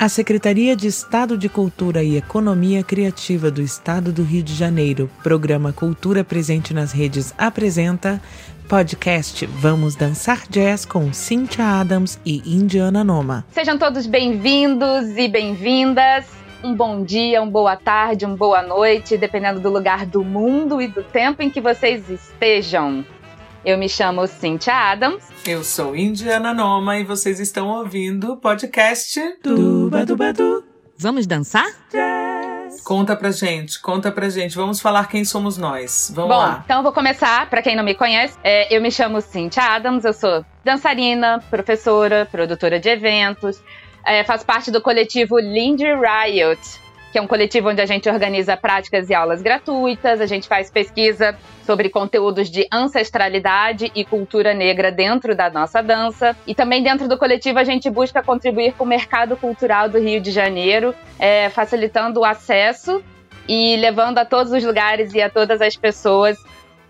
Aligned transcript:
A 0.00 0.08
Secretaria 0.08 0.74
de 0.74 0.86
Estado 0.86 1.36
de 1.36 1.46
Cultura 1.46 2.02
e 2.02 2.16
Economia 2.16 2.82
Criativa 2.82 3.50
do 3.50 3.60
Estado 3.60 4.10
do 4.10 4.22
Rio 4.22 4.42
de 4.42 4.54
Janeiro, 4.54 5.10
Programa 5.22 5.74
Cultura 5.74 6.24
Presente 6.24 6.72
nas 6.72 6.90
Redes, 6.90 7.34
apresenta 7.36 8.18
podcast 8.66 9.44
Vamos 9.44 9.94
Dançar 9.96 10.48
Jazz 10.48 10.86
com 10.86 11.12
Cynthia 11.12 11.66
Adams 11.66 12.18
e 12.24 12.38
Indiana 12.46 13.04
Noma. 13.04 13.44
Sejam 13.50 13.76
todos 13.76 14.06
bem-vindos 14.06 15.18
e 15.18 15.28
bem-vindas. 15.28 16.24
Um 16.64 16.74
bom 16.74 17.04
dia, 17.04 17.42
uma 17.42 17.50
boa 17.52 17.76
tarde, 17.76 18.24
uma 18.24 18.38
boa 18.38 18.62
noite, 18.62 19.18
dependendo 19.18 19.60
do 19.60 19.68
lugar 19.68 20.06
do 20.06 20.24
mundo 20.24 20.80
e 20.80 20.88
do 20.88 21.02
tempo 21.02 21.42
em 21.42 21.50
que 21.50 21.60
vocês 21.60 22.08
estejam. 22.08 23.04
Eu 23.64 23.76
me 23.76 23.88
chamo 23.88 24.26
Cynthia 24.26 24.74
Adams. 24.74 25.22
Eu 25.46 25.62
sou 25.62 25.94
Indiana 25.94 26.54
Noma 26.54 26.98
e 26.98 27.04
vocês 27.04 27.38
estão 27.38 27.68
ouvindo 27.68 28.32
o 28.32 28.36
podcast 28.36 29.20
Duba 29.42 30.06
Duba 30.06 30.32
Du. 30.32 30.64
Vamos 30.96 31.26
dançar? 31.26 31.66
Jazz. 31.90 32.80
Conta 32.82 33.14
pra 33.16 33.30
gente, 33.30 33.80
conta 33.80 34.10
pra 34.10 34.28
gente. 34.30 34.56
Vamos 34.56 34.80
falar 34.80 35.08
quem 35.08 35.24
somos 35.24 35.58
nós. 35.58 36.10
Vamos 36.14 36.34
Bom, 36.34 36.40
lá. 36.40 36.62
então 36.64 36.78
eu 36.78 36.82
vou 36.82 36.92
começar. 36.92 37.48
Pra 37.50 37.60
quem 37.62 37.76
não 37.76 37.84
me 37.84 37.94
conhece, 37.94 38.38
é, 38.42 38.74
eu 38.74 38.80
me 38.80 38.90
chamo 38.90 39.20
Cynthia 39.20 39.62
Adams. 39.62 40.04
Eu 40.04 40.12
sou 40.12 40.44
dançarina, 40.64 41.42
professora, 41.50 42.26
produtora 42.30 42.80
de 42.80 42.88
eventos. 42.88 43.62
É, 44.06 44.24
faço 44.24 44.46
parte 44.46 44.70
do 44.70 44.80
coletivo 44.80 45.38
Lindy 45.38 45.84
Riot, 45.84 46.60
que 47.10 47.18
é 47.18 47.22
um 47.22 47.26
coletivo 47.26 47.70
onde 47.70 47.80
a 47.80 47.86
gente 47.86 48.08
organiza 48.08 48.56
práticas 48.56 49.10
e 49.10 49.14
aulas 49.14 49.42
gratuitas, 49.42 50.20
a 50.20 50.26
gente 50.26 50.46
faz 50.46 50.70
pesquisa 50.70 51.36
sobre 51.64 51.88
conteúdos 51.88 52.50
de 52.50 52.66
ancestralidade 52.72 53.90
e 53.94 54.04
cultura 54.04 54.54
negra 54.54 54.92
dentro 54.92 55.34
da 55.34 55.50
nossa 55.50 55.82
dança. 55.82 56.36
E 56.46 56.54
também 56.54 56.82
dentro 56.82 57.08
do 57.08 57.18
coletivo 57.18 57.58
a 57.58 57.64
gente 57.64 57.90
busca 57.90 58.22
contribuir 58.22 58.72
com 58.74 58.84
o 58.84 58.86
mercado 58.86 59.36
cultural 59.36 59.88
do 59.88 59.98
Rio 59.98 60.20
de 60.20 60.30
Janeiro, 60.30 60.94
é, 61.18 61.48
facilitando 61.50 62.20
o 62.20 62.24
acesso 62.24 63.02
e 63.48 63.76
levando 63.76 64.18
a 64.18 64.24
todos 64.24 64.52
os 64.52 64.62
lugares 64.62 65.12
e 65.14 65.20
a 65.20 65.28
todas 65.28 65.60
as 65.60 65.76
pessoas 65.76 66.38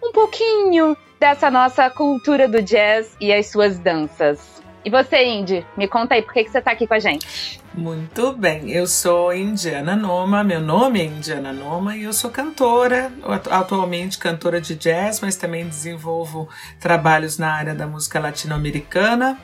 um 0.02 0.12
pouquinho 0.12 0.96
dessa 1.18 1.50
nossa 1.50 1.88
cultura 1.90 2.48
do 2.48 2.62
jazz 2.62 3.14
e 3.20 3.32
as 3.32 3.46
suas 3.46 3.78
danças. 3.78 4.59
E 4.84 4.90
você, 4.90 5.22
Indy, 5.24 5.66
me 5.76 5.86
conta 5.86 6.14
aí, 6.14 6.22
por 6.22 6.32
que, 6.32 6.44
que 6.44 6.50
você 6.50 6.58
está 6.58 6.70
aqui 6.70 6.86
com 6.86 6.94
a 6.94 6.98
gente? 6.98 7.60
Muito 7.74 8.32
bem, 8.32 8.70
eu 8.70 8.86
sou 8.86 9.32
Indiana 9.32 9.94
Noma, 9.94 10.42
meu 10.42 10.60
nome 10.60 11.00
é 11.00 11.04
Indiana 11.04 11.52
Noma 11.52 11.96
e 11.96 12.02
eu 12.04 12.12
sou 12.12 12.30
cantora, 12.30 13.12
atualmente 13.50 14.18
cantora 14.18 14.60
de 14.60 14.74
jazz, 14.74 15.20
mas 15.20 15.36
também 15.36 15.68
desenvolvo 15.68 16.48
trabalhos 16.80 17.38
na 17.38 17.52
área 17.52 17.74
da 17.74 17.86
música 17.86 18.18
latino-americana. 18.18 19.38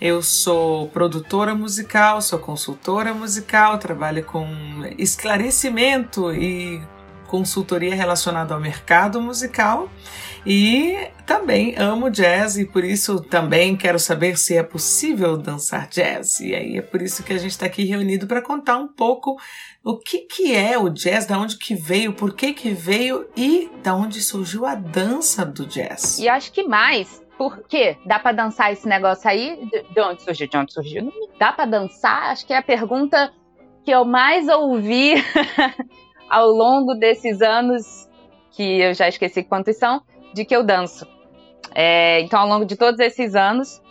Eu 0.00 0.22
sou 0.22 0.88
produtora 0.88 1.54
musical, 1.54 2.20
sou 2.20 2.38
consultora 2.38 3.14
musical, 3.14 3.78
trabalho 3.78 4.24
com 4.24 4.46
esclarecimento 4.98 6.32
e 6.34 6.82
consultoria 7.30 7.94
relacionada 7.94 8.52
ao 8.52 8.60
mercado 8.60 9.22
musical 9.22 9.88
e 10.44 10.96
também 11.24 11.76
amo 11.76 12.10
jazz 12.10 12.56
e 12.56 12.64
por 12.64 12.82
isso 12.82 13.20
também 13.20 13.76
quero 13.76 14.00
saber 14.00 14.36
se 14.36 14.56
é 14.56 14.64
possível 14.64 15.36
dançar 15.36 15.86
jazz. 15.88 16.40
E 16.40 16.52
aí 16.52 16.78
é 16.78 16.82
por 16.82 17.00
isso 17.00 17.22
que 17.22 17.32
a 17.32 17.38
gente 17.38 17.52
está 17.52 17.66
aqui 17.66 17.84
reunido 17.84 18.26
para 18.26 18.42
contar 18.42 18.78
um 18.78 18.88
pouco 18.88 19.36
o 19.84 19.96
que, 19.96 20.22
que 20.22 20.56
é 20.56 20.76
o 20.76 20.88
jazz, 20.88 21.24
da 21.24 21.38
onde 21.38 21.56
que 21.56 21.74
veio, 21.74 22.12
por 22.12 22.34
que 22.34 22.52
que 22.52 22.70
veio 22.70 23.28
e 23.36 23.70
da 23.80 23.94
onde 23.94 24.20
surgiu 24.20 24.66
a 24.66 24.74
dança 24.74 25.46
do 25.46 25.64
jazz. 25.66 26.18
E 26.18 26.28
acho 26.28 26.50
que 26.50 26.64
mais, 26.64 27.22
por 27.38 27.62
quê? 27.68 27.96
Dá 28.04 28.18
para 28.18 28.32
dançar 28.32 28.72
esse 28.72 28.88
negócio 28.88 29.30
aí? 29.30 29.70
De 29.94 30.00
onde 30.00 30.20
surgiu? 30.22 30.48
De 30.48 30.56
onde 30.56 30.72
surgiu? 30.72 31.12
Dá 31.38 31.52
para 31.52 31.66
dançar? 31.66 32.30
Acho 32.30 32.44
que 32.44 32.52
é 32.52 32.56
a 32.56 32.62
pergunta 32.62 33.32
que 33.84 33.90
eu 33.90 34.04
mais 34.04 34.48
ouvi 34.48 35.14
ao 36.30 36.48
longo 36.48 36.94
desses 36.94 37.42
anos, 37.42 38.08
que 38.52 38.80
eu 38.80 38.94
já 38.94 39.08
esqueci 39.08 39.42
quantos 39.42 39.76
são, 39.76 40.00
de 40.32 40.44
que 40.44 40.54
eu 40.54 40.62
danço. 40.62 41.06
É, 41.74 42.20
então, 42.20 42.40
ao 42.40 42.48
longo 42.48 42.64
de 42.64 42.76
todos 42.76 43.00
esses 43.00 43.34
anos, 43.34 43.82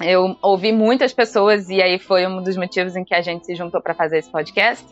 eu 0.00 0.36
ouvi 0.42 0.72
muitas 0.72 1.12
pessoas, 1.12 1.68
e 1.68 1.80
aí 1.82 1.98
foi 1.98 2.26
um 2.26 2.42
dos 2.42 2.56
motivos 2.56 2.94
em 2.94 3.04
que 3.04 3.14
a 3.14 3.22
gente 3.22 3.46
se 3.46 3.54
juntou 3.54 3.80
para 3.80 3.94
fazer 3.94 4.18
esse 4.18 4.30
podcast. 4.30 4.84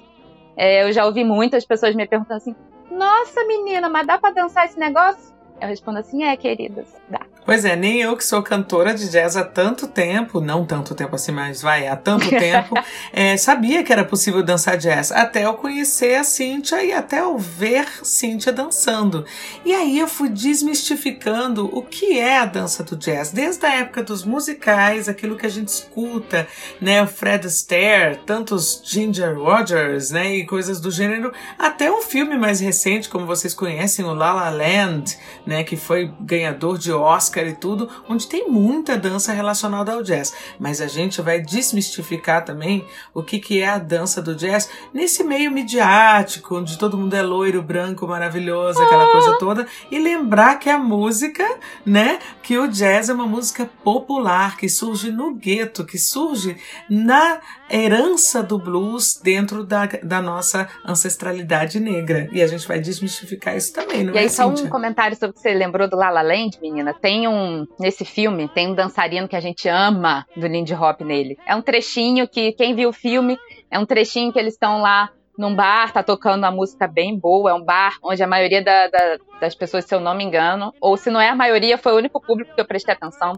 É, 0.57 0.83
eu 0.83 0.93
já 0.93 1.05
ouvi 1.05 1.25
muitas 1.25 1.65
pessoas 1.65 1.95
me 1.95 2.07
perguntando 2.07 2.37
assim: 2.37 2.55
Nossa, 2.91 3.45
menina, 3.45 3.89
mas 3.89 4.07
dá 4.07 4.19
para 4.19 4.35
dançar 4.35 4.67
esse 4.67 4.79
negócio? 4.79 5.35
Eu 5.61 5.69
respondo 5.69 5.99
assim: 5.99 6.25
É, 6.25 6.37
queridas, 6.37 6.95
dá. 7.09 7.21
Pois 7.51 7.65
é, 7.65 7.75
nem 7.75 8.01
eu 8.01 8.17
que 8.17 8.25
sou 8.25 8.41
cantora 8.45 8.95
de 8.95 9.11
jazz 9.11 9.37
há 9.37 9.43
tanto 9.43 9.89
tempo, 9.89 10.41
não 10.41 10.65
tanto 10.65 10.95
tempo 10.95 11.17
assim, 11.17 11.33
mas 11.33 11.61
vai, 11.61 11.89
há 11.89 11.97
tanto 11.97 12.29
tempo, 12.31 12.77
é, 13.13 13.37
sabia 13.37 13.83
que 13.83 13.93
era 13.93 14.05
possível 14.05 14.41
dançar 14.41 14.77
jazz. 14.77 15.11
Até 15.11 15.45
eu 15.45 15.55
conhecer 15.55 16.15
a 16.15 16.23
Cíntia 16.23 16.81
e 16.85 16.93
até 16.93 17.19
eu 17.19 17.37
ver 17.37 17.89
Cíntia 18.05 18.53
dançando. 18.53 19.25
E 19.65 19.75
aí 19.75 19.99
eu 19.99 20.07
fui 20.07 20.29
desmistificando 20.29 21.69
o 21.77 21.83
que 21.83 22.21
é 22.21 22.39
a 22.39 22.45
dança 22.45 22.85
do 22.85 22.95
jazz, 22.95 23.33
desde 23.33 23.67
a 23.67 23.75
época 23.75 24.05
dos 24.05 24.25
musicais, 24.25 25.09
aquilo 25.09 25.37
que 25.37 25.47
a 25.47 25.51
gente 25.51 25.71
escuta, 25.71 26.47
né? 26.81 27.03
O 27.03 27.09
Fred 27.09 27.49
Astaire, 27.49 28.21
tantos 28.25 28.81
Ginger 28.85 29.37
Rogers, 29.37 30.13
né? 30.13 30.37
E 30.37 30.47
coisas 30.47 30.81
do 30.81 30.89
gênero, 30.89 31.33
até 31.59 31.91
um 31.91 32.01
filme 32.01 32.39
mais 32.39 32.61
recente, 32.61 33.09
como 33.09 33.27
vocês 33.27 33.53
conhecem, 33.53 34.05
o 34.05 34.15
La 34.15 34.33
La 34.35 34.51
Land, 34.51 35.19
né? 35.45 35.65
Que 35.65 35.77
foi 35.77 36.13
ganhador 36.21 36.79
de 36.79 36.93
Oscar 36.93 37.40
E 37.49 37.55
tudo, 37.55 37.89
onde 38.09 38.27
tem 38.27 38.49
muita 38.49 38.97
dança 38.97 39.33
relacionada 39.33 39.93
ao 39.93 40.03
jazz. 40.03 40.35
Mas 40.59 40.81
a 40.81 40.87
gente 40.87 41.21
vai 41.23 41.41
desmistificar 41.41 42.45
também 42.45 42.87
o 43.15 43.23
que, 43.23 43.39
que 43.39 43.61
é 43.61 43.69
a 43.69 43.79
dança 43.79 44.21
do 44.21 44.35
jazz 44.35 44.69
nesse 44.93 45.25
meio 45.25 45.51
midiático, 45.51 46.57
onde 46.57 46.79
todo 46.79 46.99
mundo 46.99 47.15
é 47.15 47.23
loiro, 47.23 47.63
branco, 47.63 48.07
maravilhoso, 48.07 48.81
aquela 48.81 49.05
ah. 49.05 49.13
coisa 49.13 49.39
toda, 49.39 49.67
e 49.91 49.99
lembrar 49.99 50.59
que 50.59 50.69
a 50.69 50.79
música, 50.79 51.47
né, 51.85 52.19
que 52.43 52.59
o 52.59 52.69
jazz 52.69 53.09
é 53.09 53.13
uma 53.15 53.27
música 53.27 53.69
popular 53.83 54.57
que 54.57 54.69
surge 54.69 55.11
no 55.11 55.35
gueto, 55.35 55.85
que 55.85 55.99
surge 55.99 56.57
na 56.89 57.41
herança 57.71 58.43
do 58.43 58.59
blues 58.59 59.21
dentro 59.23 59.65
da, 59.65 59.87
da 60.03 60.21
nossa 60.21 60.69
ancestralidade 60.85 61.79
negra. 61.79 62.29
E 62.33 62.43
a 62.43 62.47
gente 62.47 62.67
vai 62.67 62.81
desmistificar 62.81 63.57
isso 63.57 63.73
também, 63.73 64.05
não 64.05 64.15
e 64.15 64.19
é, 64.19 64.21
aí, 64.23 64.31
só 64.31 64.49
Cíntia? 64.49 64.67
um 64.67 64.69
comentário 64.69 65.17
sobre 65.17 65.31
o 65.31 65.35
que 65.35 65.41
você 65.41 65.55
lembrou 65.55 65.89
do 65.89 65.97
La 65.97 66.11
La 66.11 66.23
Land, 66.23 66.59
menina. 66.61 66.93
Tem 66.93 67.29
um, 67.29 67.67
nesse 67.79 68.05
filme, 68.05 68.49
tem 68.49 68.69
um 68.69 68.75
dançarino 68.75 69.29
que 69.29 69.37
a 69.37 69.41
gente 69.41 69.69
ama 69.69 70.27
do 70.37 70.47
Lindy 70.47 70.75
Hop 70.75 71.01
nele. 71.03 71.39
É 71.47 71.55
um 71.55 71.63
trechinho 71.63 72.27
que, 72.29 72.53
quem 72.53 72.75
viu 72.75 72.91
o 72.91 72.93
filme, 72.93 73.39
é 73.71 73.79
um 73.79 73.87
trechinho 73.87 74.33
que 74.33 74.39
eles 74.39 74.55
estão 74.55 74.81
lá 74.81 75.11
num 75.41 75.55
bar, 75.55 75.91
tá 75.91 76.03
tocando 76.03 76.45
uma 76.45 76.51
música 76.51 76.87
bem 76.87 77.19
boa, 77.19 77.51
é 77.51 77.55
um 77.55 77.65
bar 77.65 77.97
onde 78.03 78.23
a 78.23 78.27
maioria 78.27 78.63
da, 78.63 78.89
da, 78.89 79.17
das 79.41 79.55
pessoas, 79.55 79.87
se 79.87 79.95
eu 79.95 79.99
não 79.99 80.15
me 80.15 80.23
engano, 80.23 80.73
ou 80.81 80.99
se 80.99 81.11
não 81.11 81.19
é 81.19 81.31
a 81.31 81.35
maioria, 81.35 81.79
foi 81.79 81.93
o 81.93 81.97
único 81.97 82.21
público 82.21 82.55
que 82.55 82.61
eu 82.61 82.67
prestei 82.67 82.95
atenção, 82.95 83.33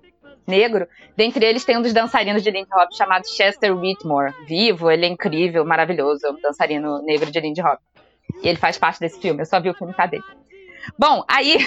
negro. 0.47 0.87
Dentre 1.17 1.45
eles 1.45 1.65
tem 1.65 1.77
um 1.77 1.83
dos 1.83 1.93
dançarinos 1.93 2.43
de 2.43 2.51
Lindy 2.51 2.69
Hop 2.75 2.93
chamado 2.93 3.27
Chester 3.27 3.77
Whitmore. 3.77 4.35
Vivo, 4.47 4.91
ele 4.91 5.07
é 5.07 5.09
incrível, 5.09 5.65
maravilhoso, 5.65 6.27
é 6.27 6.31
um 6.31 6.41
dançarino 6.41 7.03
negro 7.03 7.31
de 7.31 7.41
Lindy 7.41 7.63
Hop. 7.63 7.79
E 8.43 8.49
ele 8.49 8.59
faz 8.59 8.79
parte 8.79 9.01
desse 9.01 9.21
filme, 9.21 9.43
eu 9.43 9.47
só 9.47 9.61
vi 9.61 9.71
o 9.71 9.75
filme 9.75 9.95
dele. 10.11 10.23
Bom, 10.99 11.25
aí 11.29 11.59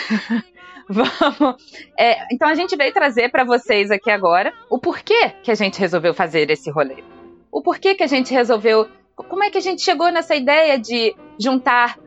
vamos. 0.89 1.55
É, 1.97 2.33
então 2.33 2.47
a 2.47 2.55
gente 2.55 2.75
veio 2.75 2.93
trazer 2.93 3.29
para 3.29 3.43
vocês 3.43 3.91
aqui 3.91 4.09
agora 4.11 4.53
o 4.69 4.79
porquê 4.79 5.31
que 5.41 5.51
a 5.51 5.55
gente 5.55 5.79
resolveu 5.79 6.13
fazer 6.13 6.49
esse 6.49 6.69
rolê. 6.69 7.03
O 7.51 7.61
porquê 7.61 7.95
que 7.95 8.03
a 8.03 8.07
gente 8.07 8.33
resolveu. 8.33 8.87
Como 9.15 9.43
é 9.43 9.49
que 9.49 9.57
a 9.57 9.61
gente 9.61 9.81
chegou 9.81 10.11
nessa 10.11 10.35
ideia 10.35 10.77
de 10.77 11.15
juntar 11.39 11.97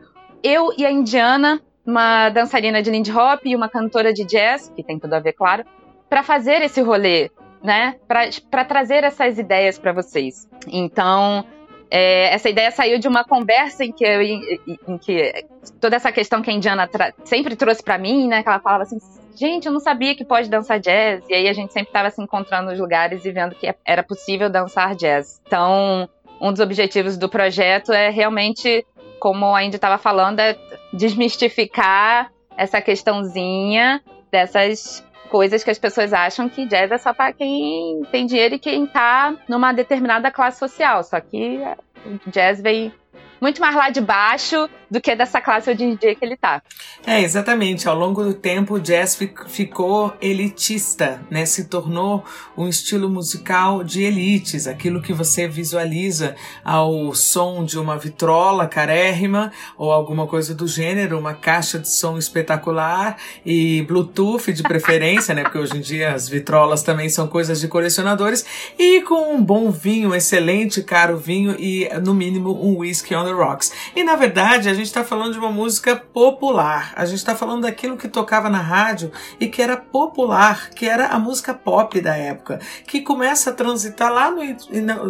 eu 0.43 0.71
e 0.77 0.85
a 0.85 0.91
Indiana, 0.91 1.59
uma 1.85 2.29
dançarina 2.29 2.81
de 2.81 2.91
Lindy 2.91 3.11
Hop 3.11 3.41
e 3.45 3.55
uma 3.55 3.67
cantora 3.67 4.13
de 4.13 4.23
jazz, 4.23 4.71
que 4.75 4.83
tem 4.83 4.99
tudo 4.99 5.13
a 5.15 5.19
ver, 5.19 5.33
claro, 5.33 5.65
para 6.09 6.23
fazer 6.23 6.61
esse 6.61 6.81
rolê, 6.81 7.29
né? 7.63 7.95
Para 8.07 8.65
trazer 8.65 9.03
essas 9.03 9.37
ideias 9.37 9.77
para 9.77 9.93
vocês. 9.93 10.49
Então, 10.67 11.45
é, 11.91 12.33
essa 12.33 12.49
ideia 12.49 12.71
saiu 12.71 12.99
de 12.99 13.07
uma 13.07 13.23
conversa 13.23 13.83
em 13.83 13.91
que, 13.91 14.03
eu, 14.03 14.21
em, 14.21 14.59
em 14.87 14.97
que 14.97 15.45
toda 15.79 15.95
essa 15.95 16.11
questão 16.11 16.41
que 16.41 16.49
a 16.49 16.53
Indiana 16.53 16.89
sempre 17.23 17.55
trouxe 17.55 17.83
para 17.83 17.97
mim, 17.97 18.27
né? 18.27 18.43
Que 18.43 18.49
ela 18.49 18.59
falava 18.59 18.83
assim, 18.83 18.97
gente, 19.35 19.65
eu 19.65 19.71
não 19.71 19.79
sabia 19.79 20.15
que 20.15 20.25
pode 20.25 20.49
dançar 20.49 20.79
jazz. 20.79 21.23
E 21.29 21.33
aí 21.33 21.47
a 21.47 21.53
gente 21.53 21.73
sempre 21.73 21.89
estava 21.89 22.09
se 22.09 22.21
encontrando 22.21 22.69
nos 22.69 22.79
lugares 22.79 23.25
e 23.25 23.31
vendo 23.31 23.55
que 23.55 23.73
era 23.85 24.03
possível 24.03 24.49
dançar 24.49 24.95
jazz. 24.95 25.41
Então, 25.47 26.09
um 26.39 26.51
dos 26.51 26.59
objetivos 26.59 27.17
do 27.17 27.27
projeto 27.27 27.91
é 27.91 28.09
realmente, 28.09 28.85
como 29.19 29.55
a 29.55 29.63
Indy 29.63 29.75
estava 29.75 29.97
falando, 29.97 30.39
é 30.39 30.57
desmistificar 30.93 32.31
essa 32.55 32.81
questãozinha 32.81 34.01
dessas 34.31 35.03
coisas 35.29 35.63
que 35.63 35.69
as 35.69 35.79
pessoas 35.79 36.11
acham 36.11 36.49
que 36.49 36.65
jazz 36.65 36.91
é 36.91 36.97
só 36.97 37.13
para 37.13 37.31
quem 37.31 38.01
tem 38.11 38.25
dinheiro 38.25 38.55
e 38.55 38.59
quem 38.59 38.85
tá 38.85 39.35
numa 39.47 39.71
determinada 39.71 40.31
classe 40.31 40.59
social. 40.59 41.03
Só 41.03 41.19
que 41.19 41.59
o 42.05 42.29
jazz 42.29 42.61
vem 42.61 42.91
muito 43.39 43.61
mais 43.61 43.75
lá 43.75 43.89
de 43.89 44.01
baixo 44.01 44.69
do 44.89 44.99
que 44.99 45.15
dessa 45.15 45.39
classe 45.39 45.69
hoje 45.69 45.83
em 45.83 45.95
dia 45.95 46.15
que 46.15 46.25
ele 46.25 46.35
tá. 46.35 46.61
É, 47.05 47.21
exatamente. 47.21 47.87
Ao 47.87 47.95
longo 47.95 48.23
do 48.23 48.33
tempo, 48.33 48.75
o 48.75 48.79
jazz 48.79 49.17
ficou 49.47 50.13
elitista, 50.21 51.21
né? 51.29 51.45
Se 51.45 51.65
tornou 51.65 52.23
um 52.57 52.67
estilo 52.67 53.09
musical 53.09 53.83
de 53.83 54.03
elites, 54.03 54.67
aquilo 54.67 55.01
que 55.01 55.13
você 55.13 55.47
visualiza 55.47 56.35
ao 56.63 57.13
som 57.13 57.63
de 57.63 57.77
uma 57.77 57.97
vitrola 57.97 58.67
carérrima 58.67 59.51
ou 59.77 59.91
alguma 59.91 60.27
coisa 60.27 60.53
do 60.53 60.67
gênero, 60.67 61.19
uma 61.19 61.33
caixa 61.33 61.79
de 61.79 61.89
som 61.89 62.17
espetacular 62.17 63.17
e 63.45 63.81
Bluetooth 63.83 64.51
de 64.51 64.63
preferência, 64.63 65.33
né? 65.35 65.43
Porque 65.43 65.57
hoje 65.57 65.77
em 65.77 65.81
dia 65.81 66.13
as 66.13 66.27
vitrolas 66.27 66.83
também 66.83 67.09
são 67.09 67.27
coisas 67.27 67.59
de 67.59 67.67
colecionadores 67.67 68.45
e 68.77 69.01
com 69.01 69.35
um 69.35 69.43
bom 69.43 69.69
vinho, 69.69 70.15
excelente 70.15 70.81
caro 70.81 71.17
vinho 71.17 71.55
e 71.59 71.89
no 72.03 72.13
mínimo 72.13 72.51
um 72.63 72.77
whisky 72.79 73.15
on 73.15 73.25
the 73.25 73.31
rocks. 73.31 73.71
E 73.95 74.03
na 74.03 74.15
verdade, 74.15 74.69
a 74.69 74.73
gente 74.79 74.87
está 74.87 75.03
falando 75.03 75.33
de 75.33 75.39
uma 75.39 75.51
música 75.51 75.95
popular. 75.95 76.93
A 76.95 77.05
gente 77.05 77.17
está 77.17 77.35
falando 77.35 77.63
daquilo 77.63 77.97
que 77.97 78.07
tocava 78.07 78.49
na 78.49 78.61
rádio 78.61 79.11
e 79.39 79.47
que 79.47 79.61
era 79.61 79.75
popular, 79.75 80.69
que 80.71 80.87
era 80.87 81.07
a 81.07 81.19
música 81.19 81.53
pop 81.53 81.99
da 82.01 82.15
época, 82.15 82.59
que 82.87 83.01
começa 83.01 83.49
a 83.49 83.53
transitar 83.53 84.11
lá 84.11 84.31
no 84.31 84.41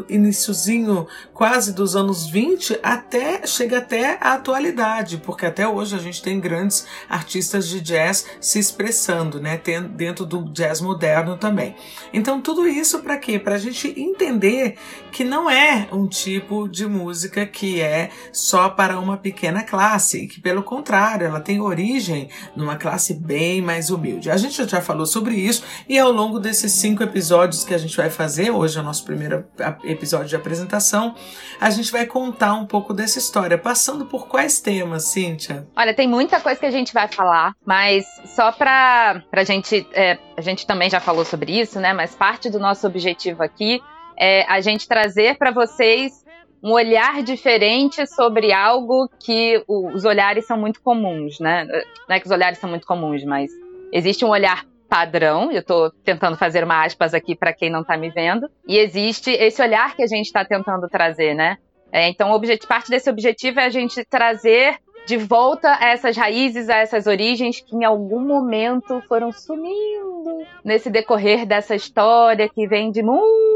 iníciozinho 0.10 1.08
quase 1.34 1.74
dos 1.74 1.96
anos 1.96 2.28
20 2.28 2.80
até 2.82 3.46
chega 3.46 3.78
até 3.78 4.18
a 4.20 4.34
atualidade, 4.34 5.18
porque 5.18 5.46
até 5.46 5.68
hoje 5.68 5.96
a 5.96 6.00
gente 6.00 6.22
tem 6.22 6.40
grandes 6.40 6.88
artistas 7.08 7.68
de 7.68 7.80
jazz 7.80 8.26
se 8.42 8.60
expressando, 8.60 9.40
né, 9.40 9.62
dentro 9.92 10.26
do 10.26 10.44
jazz 10.52 10.82
moderno 10.82 11.38
também. 11.38 11.76
Então 12.12 12.42
tudo 12.42 12.68
isso 12.68 13.00
para 13.00 13.18
quê? 13.18 13.38
Para 13.38 13.56
a 13.56 13.60
gente 13.60 13.94
entender 14.00 14.78
que 15.12 15.24
não 15.24 15.50
é 15.50 15.88
um 15.92 16.08
tipo 16.08 16.68
de 16.68 16.88
música 16.88 17.46
que 17.46 17.80
é 17.82 18.10
só 18.34 18.70
para 18.70 19.00
uma 19.00 19.18
pequena 19.18 19.59
classe, 19.64 20.28
que 20.28 20.42
pelo 20.42 20.64
contrário, 20.64 21.28
ela 21.28 21.40
tem 21.40 21.60
origem 21.62 22.30
numa 22.56 22.76
classe 22.76 23.14
bem 23.14 23.62
mais 23.62 23.90
humilde. 23.90 24.30
A 24.30 24.38
gente 24.38 24.64
já 24.66 24.82
falou 24.82 25.06
sobre 25.06 25.36
isso 25.36 25.64
e 25.88 25.98
ao 25.98 26.12
longo 26.12 26.40
desses 26.40 26.72
cinco 26.74 27.04
episódios 27.04 27.64
que 27.64 27.74
a 27.74 27.78
gente 27.78 27.96
vai 27.96 28.10
fazer, 28.10 28.52
hoje 28.52 28.78
é 28.78 28.82
o 28.82 28.84
nosso 28.84 29.04
primeiro 29.04 29.46
episódio 29.84 30.28
de 30.28 30.36
apresentação, 30.36 31.16
a 31.60 31.70
gente 31.70 31.92
vai 31.92 32.06
contar 32.06 32.54
um 32.54 32.66
pouco 32.66 32.94
dessa 32.94 33.20
história, 33.20 33.58
passando 33.58 34.06
por 34.06 34.28
quais 34.28 34.60
temas, 34.60 35.06
Cíntia? 35.06 35.68
Olha, 35.76 35.94
tem 35.94 36.08
muita 36.08 36.40
coisa 36.40 36.60
que 36.60 36.66
a 36.66 36.72
gente 36.72 36.94
vai 36.94 37.08
falar, 37.08 37.54
mas 37.66 38.06
só 38.26 38.52
para 38.52 39.24
a 39.32 39.44
gente, 39.44 39.88
é, 39.94 40.18
a 40.38 40.42
gente 40.42 40.66
também 40.66 40.90
já 40.90 41.00
falou 41.00 41.26
sobre 41.26 41.60
isso, 41.60 41.80
né? 41.80 41.94
Mas 41.94 42.16
parte 42.16 42.50
do 42.50 42.60
nosso 42.60 42.86
objetivo 42.88 43.44
aqui 43.44 43.82
é 44.18 44.46
a 44.52 44.60
gente 44.60 44.88
trazer 44.88 45.38
para 45.38 45.52
vocês 45.52 46.29
um 46.62 46.72
olhar 46.72 47.24
diferente 47.24 48.06
sobre 48.08 48.52
algo 48.52 49.10
que 49.20 49.64
os 49.68 50.06
olhares 50.06 50.46
são 50.46 50.58
muito 50.58 50.82
comuns, 50.82 51.40
né? 51.40 51.66
Não 52.08 52.16
é 52.16 52.20
que 52.20 52.26
os 52.26 52.32
olhares 52.32 52.60
são 52.60 52.70
muito 52.70 52.86
comuns, 52.86 53.24
mas 53.24 53.50
existe 53.92 54.26
um 54.26 54.30
olhar 54.30 54.66
padrão, 54.90 55.52
eu 55.52 55.60
estou 55.60 55.92
tentando 56.04 56.36
fazer 56.36 56.64
uma 56.64 56.84
aspas 56.84 57.14
aqui 57.14 57.36
para 57.36 57.54
quem 57.54 57.70
não 57.70 57.82
está 57.82 57.96
me 57.96 58.10
vendo, 58.10 58.50
e 58.68 58.78
existe 58.78 59.30
esse 59.32 59.62
olhar 59.62 59.96
que 59.96 60.02
a 60.02 60.08
gente 60.08 60.26
está 60.26 60.44
tentando 60.44 60.90
trazer, 60.90 61.36
né? 61.36 61.58
É, 61.92 62.08
então, 62.10 62.32
parte 62.68 62.90
desse 62.90 63.10
objetivo 63.10 63.60
é 63.60 63.66
a 63.66 63.70
gente 63.70 64.04
trazer 64.06 64.78
de 65.06 65.18
volta 65.18 65.76
a 65.80 65.90
essas 65.90 66.16
raízes, 66.16 66.70
a 66.70 66.78
essas 66.78 67.08
origens 67.08 67.62
que 67.62 67.76
em 67.76 67.84
algum 67.84 68.20
momento 68.20 69.02
foram 69.08 69.32
sumindo 69.32 70.46
nesse 70.64 70.90
decorrer 70.90 71.48
dessa 71.48 71.76
história 71.76 72.48
que 72.48 72.68
vem 72.68 72.92
de 72.92 73.02
muito 73.02 73.49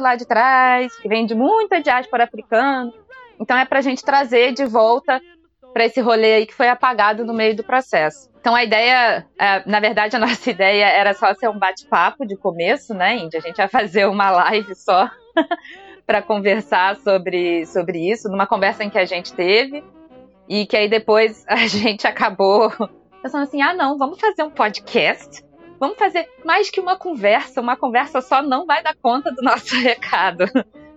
lá 0.00 0.14
de 0.16 0.26
trás, 0.26 0.94
que 0.96 1.08
vem 1.08 1.26
de 1.26 1.34
muita 1.34 1.80
diáspora 1.80 2.24
africana. 2.24 2.92
Então 3.40 3.56
é 3.56 3.64
para 3.64 3.78
a 3.78 3.82
gente 3.82 4.04
trazer 4.04 4.52
de 4.52 4.64
volta 4.64 5.20
para 5.72 5.86
esse 5.86 6.00
rolê 6.00 6.34
aí 6.34 6.46
que 6.46 6.54
foi 6.54 6.68
apagado 6.68 7.24
no 7.24 7.32
meio 7.32 7.56
do 7.56 7.64
processo. 7.64 8.30
Então 8.40 8.54
a 8.54 8.64
ideia, 8.64 9.26
é, 9.38 9.68
na 9.68 9.80
verdade 9.80 10.16
a 10.16 10.18
nossa 10.20 10.50
ideia 10.50 10.86
era 10.86 11.14
só 11.14 11.32
ser 11.34 11.48
um 11.48 11.58
bate-papo 11.58 12.26
de 12.26 12.36
começo, 12.36 12.94
né, 12.94 13.16
Índia? 13.16 13.38
A 13.38 13.42
gente 13.42 13.58
ia 13.58 13.68
fazer 13.68 14.06
uma 14.06 14.30
live 14.30 14.74
só 14.74 15.10
para 16.06 16.20
conversar 16.20 16.96
sobre, 16.96 17.64
sobre 17.66 18.10
isso, 18.10 18.28
numa 18.28 18.46
conversa 18.46 18.84
em 18.84 18.90
que 18.90 18.98
a 18.98 19.04
gente 19.04 19.32
teve. 19.32 19.82
E 20.48 20.66
que 20.66 20.76
aí 20.76 20.88
depois 20.88 21.44
a 21.48 21.56
gente 21.66 22.06
acabou 22.06 22.70
pensando 23.22 23.44
assim: 23.44 23.62
ah, 23.62 23.72
não, 23.72 23.96
vamos 23.96 24.20
fazer 24.20 24.42
um 24.42 24.50
podcast. 24.50 25.42
Vamos 25.82 25.98
fazer 25.98 26.28
mais 26.44 26.70
que 26.70 26.78
uma 26.78 26.96
conversa. 26.96 27.60
Uma 27.60 27.76
conversa 27.76 28.20
só 28.20 28.40
não 28.40 28.64
vai 28.64 28.84
dar 28.84 28.94
conta 28.94 29.32
do 29.32 29.42
nosso 29.42 29.74
recado. 29.82 30.44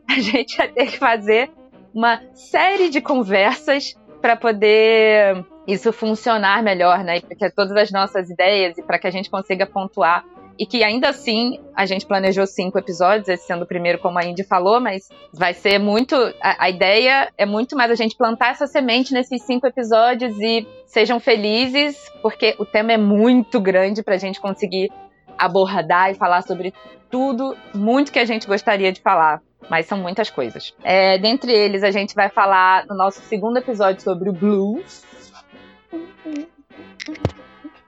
A 0.07 0.19
gente 0.19 0.55
vai 0.55 0.67
ter 0.67 0.85
que 0.85 0.99
fazer 0.99 1.49
uma 1.91 2.21
série 2.35 2.91
de 2.91 3.01
conversas 3.01 3.95
para 4.21 4.35
poder 4.35 5.43
isso 5.65 5.91
funcionar 5.91 6.61
melhor, 6.61 7.03
né? 7.03 7.19
Porque 7.19 7.49
todas 7.49 7.75
as 7.75 7.91
nossas 7.91 8.29
ideias 8.29 8.77
e 8.77 8.83
para 8.83 8.99
que 8.99 9.07
a 9.07 9.11
gente 9.11 9.27
consiga 9.27 9.65
pontuar 9.65 10.23
e 10.57 10.65
que 10.65 10.83
ainda 10.83 11.09
assim 11.09 11.59
a 11.75 11.85
gente 11.85 12.05
planejou 12.05 12.45
cinco 12.47 12.77
episódios, 12.77 13.27
esse 13.27 13.45
sendo 13.45 13.63
o 13.63 13.67
primeiro, 13.67 13.99
como 13.99 14.17
a 14.17 14.25
Indy 14.25 14.43
falou, 14.43 14.79
mas 14.79 15.09
vai 15.33 15.53
ser 15.53 15.79
muito. 15.79 16.15
A, 16.41 16.65
a, 16.65 16.69
ideia 16.69 17.31
é 17.37 17.45
muito 17.45 17.75
mais 17.75 17.91
a 17.91 17.95
gente 17.95 18.15
plantar 18.15 18.51
essa 18.51 18.67
semente 18.67 19.13
nesses 19.13 19.41
cinco 19.43 19.67
episódios 19.67 20.39
e 20.39 20.65
sejam 20.85 21.19
felizes, 21.19 21.97
porque 22.21 22.55
o 22.57 22.65
tema 22.65 22.93
é 22.93 22.97
muito 22.97 23.59
grande 23.59 24.01
para 24.01 24.15
a 24.15 24.19
gente 24.19 24.39
conseguir 24.39 24.91
abordar 25.37 26.11
e 26.11 26.15
falar 26.15 26.41
sobre 26.41 26.73
tudo, 27.09 27.55
muito 27.73 28.11
que 28.11 28.19
a 28.19 28.25
gente 28.25 28.47
gostaria 28.47 28.91
de 28.91 29.01
falar. 29.01 29.41
Mas 29.69 29.87
são 29.87 29.97
muitas 29.97 30.29
coisas. 30.29 30.75
É, 30.83 31.17
dentre 31.17 31.51
eles, 31.51 31.83
a 31.83 31.91
gente 31.91 32.13
vai 32.13 32.29
falar 32.29 32.85
no 32.85 32.95
nosso 32.95 33.19
segundo 33.21 33.57
episódio 33.57 34.01
sobre 34.01 34.29
o 34.29 34.33
blues. 34.33 35.03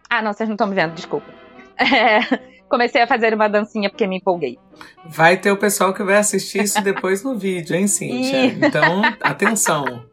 Ah, 0.09 0.21
não, 0.21 0.33
vocês 0.33 0.49
não 0.49 0.55
estão 0.55 0.67
me 0.67 0.75
vendo, 0.75 0.93
desculpa. 0.93 1.27
É, 1.79 2.56
comecei 2.69 3.01
a 3.01 3.07
fazer 3.07 3.33
uma 3.33 3.47
dancinha 3.47 3.89
porque 3.89 4.07
me 4.07 4.17
empolguei. 4.17 4.57
Vai 5.05 5.37
ter 5.37 5.51
o 5.51 5.57
pessoal 5.57 5.93
que 5.93 6.03
vai 6.03 6.17
assistir 6.17 6.63
isso 6.63 6.81
depois 6.83 7.23
no 7.23 7.37
vídeo, 7.37 7.75
hein, 7.75 7.87
Cíntia? 7.87 8.45
Então, 8.45 9.01
atenção. 9.21 10.05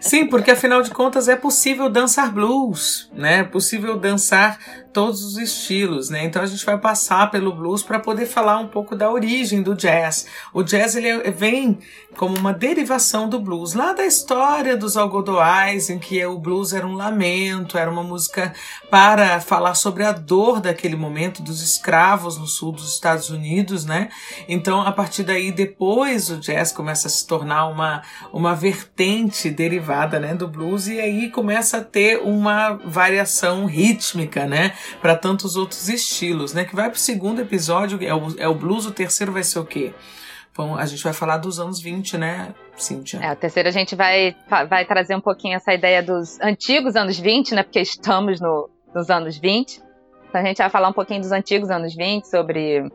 Sim, 0.00 0.26
porque 0.26 0.50
afinal 0.50 0.82
de 0.82 0.90
contas 0.90 1.28
é 1.28 1.36
possível 1.36 1.88
dançar 1.88 2.32
blues, 2.32 3.10
né? 3.12 3.40
É 3.40 3.44
possível 3.44 3.98
dançar 3.98 4.58
todos 4.92 5.22
os 5.22 5.36
estilos, 5.36 6.10
né? 6.10 6.24
Então 6.24 6.42
a 6.42 6.46
gente 6.46 6.64
vai 6.64 6.78
passar 6.78 7.30
pelo 7.30 7.54
blues 7.54 7.82
para 7.82 8.00
poder 8.00 8.26
falar 8.26 8.58
um 8.58 8.68
pouco 8.68 8.96
da 8.96 9.10
origem 9.10 9.62
do 9.62 9.74
jazz. 9.74 10.26
O 10.52 10.62
jazz 10.62 10.96
ele 10.96 11.30
vem 11.30 11.78
como 12.16 12.36
uma 12.36 12.52
derivação 12.52 13.28
do 13.28 13.38
blues, 13.38 13.74
lá 13.74 13.92
da 13.92 14.04
história 14.04 14.76
dos 14.76 14.96
algodoais, 14.96 15.90
em 15.90 15.98
que 15.98 16.24
o 16.24 16.38
blues 16.38 16.72
era 16.72 16.86
um 16.86 16.94
lamento, 16.94 17.78
era 17.78 17.90
uma 17.90 18.02
música 18.02 18.52
para 18.90 19.40
falar 19.40 19.74
sobre 19.74 20.04
a 20.04 20.12
dor 20.12 20.60
daquele 20.60 20.96
momento 20.96 21.42
dos 21.42 21.62
escravos 21.62 22.36
no 22.36 22.46
sul 22.46 22.72
dos 22.72 22.92
Estados 22.92 23.30
Unidos, 23.30 23.84
né? 23.84 24.08
Então 24.48 24.80
a 24.80 24.92
partir 24.92 25.22
daí 25.22 25.52
depois 25.52 26.30
o 26.30 26.38
jazz 26.38 26.72
começa 26.72 27.06
a 27.06 27.10
se 27.10 27.26
tornar 27.26 27.66
uma 27.66 28.02
uma 28.32 28.54
vertente 28.54 29.49
derivada, 29.50 30.18
né, 30.18 30.34
do 30.34 30.48
blues 30.48 30.88
e 30.88 31.00
aí 31.00 31.30
começa 31.30 31.78
a 31.78 31.84
ter 31.84 32.18
uma 32.18 32.72
variação 32.84 33.66
rítmica, 33.66 34.46
né? 34.46 34.72
para 35.00 35.16
tantos 35.16 35.56
outros 35.56 35.88
estilos, 35.88 36.52
né? 36.52 36.64
Que 36.64 36.74
vai 36.74 36.90
pro 36.90 36.98
segundo 36.98 37.40
episódio, 37.40 37.98
é 38.02 38.14
o, 38.14 38.38
é 38.38 38.48
o 38.48 38.54
blues, 38.54 38.86
o 38.86 38.92
terceiro 38.92 39.32
vai 39.32 39.42
ser 39.42 39.58
o 39.58 39.64
quê? 39.64 39.92
Bom, 40.56 40.76
a 40.76 40.84
gente 40.84 41.02
vai 41.02 41.12
falar 41.12 41.38
dos 41.38 41.58
anos 41.58 41.80
20, 41.80 42.18
né, 42.18 42.54
Cíntia? 42.76 43.18
É, 43.22 43.32
o 43.32 43.36
terceiro 43.36 43.68
a 43.68 43.72
gente 43.72 43.94
vai, 43.94 44.36
vai 44.68 44.84
trazer 44.84 45.14
um 45.14 45.20
pouquinho 45.20 45.56
essa 45.56 45.72
ideia 45.72 46.02
dos 46.02 46.38
antigos 46.40 46.96
anos 46.96 47.18
20, 47.18 47.54
né? 47.54 47.62
Porque 47.62 47.80
estamos 47.80 48.40
no, 48.40 48.68
nos 48.94 49.10
anos 49.10 49.38
20. 49.38 49.80
Então 50.28 50.40
a 50.40 50.44
gente 50.44 50.58
vai 50.58 50.70
falar 50.70 50.88
um 50.88 50.92
pouquinho 50.92 51.20
dos 51.20 51.32
antigos 51.32 51.70
anos 51.70 51.94
20, 51.94 52.24
sobre 52.26 52.90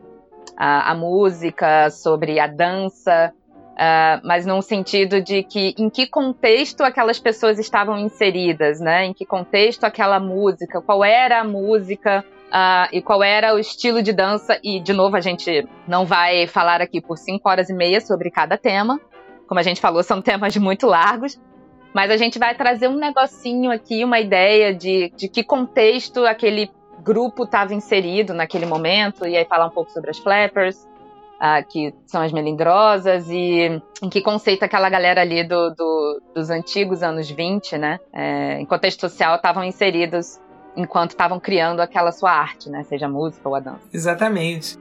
a, 0.56 0.92
a 0.92 0.94
música, 0.94 1.90
sobre 1.90 2.38
a 2.38 2.46
dança, 2.46 3.32
Uh, 3.76 4.24
mas 4.24 4.46
num 4.46 4.62
sentido 4.62 5.20
de 5.20 5.42
que 5.42 5.74
em 5.76 5.90
que 5.90 6.06
contexto 6.06 6.80
aquelas 6.82 7.20
pessoas 7.20 7.58
estavam 7.58 7.98
inseridas, 7.98 8.80
né? 8.80 9.04
Em 9.04 9.12
que 9.12 9.26
contexto 9.26 9.84
aquela 9.84 10.18
música, 10.18 10.80
qual 10.80 11.04
era 11.04 11.40
a 11.40 11.44
música 11.44 12.24
uh, 12.46 12.88
e 12.90 13.02
qual 13.02 13.22
era 13.22 13.54
o 13.54 13.58
estilo 13.58 14.02
de 14.02 14.14
dança. 14.14 14.58
E, 14.64 14.80
de 14.80 14.94
novo, 14.94 15.14
a 15.16 15.20
gente 15.20 15.68
não 15.86 16.06
vai 16.06 16.46
falar 16.46 16.80
aqui 16.80 17.02
por 17.02 17.18
cinco 17.18 17.48
horas 17.50 17.68
e 17.68 17.74
meia 17.74 18.00
sobre 18.00 18.30
cada 18.30 18.56
tema. 18.56 18.98
Como 19.46 19.60
a 19.60 19.62
gente 19.62 19.80
falou, 19.80 20.02
são 20.02 20.22
temas 20.22 20.56
muito 20.56 20.86
largos. 20.86 21.38
Mas 21.94 22.10
a 22.10 22.16
gente 22.16 22.38
vai 22.38 22.54
trazer 22.54 22.88
um 22.88 22.96
negocinho 22.96 23.70
aqui, 23.70 24.04
uma 24.04 24.20
ideia 24.20 24.74
de, 24.74 25.12
de 25.16 25.28
que 25.28 25.42
contexto 25.42 26.26
aquele 26.26 26.70
grupo 27.02 27.44
estava 27.44 27.72
inserido 27.74 28.34
naquele 28.34 28.66
momento, 28.66 29.26
e 29.26 29.36
aí 29.36 29.44
falar 29.44 29.66
um 29.66 29.70
pouco 29.70 29.90
sobre 29.90 30.10
as 30.10 30.18
flappers, 30.18 30.86
uh, 31.36 31.66
que 31.68 31.94
são 32.06 32.22
as 32.22 32.32
melindrosas, 32.32 33.28
e 33.28 33.80
em 34.02 34.08
que 34.08 34.20
conceito 34.20 34.62
aquela 34.62 34.88
galera 34.88 35.20
ali 35.20 35.44
do, 35.44 35.70
do 35.70 36.22
dos 36.34 36.50
antigos 36.50 37.02
anos 37.02 37.30
20, 37.30 37.78
né, 37.78 37.98
é, 38.12 38.60
em 38.60 38.66
contexto 38.66 39.00
social, 39.00 39.36
estavam 39.36 39.64
inseridos 39.64 40.38
enquanto 40.76 41.10
estavam 41.10 41.40
criando 41.40 41.80
aquela 41.80 42.12
sua 42.12 42.30
arte, 42.30 42.68
né, 42.68 42.82
seja 42.84 43.08
música 43.08 43.48
ou 43.48 43.54
a 43.54 43.60
dança. 43.60 43.80
Exatamente. 43.92 44.76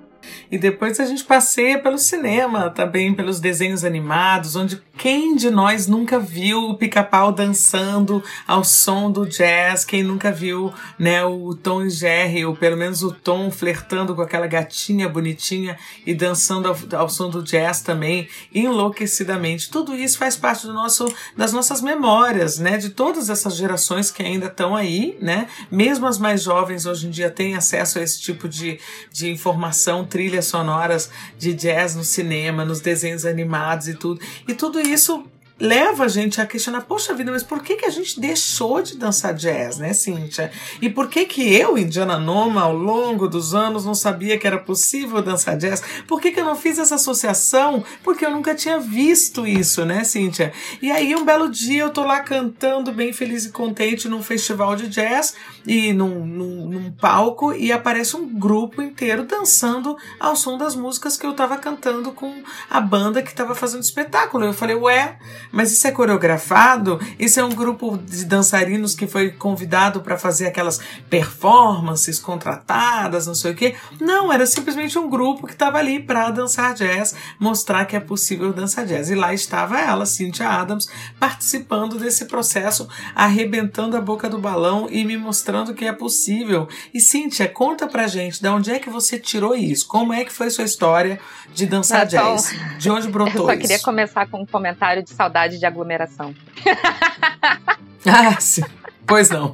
E 0.51 0.57
depois 0.57 0.99
a 0.99 1.05
gente 1.05 1.23
passeia 1.23 1.79
pelo 1.79 1.97
cinema, 1.97 2.69
também 2.69 3.13
pelos 3.13 3.39
desenhos 3.39 3.83
animados, 3.83 4.55
onde 4.55 4.81
quem 4.97 5.35
de 5.35 5.49
nós 5.49 5.87
nunca 5.87 6.17
viu 6.17 6.69
o 6.69 6.77
pica-pau 6.77 7.31
dançando 7.31 8.23
ao 8.47 8.63
som 8.63 9.11
do 9.11 9.25
jazz? 9.25 9.83
Quem 9.83 10.03
nunca 10.03 10.31
viu, 10.31 10.73
né, 10.97 11.23
o 11.25 11.53
Tom 11.53 11.83
e 11.83 11.89
Jerry, 11.89 12.45
ou 12.45 12.55
pelo 12.55 12.77
menos 12.77 13.03
o 13.03 13.11
Tom 13.11 13.51
flertando 13.51 14.15
com 14.15 14.21
aquela 14.21 14.47
gatinha 14.47 15.09
bonitinha 15.09 15.77
e 16.05 16.13
dançando 16.13 16.69
ao, 16.69 17.01
ao 17.01 17.09
som 17.09 17.29
do 17.29 17.43
jazz 17.43 17.81
também, 17.81 18.27
enlouquecidamente. 18.53 19.69
Tudo 19.69 19.95
isso 19.95 20.17
faz 20.17 20.37
parte 20.37 20.65
do 20.65 20.73
nosso, 20.73 21.13
das 21.35 21.51
nossas 21.51 21.81
memórias, 21.81 22.57
né, 22.57 22.77
de 22.77 22.89
todas 22.89 23.29
essas 23.29 23.55
gerações 23.55 24.09
que 24.09 24.23
ainda 24.23 24.47
estão 24.47 24.75
aí, 24.75 25.17
né? 25.21 25.47
Mesmo 25.69 26.07
as 26.07 26.17
mais 26.17 26.41
jovens 26.41 26.85
hoje 26.85 27.07
em 27.07 27.09
dia 27.09 27.29
têm 27.29 27.55
acesso 27.55 27.99
a 27.99 28.01
esse 28.01 28.21
tipo 28.21 28.47
de, 28.47 28.79
de 29.11 29.29
informação, 29.29 30.05
trilhas 30.15 30.45
sonoras 30.45 31.11
de 31.37 31.53
jazz 31.53 31.93
no 31.93 32.03
cinema, 32.05 32.63
nos 32.63 32.79
desenhos 32.79 33.25
animados 33.25 33.89
e 33.89 33.95
tudo. 33.95 34.21
E 34.47 34.53
tudo 34.53 34.79
isso 34.79 35.25
leva 35.59 36.03
a 36.03 36.07
gente 36.07 36.41
a 36.41 36.45
questionar, 36.45 36.81
poxa 36.81 37.13
vida, 37.13 37.31
mas 37.31 37.43
por 37.43 37.63
que, 37.63 37.75
que 37.75 37.85
a 37.85 37.89
gente 37.89 38.19
deixou 38.19 38.81
de 38.81 38.97
dançar 38.97 39.33
jazz, 39.33 39.77
né, 39.77 39.93
Cíntia? 39.93 40.51
E 40.81 40.89
por 40.89 41.07
que 41.07 41.25
que 41.25 41.55
eu, 41.55 41.77
Indiana 41.77 42.17
Noma, 42.17 42.61
ao 42.61 42.75
longo 42.75 43.27
dos 43.27 43.55
anos, 43.55 43.85
não 43.85 43.95
sabia 43.95 44.37
que 44.37 44.45
era 44.45 44.57
possível 44.57 45.21
dançar 45.21 45.57
jazz? 45.57 45.81
Por 46.07 46.19
que 46.19 46.31
que 46.31 46.39
eu 46.39 46.45
não 46.45 46.55
fiz 46.55 46.77
essa 46.77 46.95
associação? 46.95 47.83
Porque 48.03 48.25
eu 48.25 48.31
nunca 48.31 48.53
tinha 48.53 48.79
visto 48.79 49.47
isso, 49.47 49.85
né, 49.85 50.03
Cíntia? 50.03 50.51
E 50.81 50.91
aí, 50.91 51.15
um 51.15 51.23
belo 51.23 51.49
dia, 51.49 51.83
eu 51.83 51.89
tô 51.89 52.03
lá 52.03 52.19
cantando, 52.19 52.91
bem 52.91 53.13
feliz 53.13 53.45
e 53.45 53.51
contente, 53.51 54.09
num 54.09 54.21
festival 54.21 54.75
de 54.75 54.89
jazz, 54.89 55.35
e 55.65 55.93
num, 55.93 56.25
num, 56.25 56.69
num 56.69 56.91
palco, 56.91 57.53
e 57.53 57.71
aparece 57.71 58.17
um 58.17 58.27
grupo 58.27 58.81
inteiro 58.81 59.23
dançando 59.23 59.95
ao 60.19 60.35
som 60.35 60.57
das 60.57 60.75
músicas 60.75 61.17
que 61.17 61.25
eu 61.25 61.33
tava 61.33 61.57
cantando 61.57 62.11
com 62.11 62.43
a 62.69 62.81
banda 62.81 63.23
que 63.23 63.33
tava 63.33 63.55
fazendo 63.55 63.83
espetáculo. 63.83 64.45
Eu 64.45 64.53
falei, 64.53 64.75
ué, 64.75 65.17
mas 65.55 65.71
isso 65.71 65.87
é 65.87 65.91
coreografado? 65.91 66.99
Isso 67.17 67.39
é 67.39 67.45
um 67.45 67.49
grupo 67.49 67.97
de 67.97 68.25
dançarinos 68.25 68.93
que 68.93 69.07
foi 69.07 69.31
convidado 69.31 70.01
para 70.01 70.17
fazer 70.17 70.47
aquelas 70.47 70.81
performances 71.09 72.19
contratadas, 72.19 73.25
não 73.25 73.33
sei 73.33 73.53
o 73.53 73.55
quê? 73.55 73.73
Não, 74.01 74.33
era 74.33 74.45
simplesmente 74.45 74.99
um 74.99 75.09
grupo 75.09 75.47
que 75.47 75.53
estava 75.53 75.77
ali 75.77 76.03
para 76.03 76.29
dançar 76.29 76.73
jazz, 76.73 77.15
mostrar 77.39 77.85
que 77.85 77.95
é 77.95 78.01
possível 78.01 78.51
dançar 78.51 78.85
jazz. 78.85 79.09
E 79.09 79.15
lá 79.15 79.33
estava 79.33 79.79
ela, 79.79 80.05
Cynthia 80.05 80.49
Adams, 80.49 80.89
participando 81.17 81.97
desse 81.97 82.25
processo, 82.25 82.89
arrebentando 83.15 83.95
a 83.95 84.01
boca 84.01 84.27
do 84.27 84.37
balão 84.37 84.89
e 84.91 85.05
me 85.05 85.17
mostrando 85.17 85.73
que 85.73 85.85
é 85.85 85.93
possível. 85.93 86.67
E 86.93 86.99
Cynthia, 86.99 87.47
conta 87.47 87.87
pra 87.87 88.07
gente, 88.07 88.41
de 88.41 88.49
onde 88.49 88.71
é 88.71 88.77
que 88.77 88.89
você 88.89 89.17
tirou 89.17 89.55
isso? 89.55 89.87
Como 89.87 90.11
é 90.11 90.25
que 90.25 90.33
foi 90.33 90.49
sua 90.49 90.65
história 90.65 91.17
de 91.53 91.65
dançar 91.65 92.05
jazz? 92.05 92.53
De 92.77 92.89
onde 92.89 93.07
brotou 93.07 93.43
Eu 93.43 93.45
só 93.45 93.53
isso? 93.53 93.61
queria 93.61 93.79
começar 93.79 94.27
com 94.27 94.41
um 94.41 94.45
comentário 94.45 95.01
de 95.01 95.11
saudade 95.11 95.44
de 95.47 95.65
aglomeração. 95.65 96.33
ah, 98.05 98.39
sim. 98.39 98.63
Pois 99.07 99.29
não. 99.29 99.53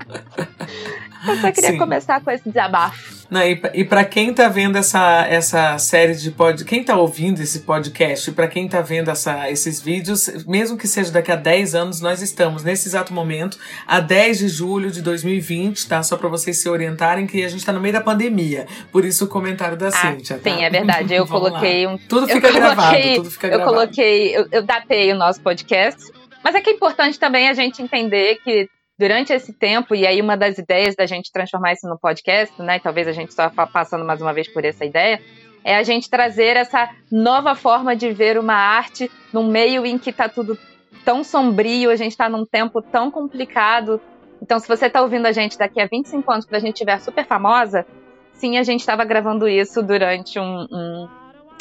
Eu 1.27 1.37
só 1.37 1.51
queria 1.51 1.71
Sim. 1.71 1.77
começar 1.77 2.21
com 2.21 2.31
esse 2.31 2.47
desabafo. 2.49 3.21
Não, 3.31 3.41
e, 3.41 3.61
e 3.73 3.85
para 3.85 4.03
quem 4.03 4.33
tá 4.33 4.49
vendo 4.49 4.77
essa, 4.77 5.25
essa 5.25 5.77
série 5.77 6.15
de 6.15 6.31
pod, 6.31 6.65
quem 6.65 6.83
tá 6.83 6.97
ouvindo 6.97 7.39
esse 7.41 7.61
podcast, 7.61 8.29
para 8.33 8.45
quem 8.45 8.67
tá 8.67 8.81
vendo 8.81 9.09
essa, 9.09 9.49
esses 9.49 9.81
vídeos, 9.81 10.45
mesmo 10.45 10.77
que 10.77 10.85
seja 10.85 11.11
daqui 11.11 11.31
a 11.31 11.37
10 11.37 11.73
anos, 11.73 12.01
nós 12.01 12.21
estamos 12.21 12.61
nesse 12.61 12.89
exato 12.89 13.13
momento, 13.13 13.57
a 13.87 14.01
10 14.01 14.39
de 14.39 14.47
julho 14.49 14.91
de 14.91 15.01
2020, 15.01 15.87
tá? 15.87 16.03
Só 16.03 16.17
para 16.17 16.27
vocês 16.27 16.57
se 16.57 16.67
orientarem 16.67 17.25
que 17.25 17.43
a 17.45 17.47
gente 17.47 17.65
tá 17.65 17.71
no 17.71 17.79
meio 17.79 17.93
da 17.93 18.01
pandemia. 18.01 18.67
Por 18.91 19.05
isso 19.05 19.23
o 19.23 19.27
comentário 19.29 19.77
da 19.77 19.87
ah, 19.87 19.91
Cíntia, 19.91 20.37
tá? 20.37 20.51
Sim, 20.51 20.63
é 20.63 20.69
verdade. 20.69 21.13
Eu 21.13 21.25
coloquei 21.27 21.87
um. 21.87 21.97
Tudo 21.97 22.27
fica 22.27 22.47
eu 22.47 22.53
gravado, 22.53 22.91
coloquei, 22.91 23.15
tudo 23.15 23.31
fica 23.31 23.47
gravado. 23.47 23.69
Eu 23.69 23.73
coloquei, 23.73 24.35
eu, 24.35 24.47
eu 24.51 24.63
datei 24.63 25.13
o 25.13 25.15
nosso 25.15 25.39
podcast. 25.39 26.11
Mas 26.43 26.53
é 26.53 26.59
que 26.59 26.69
é 26.69 26.73
importante 26.73 27.19
também 27.19 27.47
a 27.47 27.53
gente 27.53 27.81
entender 27.81 28.39
que 28.43 28.67
durante 29.01 29.33
esse 29.33 29.51
tempo, 29.51 29.95
e 29.95 30.05
aí 30.05 30.21
uma 30.21 30.37
das 30.37 30.59
ideias 30.59 30.95
da 30.95 31.07
gente 31.07 31.31
transformar 31.31 31.73
isso 31.73 31.89
no 31.89 31.97
podcast, 31.97 32.61
né, 32.61 32.77
talvez 32.77 33.07
a 33.07 33.11
gente 33.11 33.33
só 33.33 33.49
passando 33.49 34.05
mais 34.05 34.21
uma 34.21 34.31
vez 34.31 34.47
por 34.47 34.63
essa 34.63 34.85
ideia, 34.85 35.19
é 35.63 35.75
a 35.75 35.81
gente 35.81 36.07
trazer 36.07 36.55
essa 36.55 36.87
nova 37.11 37.55
forma 37.55 37.95
de 37.95 38.11
ver 38.11 38.37
uma 38.37 38.53
arte 38.53 39.09
num 39.33 39.47
meio 39.47 39.87
em 39.87 39.97
que 39.97 40.11
está 40.11 40.29
tudo 40.29 40.55
tão 41.03 41.23
sombrio, 41.23 41.89
a 41.89 41.95
gente 41.95 42.11
está 42.11 42.29
num 42.29 42.45
tempo 42.45 42.79
tão 42.79 43.09
complicado. 43.09 43.99
Então, 44.39 44.59
se 44.59 44.67
você 44.67 44.85
está 44.85 45.01
ouvindo 45.01 45.25
a 45.25 45.31
gente 45.31 45.57
daqui 45.57 45.81
a 45.81 45.87
25 45.87 46.31
anos, 46.31 46.45
quando 46.45 46.55
a 46.57 46.59
gente 46.59 46.75
estiver 46.75 46.99
super 46.99 47.25
famosa, 47.25 47.87
sim, 48.33 48.59
a 48.59 48.63
gente 48.63 48.81
estava 48.81 49.03
gravando 49.03 49.47
isso 49.47 49.81
durante 49.81 50.39
um, 50.39 50.67
um, 50.71 51.07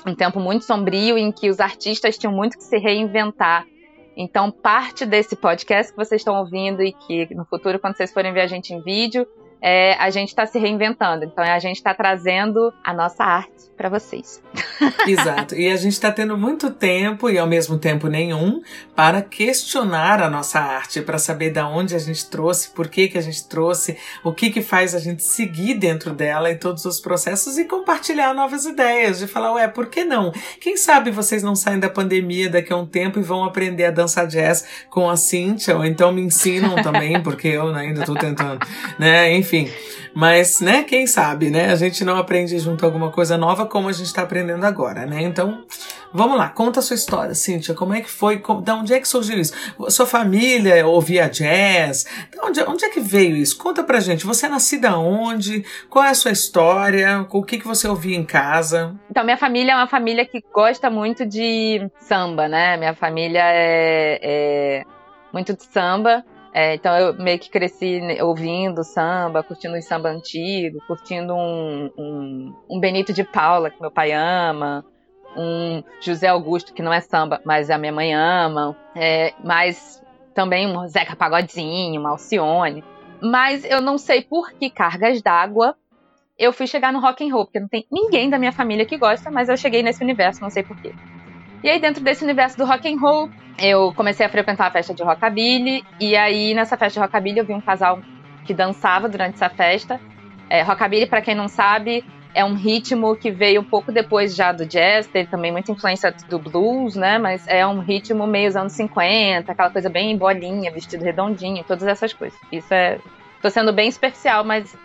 um 0.09 0.15
tempo 0.15 0.39
muito 0.41 0.67
sombrio 0.67 1.17
em 1.17 1.33
que 1.33 1.49
os 1.49 1.59
artistas 1.59 2.19
tinham 2.19 2.35
muito 2.35 2.59
que 2.59 2.65
se 2.65 2.77
reinventar. 2.77 3.65
Então, 4.17 4.51
parte 4.51 5.07
desse 5.07 5.37
podcast 5.37 5.93
que 5.93 5.97
vocês 5.97 6.21
estão 6.21 6.37
ouvindo 6.37 6.83
e 6.83 6.93
que 6.93 7.35
no 7.35 7.45
futuro, 7.45 7.79
quando 7.79 7.97
vocês 7.97 8.13
forem 8.13 8.33
ver 8.33 8.43
a 8.43 8.47
gente 8.47 8.75
em 8.75 8.81
vídeo, 8.81 9.27
é, 9.61 9.95
a 9.95 10.11
gente 10.11 10.29
está 10.29 10.47
se 10.47 10.59
reinventando. 10.59 11.25
Então, 11.25 11.45
a 11.45 11.59
gente 11.59 11.77
está 11.77 11.95
trazendo 11.95 12.73
a 12.83 12.93
nossa 12.95 13.23
arte 13.23 13.71
para 13.77 13.89
vocês. 13.89 14.43
Exato. 15.09 15.55
E 15.55 15.69
a 15.69 15.77
gente 15.77 15.93
está 15.93 16.13
tendo 16.13 16.37
muito 16.37 16.71
tempo 16.71 17.31
e 17.31 17.39
ao 17.39 17.47
mesmo 17.47 17.79
tempo 17.79 18.09
nenhum 18.09 18.61
para 18.95 19.23
questionar 19.23 20.23
a 20.23 20.29
nossa 20.29 20.61
arte, 20.61 21.01
para 21.01 21.19
saber 21.19 21.51
da 21.51 21.67
onde 21.67 21.95
a 21.95 21.99
gente 21.99 22.29
trouxe, 22.29 22.71
por 22.71 22.89
que 22.89 23.09
que 23.09 23.17
a 23.17 23.23
gente 23.23 23.49
trouxe, 23.49 23.97
o 24.23 24.33
que 24.33 24.51
que 24.51 24.61
faz 24.61 24.95
a 24.95 24.99
gente 24.99 25.23
seguir 25.23 25.75
dentro 25.75 26.13
dela 26.13 26.51
em 26.51 26.59
todos 26.59 26.85
os 26.85 27.01
processos 27.01 27.57
e 27.57 27.65
compartilhar 27.65 28.35
novas 28.35 28.67
ideias, 28.67 29.19
de 29.19 29.27
falar, 29.27 29.55
ué, 29.55 29.67
por 29.67 29.87
que 29.87 30.05
não? 30.05 30.31
Quem 30.61 30.77
sabe 30.77 31.11
vocês 31.11 31.43
não 31.43 31.57
saem 31.57 31.81
da 31.81 31.89
pandemia 31.89 32.51
daqui 32.51 32.73
a 32.73 32.77
um 32.77 32.87
tempo 32.87 33.19
e 33.19 33.23
vão 33.23 33.45
aprender 33.45 33.87
a 33.87 33.91
dançar 33.91 34.27
jazz 34.27 34.67
com 34.91 35.09
a 35.09 35.17
Cintia, 35.17 35.77
ou 35.77 35.85
então 35.85 36.13
me 36.13 36.21
ensinam 36.21 36.83
também, 36.83 37.23
porque 37.23 37.49
eu 37.49 37.75
ainda 37.75 38.01
estou 38.01 38.15
tentando, 38.15 38.59
né? 38.99 39.35
Enfim. 39.35 39.50
Mas, 40.15 40.61
né, 40.61 40.83
quem 40.83 41.07
sabe, 41.07 41.51
né? 41.51 41.71
A 41.71 41.77
gente 41.77 42.05
não 42.05 42.17
aprende 42.17 42.59
junto 42.59 42.85
alguma 42.85 43.11
coisa 43.11 43.39
nova 43.39 43.67
como 43.67 43.89
a 43.89 43.93
gente 43.93 44.07
está 44.07 44.23
aprendendo 44.23 44.65
agora, 44.65 45.07
né? 45.07 45.23
Então, 45.23 45.65
vamos 46.13 46.37
lá, 46.37 46.49
conta 46.49 46.81
a 46.81 46.83
sua 46.83 46.97
história, 46.97 47.35
Cíntia. 47.35 47.75
Como 47.75 47.95
é 47.95 48.01
que 48.01 48.11
foi? 48.11 48.39
Como, 48.39 48.61
da 48.61 48.75
onde 48.75 48.93
é 48.93 48.99
que 49.01 49.07
surgiu 49.07 49.39
isso? 49.39 49.55
Sua 49.89 50.07
família 50.07 50.87
ouvia 50.87 51.29
jazz? 51.29 52.07
De 52.31 52.41
onde, 52.41 52.61
onde 52.63 52.85
é 52.85 52.91
que 52.91 53.01
veio 53.01 53.37
isso? 53.37 53.57
Conta 53.57 53.85
pra 53.85 54.01
gente. 54.01 54.27
Você 54.27 54.47
é 54.47 54.49
nascida 54.49 54.99
onde? 54.99 55.65
Qual 55.89 56.05
é 56.05 56.11
a 56.11 56.15
sua 56.15 56.33
história? 56.33 57.27
O 57.31 57.43
que, 57.43 57.59
que 57.59 57.67
você 57.67 57.87
ouvia 57.87 58.17
em 58.17 58.25
casa? 58.25 58.95
Então, 59.11 59.25
minha 59.25 59.37
família 59.37 59.73
é 59.73 59.77
uma 59.77 59.89
família 59.89 60.27
que 60.27 60.43
gosta 60.53 60.91
muito 60.91 61.25
de 61.25 61.89
samba, 62.01 62.49
né? 62.49 62.77
Minha 62.77 62.95
família 62.95 63.43
é, 63.45 64.19
é 64.23 64.85
muito 65.33 65.57
de 65.57 65.65
samba. 65.65 66.25
É, 66.53 66.75
então 66.75 66.97
eu 66.97 67.15
meio 67.15 67.39
que 67.39 67.49
cresci 67.49 68.01
ouvindo 68.21 68.83
samba, 68.83 69.43
curtindo 69.43 69.77
um 69.77 69.83
samba 69.83 70.09
antigo, 70.09 70.79
curtindo 70.87 71.35
um, 71.35 71.91
um, 71.97 72.55
um, 72.69 72.81
Benito 72.81 73.13
de 73.13 73.23
Paula, 73.23 73.71
que 73.71 73.81
meu 73.81 73.91
pai 73.91 74.11
ama, 74.13 74.85
um 75.37 75.83
José 76.01 76.27
Augusto, 76.27 76.75
que 76.75 76.83
não 76.83 76.93
é 76.93 77.01
samba, 77.01 77.41
mas 77.45 77.71
a 77.71 77.79
minha 77.79 77.93
mãe 77.93 78.13
ama, 78.13 78.77
é, 78.97 79.33
mas 79.45 80.03
também 80.35 80.67
um 80.67 80.89
Zeca 80.89 81.15
Pagodinho, 81.15 82.01
uma 82.01 82.11
Alcione. 82.11 82.83
Mas 83.23 83.65
eu 83.65 83.81
não 83.81 83.97
sei 83.97 84.23
por 84.23 84.53
que 84.53 84.71
cargas 84.71 85.23
d'água 85.23 85.77
eu 86.41 86.55
fui 86.55 86.67
chegar 86.67 86.91
no 86.91 87.01
rock 87.01 87.23
and 87.23 87.31
roll, 87.31 87.45
porque 87.45 87.61
não 87.61 87.69
tem 87.69 87.87
ninguém 87.93 88.31
da 88.31 88.39
minha 88.39 88.51
família 88.51 88.87
que 88.87 88.97
gosta, 88.97 89.31
mas 89.31 89.51
eu 89.51 89.59
cheguei 89.59 89.83
nesse 89.83 90.03
universo, 90.03 90.41
não 90.41 90.49
sei 90.49 90.63
porquê. 90.63 90.91
E 91.63 91.69
aí, 91.69 91.79
dentro 91.79 92.03
desse 92.03 92.25
universo 92.25 92.57
do 92.57 92.65
rock 92.65 92.91
and 92.91 92.99
roll, 92.99 93.29
eu 93.61 93.93
comecei 93.95 94.25
a 94.25 94.29
frequentar 94.29 94.67
a 94.67 94.71
festa 94.71 94.95
de 94.95 95.03
rockabilly. 95.03 95.85
E 96.01 96.17
aí, 96.17 96.55
nessa 96.55 96.77
festa 96.77 96.99
de 96.99 97.05
rockabilly, 97.05 97.39
eu 97.39 97.45
vi 97.45 97.53
um 97.53 97.61
casal 97.61 98.01
que 98.45 98.55
dançava 98.55 99.09
durante 99.09 99.35
essa 99.35 99.49
festa. 99.49 100.01
É, 100.49 100.63
rockabilly, 100.63 101.07
para 101.07 101.21
quem 101.21 101.35
não 101.35 101.47
sabe, 101.47 102.05
é 102.35 102.45
um 102.45 102.55
ritmo 102.55 103.15
que 103.17 103.31
veio 103.31 103.61
um 103.61 103.65
pouco 103.65 103.93
depois 103.93 104.35
já 104.35 104.53
do 104.53 104.65
jazz, 104.65 105.07
teve 105.07 105.29
também 105.29 105.53
muita 105.53 105.73
influência 105.73 106.15
do 106.29 106.39
blues, 106.39 106.97
né? 106.97 107.19
Mas 107.19 107.47
é 107.47 107.67
um 107.67 107.81
ritmo 107.81 108.27
meio 108.27 108.49
dos 108.49 108.57
anos 108.57 108.73
50, 108.73 109.53
aquela 109.53 109.71
coisa 109.71 109.89
bem 109.89 110.17
bolinha, 110.17 110.73
vestido 110.73 111.05
redondinho, 111.05 111.65
todas 111.65 111.87
essas 111.87 112.13
coisas. 112.13 112.39
Isso 112.51 112.73
é. 112.73 112.99
Tô 113.43 113.49
sendo 113.51 113.73
bem 113.73 113.91
superficial, 113.91 114.45
mas 114.45 114.77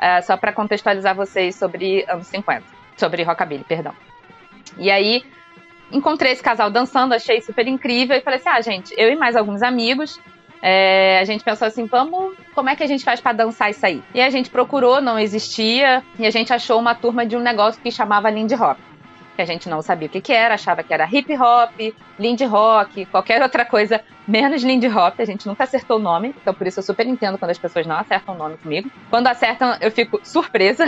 é, 0.00 0.20
só 0.22 0.36
para 0.36 0.52
contextualizar 0.52 1.14
vocês 1.14 1.54
sobre 1.54 2.04
anos 2.08 2.26
50. 2.26 2.64
Sobre 2.96 3.22
rockabilly, 3.22 3.64
perdão. 3.64 3.94
E 4.78 4.90
aí, 4.90 5.24
encontrei 5.92 6.32
esse 6.32 6.42
casal 6.42 6.70
dançando, 6.70 7.14
achei 7.14 7.40
super 7.40 7.66
incrível 7.66 8.16
e 8.16 8.20
falei 8.20 8.38
assim: 8.38 8.48
ah, 8.48 8.60
gente, 8.60 8.94
eu 8.96 9.10
e 9.10 9.16
mais 9.16 9.36
alguns 9.36 9.62
amigos. 9.62 10.18
É, 10.64 11.18
a 11.18 11.24
gente 11.24 11.42
pensou 11.42 11.66
assim, 11.66 11.86
vamos, 11.86 12.36
como 12.54 12.70
é 12.70 12.76
que 12.76 12.84
a 12.84 12.86
gente 12.86 13.04
faz 13.04 13.20
para 13.20 13.32
dançar 13.32 13.68
isso 13.70 13.84
aí? 13.84 14.00
E 14.14 14.20
a 14.20 14.30
gente 14.30 14.48
procurou, 14.48 15.00
não 15.00 15.18
existia, 15.18 16.04
e 16.16 16.24
a 16.24 16.30
gente 16.30 16.52
achou 16.52 16.78
uma 16.78 16.94
turma 16.94 17.26
de 17.26 17.36
um 17.36 17.40
negócio 17.40 17.82
que 17.82 17.90
chamava 17.90 18.30
Lindy 18.30 18.54
Hop. 18.54 18.78
Que 19.34 19.42
a 19.42 19.44
gente 19.44 19.68
não 19.68 19.82
sabia 19.82 20.06
o 20.06 20.10
que, 20.10 20.20
que 20.20 20.32
era, 20.32 20.54
achava 20.54 20.84
que 20.84 20.94
era 20.94 21.08
hip 21.10 21.34
hop, 21.36 21.72
Lindy 22.16 22.44
Rock, 22.44 23.06
qualquer 23.06 23.42
outra 23.42 23.64
coisa, 23.64 24.00
menos 24.28 24.62
Lindy 24.62 24.86
Hop. 24.88 25.18
A 25.18 25.24
gente 25.24 25.48
nunca 25.48 25.64
acertou 25.64 25.96
o 25.96 26.00
nome, 26.00 26.34
então 26.40 26.54
por 26.54 26.66
isso 26.66 26.78
eu 26.78 26.84
super 26.84 27.06
entendo 27.06 27.38
quando 27.38 27.50
as 27.50 27.58
pessoas 27.58 27.84
não 27.84 27.96
acertam 27.96 28.34
o 28.34 28.38
nome 28.38 28.56
comigo. 28.58 28.90
Quando 29.10 29.26
acertam, 29.26 29.76
eu 29.80 29.90
fico 29.90 30.20
surpresa. 30.22 30.84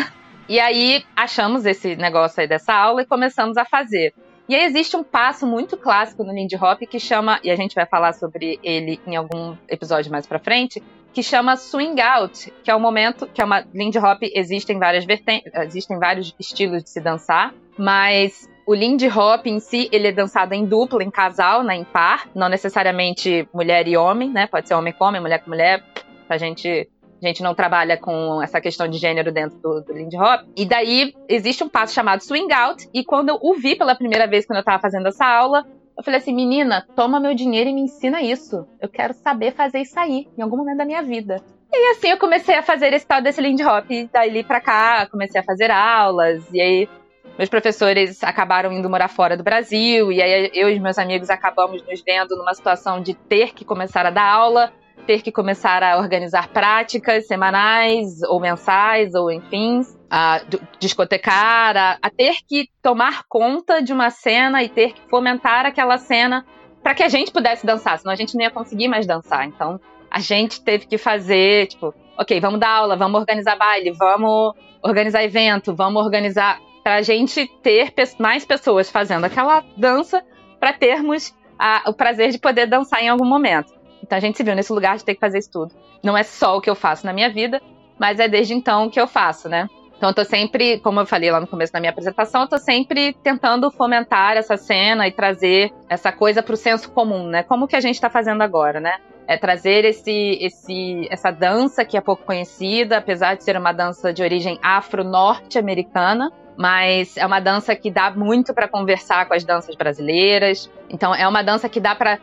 E 0.47 0.61
aí 0.61 1.03
achamos 1.17 1.65
esse 1.65 1.97
negócio 1.97 2.43
aí 2.43 2.47
dessa 2.47 2.75
aula 2.75 3.01
e 3.01 3.07
começamos 3.07 3.57
a 3.57 3.65
fazer. 3.65 4.13
E 4.49 4.55
aí 4.55 4.65
existe 4.65 4.97
um 4.97 5.03
passo 5.03 5.47
muito 5.47 5.77
clássico 5.77 6.23
no 6.23 6.33
Lindy 6.33 6.57
Hop 6.57 6.81
que 6.81 7.01
chama, 7.01 7.41
e 7.43 7.51
a 7.51 7.57
gente 7.57 7.75
vai 7.75 7.87
falar 7.87 8.13
sobre 8.13 8.59
ele 8.63 9.01
em 9.07 9.17
algum 9.17 9.57
episódio 9.69 10.13
mais 10.13 10.27
para 10.27 10.39
frente, 10.39 10.83
que 11.15 11.23
chama 11.23 11.57
swing 11.57 12.01
out, 12.01 12.53
que 12.63 12.71
é 12.71 12.75
o 12.75 12.81
momento 12.81 13.27
que 13.27 13.41
é 13.41 13.45
uma 13.45 13.65
Lindy 13.73 13.99
Hop 13.99 14.19
existem 14.23 14.79
várias 14.79 15.05
vertentes, 15.05 15.51
existem 15.55 15.99
vários 15.99 16.35
estilos 16.39 16.83
de 16.83 16.91
se 16.91 17.01
dançar, 17.01 17.55
mas 17.79 18.49
o 18.67 18.75
Lindy 18.75 19.09
Hop 19.09 19.47
em 19.47 19.61
si, 19.61 19.89
ele 19.93 20.09
é 20.09 20.13
dançado 20.13 20.55
em 20.55 20.67
dupla, 20.67 21.03
em 21.03 21.11
casal, 21.11 21.63
né, 21.63 21.77
em 21.77 21.85
par, 21.85 22.29
não 22.35 22.49
necessariamente 22.49 23.49
mulher 23.53 23.87
e 23.87 23.97
homem, 23.97 24.31
né? 24.31 24.47
Pode 24.47 24.67
ser 24.67 24.75
homem 24.75 24.93
com 24.93 25.05
homem, 25.05 25.21
mulher 25.21 25.43
com 25.43 25.51
mulher, 25.51 25.85
pra 26.27 26.39
gente 26.39 26.89
gente 27.25 27.43
não 27.43 27.55
trabalha 27.55 27.97
com 27.97 28.43
essa 28.43 28.61
questão 28.61 28.89
de 28.89 28.99
gênero 28.99 29.33
dentro 29.33 29.59
do, 29.59 29.81
do 29.81 29.93
Lindy 29.93 30.17
Hop. 30.17 30.43
E 30.57 30.65
daí 30.65 31.15
existe 31.29 31.65
um 31.65 31.69
passo 31.69 31.95
chamado 31.95 32.23
swing 32.23 32.53
out. 32.53 32.89
E 32.93 33.05
quando 33.05 33.31
eu 33.31 33.39
o 33.41 33.55
vi 33.55 33.77
pela 33.77 33.95
primeira 33.95 34.27
vez, 34.27 34.47
quando 34.47 34.59
eu 34.59 34.65
tava 34.65 34.81
fazendo 34.81 35.09
essa 35.09 35.27
aula, 35.27 35.65
eu 35.97 36.03
falei 36.03 36.19
assim: 36.19 36.35
menina, 36.35 36.87
toma 36.95 37.21
meu 37.21 37.35
dinheiro 37.35 37.71
e 37.71 37.73
me 37.73 37.83
ensina 37.83 38.23
isso. 38.23 38.67
Eu 38.81 38.89
quero 38.89 39.15
saber 39.15 39.53
fazer 39.53 39.81
isso 39.81 39.99
aí, 39.99 40.29
em 40.37 40.43
algum 40.43 40.57
momento 40.57 40.79
da 40.79 40.85
minha 40.85 41.03
vida. 41.03 41.37
E 41.73 41.91
assim 41.91 42.09
eu 42.09 42.19
comecei 42.19 42.55
a 42.55 42.63
fazer 42.63 42.93
esse 42.93 43.07
tal 43.07 43.21
desse 43.21 43.41
Lindy 43.41 43.65
Hop. 43.65 43.91
E 43.91 44.09
daí 44.13 44.45
pra 44.45 44.61
cá, 44.61 45.07
comecei 45.11 45.41
a 45.41 45.45
fazer 45.45 45.71
aulas. 45.71 46.45
E 46.53 46.61
aí 46.61 46.89
meus 47.37 47.49
professores 47.49 48.23
acabaram 48.23 48.73
indo 48.73 48.89
morar 48.89 49.09
fora 49.09 49.37
do 49.37 49.43
Brasil. 49.43 50.13
E 50.13 50.23
aí 50.23 50.51
eu 50.55 50.71
e 50.71 50.79
meus 50.79 50.99
amigos 50.99 51.31
acabamos 51.31 51.83
nos 51.85 52.01
vendo 52.03 52.37
numa 52.37 52.55
situação 52.55 53.01
de 53.01 53.15
ter 53.15 53.53
que 53.53 53.65
começar 53.65 54.07
a 54.07 54.11
dar 54.11 54.27
aula 54.27 54.73
ter 55.05 55.23
que 55.23 55.31
começar 55.31 55.83
a 55.83 55.99
organizar 55.99 56.49
práticas 56.49 57.27
semanais 57.27 58.23
ou 58.23 58.41
mensais 58.41 59.15
ou 59.15 59.31
enfim, 59.31 59.83
a 60.11 60.41
discotecar, 60.79 61.77
a, 61.77 61.99
a 62.03 62.11
ter 62.11 62.37
que 62.49 62.69
tomar 62.83 63.25
conta 63.29 63.83
de 63.83 63.93
uma 63.93 64.11
cena 64.11 64.63
e 64.63 64.69
ter 64.69 64.93
que 64.93 65.03
fomentar 65.09 65.67
aquela 65.67 65.99
cena 65.99 66.45
para 66.83 66.95
que 66.95 67.03
a 67.03 67.09
gente 67.09 67.33
pudesse 67.33 67.65
dançar, 67.65 67.99
senão 67.99 68.13
a 68.13 68.17
gente 68.17 68.35
não 68.35 68.43
ia 68.43 68.51
conseguir 68.51 68.89
mais 68.89 69.07
dançar. 69.07 69.47
Então 69.47 69.81
a 70.11 70.21
gente 70.21 70.63
teve 70.63 70.87
que 70.87 70.99
fazer, 70.99 71.67
tipo, 71.67 71.95
ok, 72.19 72.41
vamos 72.41 72.61
dar 72.61 72.71
aula, 72.71 72.97
vamos 72.97 73.19
organizar 73.21 73.57
baile, 73.57 73.93
vamos 73.93 74.55
organizar 74.83 75.25
evento, 75.25 75.75
vamos 75.75 76.05
organizar 76.05 76.61
para 76.83 76.97
a 76.97 77.03
gente 77.03 77.47
ter 77.63 77.93
mais 78.19 78.45
pessoas 78.45 78.91
fazendo 78.91 79.25
aquela 79.25 79.65
dança 79.77 80.23
para 80.61 80.73
termos 80.73 81.35
a, 81.59 81.83
o 81.89 81.95
prazer 81.95 82.31
de 82.31 82.39
poder 82.39 82.67
dançar 82.67 83.03
em 83.03 83.09
algum 83.09 83.27
momento. 83.27 83.73
Então 84.05 84.19
a 84.19 84.21
gente 84.21 84.37
se 84.37 84.45
viu 84.45 84.55
nesse 84.55 84.73
lugar 84.73 84.99
de 84.99 85.05
ter 85.05 85.15
que 85.15 85.21
fazer 85.21 85.39
isso 85.39 85.51
tudo. 85.51 85.75
Não 86.03 86.17
é 86.17 86.23
só 86.23 86.59
o 86.59 86.61
que 86.61 86.69
eu 86.69 86.75
faço 86.75 87.07
na 87.07 87.13
minha 87.13 87.31
vida, 87.31 87.61
mas 87.99 88.21
é 88.21 88.29
desde 88.29 88.53
então 88.53 88.91
que 88.91 89.01
eu 89.01 89.09
faço, 89.09 89.49
né? 89.49 89.67
Então 89.97 90.11
eu 90.11 90.15
tô 90.15 90.25
sempre, 90.25 90.79
como 90.81 91.01
eu 91.01 91.07
falei 91.07 91.31
lá 91.31 91.41
no 91.41 91.47
começo 91.47 91.73
da 91.73 91.81
minha 91.81 91.91
apresentação, 91.91 92.43
eu 92.43 92.49
tô 92.49 92.59
sempre 92.59 93.15
tentando 93.23 93.71
fomentar 93.71 94.37
essa 94.37 94.57
cena 94.59 95.09
e 95.09 95.13
trazer 95.13 95.73
essa 95.89 96.13
coisa 96.13 96.43
pro 96.43 96.57
senso 96.57 96.91
comum, 96.91 97.27
né? 97.27 97.43
Como 97.43 97.67
que 97.67 97.77
a 97.77 97.81
gente 97.81 97.99
tá 97.99 98.11
fazendo 98.11 98.43
agora, 98.43 98.79
né? 98.79 98.99
É 99.27 99.39
trazer 99.39 99.87
esse, 99.87 100.39
esse, 100.43 101.09
essa 101.11 101.31
dança 101.31 101.83
que 101.83 101.97
é 101.97 102.01
pouco 102.03 102.25
conhecida, 102.25 102.99
apesar 102.99 103.37
de 103.37 103.45
ser 103.45 103.57
uma 103.57 103.73
dança 103.73 104.13
de 104.13 104.23
origem 104.23 104.59
afro-norte-americana, 104.63 106.31
mas 106.59 107.17
é 107.17 107.25
uma 107.25 107.41
dança 107.41 107.75
que 107.75 107.91
dá 107.91 108.11
muito 108.11 108.53
para 108.53 108.69
conversar 108.69 109.27
com 109.27 109.33
as 109.33 109.45
danças 109.45 109.75
brasileiras. 109.75 110.71
Então 110.91 111.15
é 111.15 111.27
uma 111.27 111.43
dança 111.43 111.69
que 111.71 111.81
dá 111.81 111.95
para 111.95 112.19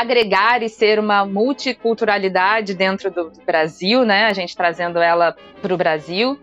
agregar 0.00 0.62
e 0.62 0.68
ser 0.68 0.98
uma 0.98 1.24
multiculturalidade 1.24 2.74
dentro 2.74 3.10
do 3.10 3.32
Brasil, 3.44 4.04
né? 4.04 4.26
A 4.26 4.32
gente 4.32 4.56
trazendo 4.56 4.98
ela 4.98 5.34
para 5.60 5.74
o 5.74 5.76
Brasil, 5.76 6.38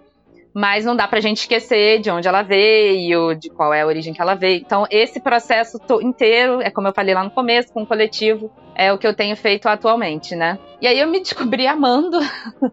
mas 0.53 0.85
não 0.85 0.95
dá 0.95 1.07
para 1.07 1.19
a 1.19 1.21
gente 1.21 1.37
esquecer 1.37 1.99
de 1.99 2.09
onde 2.09 2.27
ela 2.27 2.41
veio, 2.41 3.33
de 3.33 3.49
qual 3.49 3.73
é 3.73 3.81
a 3.81 3.87
origem 3.87 4.13
que 4.13 4.21
ela 4.21 4.35
veio. 4.35 4.61
Então, 4.61 4.85
esse 4.89 5.19
processo 5.19 5.79
inteiro, 6.01 6.61
é 6.61 6.69
como 6.69 6.87
eu 6.87 6.93
falei 6.93 7.13
lá 7.13 7.23
no 7.23 7.31
começo, 7.31 7.73
com 7.73 7.83
o 7.83 7.87
coletivo, 7.87 8.51
é 8.75 8.91
o 8.91 8.97
que 8.97 9.07
eu 9.07 9.15
tenho 9.15 9.35
feito 9.35 9.67
atualmente, 9.67 10.35
né? 10.35 10.59
E 10.81 10.87
aí 10.87 10.99
eu 10.99 11.07
me 11.07 11.19
descobri 11.19 11.67
amando 11.67 12.19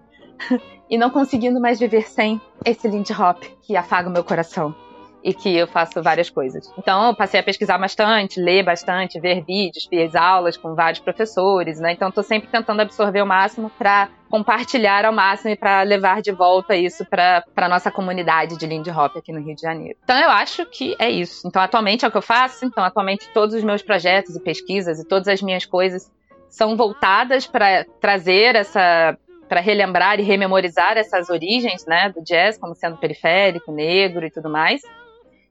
e 0.91 0.99
não 0.99 1.11
conseguindo 1.11 1.61
mais 1.61 1.79
viver 1.79 2.09
sem 2.09 2.41
esse 2.65 2.89
Lindy 2.89 3.13
Hop 3.13 3.43
que 3.63 3.77
afaga 3.77 4.09
o 4.09 4.13
meu 4.13 4.25
coração 4.25 4.75
e 5.23 5.35
que 5.35 5.55
eu 5.55 5.67
faço 5.67 6.03
várias 6.03 6.31
coisas. 6.31 6.73
Então, 6.79 7.09
eu 7.09 7.15
passei 7.15 7.41
a 7.41 7.43
pesquisar 7.43 7.79
bastante, 7.79 8.41
ler 8.41 8.65
bastante, 8.65 9.21
ver 9.21 9.45
vídeos, 9.45 9.85
fiz 9.85 10.15
aulas 10.15 10.57
com 10.57 10.75
vários 10.75 11.01
professores, 11.01 11.79
né? 11.79 11.93
Então, 11.93 12.09
estou 12.09 12.25
sempre 12.25 12.49
tentando 12.49 12.81
absorver 12.81 13.23
o 13.23 13.27
máximo 13.27 13.71
para 13.79 14.09
compartilhar 14.31 15.05
ao 15.05 15.13
máximo 15.13 15.51
e 15.51 15.57
para 15.57 15.83
levar 15.83 16.23
de 16.23 16.33
volta 16.33 16.75
isso 16.77 17.05
para 17.05 17.45
a 17.57 17.69
nossa 17.69 17.91
comunidade 17.91 18.57
de 18.57 18.67
Lindy 18.67 18.91
Hop 18.91 19.17
aqui 19.17 19.33
no 19.33 19.41
Rio 19.41 19.55
de 19.55 19.63
Janeiro. 19.63 19.99
Então, 20.03 20.17
eu 20.17 20.31
acho 20.31 20.65
que 20.67 20.97
é 20.99 21.11
isso. 21.11 21.47
Então, 21.47 21.61
atualmente 21.61 22.05
é 22.05 22.09
o 22.09 22.11
que 22.11 22.19
eu 22.19 22.23
faço. 22.23 22.65
Então, 22.65 22.83
atualmente 22.83 23.29
todos 23.35 23.55
os 23.55 23.65
meus 23.65 23.83
projetos 23.83 24.35
e 24.37 24.41
pesquisas 24.41 25.01
e 25.01 25.07
todas 25.07 25.29
as 25.29 25.43
minhas 25.43 25.67
coisas 25.67 26.11
são 26.49 26.77
voltadas 26.77 27.47
para 27.47 27.85
trazer 28.01 28.57
essa 28.57 29.17
para 29.49 29.61
relembrar 29.61 30.21
e 30.21 30.23
rememorizar 30.23 30.97
essas 30.97 31.29
origens, 31.29 31.85
né, 31.85 32.09
do 32.09 32.23
jazz 32.23 32.57
como 32.57 32.73
sendo 32.73 32.97
periférico, 32.99 33.73
negro 33.73 34.25
e 34.25 34.31
tudo 34.31 34.49
mais. 34.49 34.81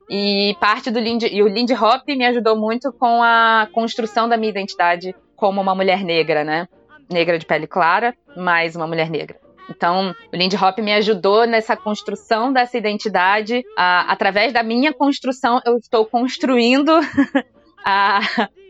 E 0.10 0.56
parte 0.60 0.90
do 0.90 1.00
Lindy, 1.00 1.28
e 1.28 1.44
o 1.44 1.48
Lindy 1.48 1.74
Hop 1.74 2.08
me 2.08 2.26
ajudou 2.26 2.56
muito 2.56 2.92
com 2.92 3.22
a 3.22 3.68
construção 3.72 4.28
da 4.28 4.38
minha 4.38 4.50
identidade 4.50 5.16
como 5.36 5.62
uma 5.62 5.76
mulher 5.76 6.04
negra, 6.04 6.44
né? 6.44 6.68
Negra 7.10 7.38
de 7.38 7.46
pele 7.46 7.68
clara, 7.68 8.16
mais 8.36 8.76
uma 8.76 8.88
mulher 8.88 9.10
negra. 9.10 9.38
Então, 9.70 10.16
o 10.34 10.36
Lindy 10.36 10.58
Hop 10.58 10.80
me 10.80 10.92
ajudou 10.94 11.46
nessa 11.46 11.78
construção 11.78 12.52
dessa 12.52 12.76
identidade. 12.78 13.64
A, 13.78 14.12
através 14.12 14.52
da 14.52 14.64
minha 14.64 14.92
construção, 14.92 15.62
eu 15.64 15.78
estou 15.78 16.06
construindo 16.06 16.92
a, 17.86 18.20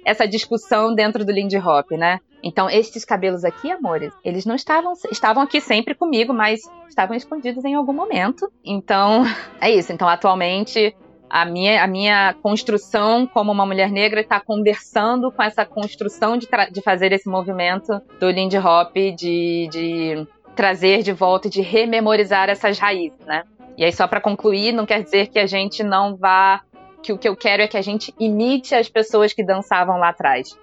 essa 0.06 0.28
discussão 0.28 0.94
dentro 0.94 1.24
do 1.24 1.32
Lindy 1.32 1.58
Hop, 1.58 1.92
né? 1.92 2.20
Então, 2.44 2.70
estes 2.70 3.04
cabelos 3.04 3.44
aqui, 3.44 3.72
amores, 3.72 4.14
eles 4.24 4.46
não 4.46 4.56
estavam 4.56 4.94
estavam 5.12 5.44
aqui 5.44 5.60
sempre 5.60 5.94
comigo, 5.94 6.34
mas 6.34 6.62
estavam 6.88 7.16
escondidos 7.16 7.64
em 7.66 7.76
algum 7.76 7.94
momento. 7.94 8.52
Então, 8.64 9.24
é 9.60 9.72
isso. 9.72 9.92
Então, 9.92 10.08
atualmente, 10.08 10.96
a 11.30 11.46
minha, 11.46 11.84
a 11.84 11.88
minha 11.88 12.34
construção 12.42 13.28
como 13.28 13.52
uma 13.52 13.66
mulher 13.66 13.92
negra 13.92 14.22
está 14.22 14.40
conversando 14.40 15.32
com 15.32 15.44
essa 15.44 15.66
construção 15.66 16.38
de, 16.38 16.48
de 16.72 16.82
fazer 16.82 17.12
esse 17.12 17.30
movimento 17.30 18.02
do 18.20 18.30
Lindy 18.32 18.58
Hop, 18.58 18.96
de, 18.96 19.68
de 19.72 20.28
trazer 20.56 21.04
de 21.04 21.14
volta 21.14 21.48
e 21.48 21.52
de 21.52 21.62
rememorizar 21.62 22.50
essas 22.50 22.80
raízes, 22.80 23.20
né? 23.26 23.44
E 23.78 23.86
aí, 23.86 23.94
só 23.94 24.08
para 24.08 24.20
concluir, 24.20 24.74
não 24.74 24.86
quer 24.86 25.04
dizer 25.04 25.28
que 25.28 25.40
a 25.40 25.46
gente 25.46 25.84
não 25.84 26.16
vá. 26.18 26.62
que 27.02 27.14
o 27.14 27.18
que 27.18 27.30
eu 27.30 27.36
quero 27.36 27.64
é 27.64 27.68
que 27.68 27.78
a 27.78 27.82
gente 27.82 28.14
imite 28.20 28.76
as 28.76 28.90
pessoas 28.90 29.32
que 29.32 29.42
dançavam 29.42 29.98
lá 29.98 30.10
atrás. 30.10 30.58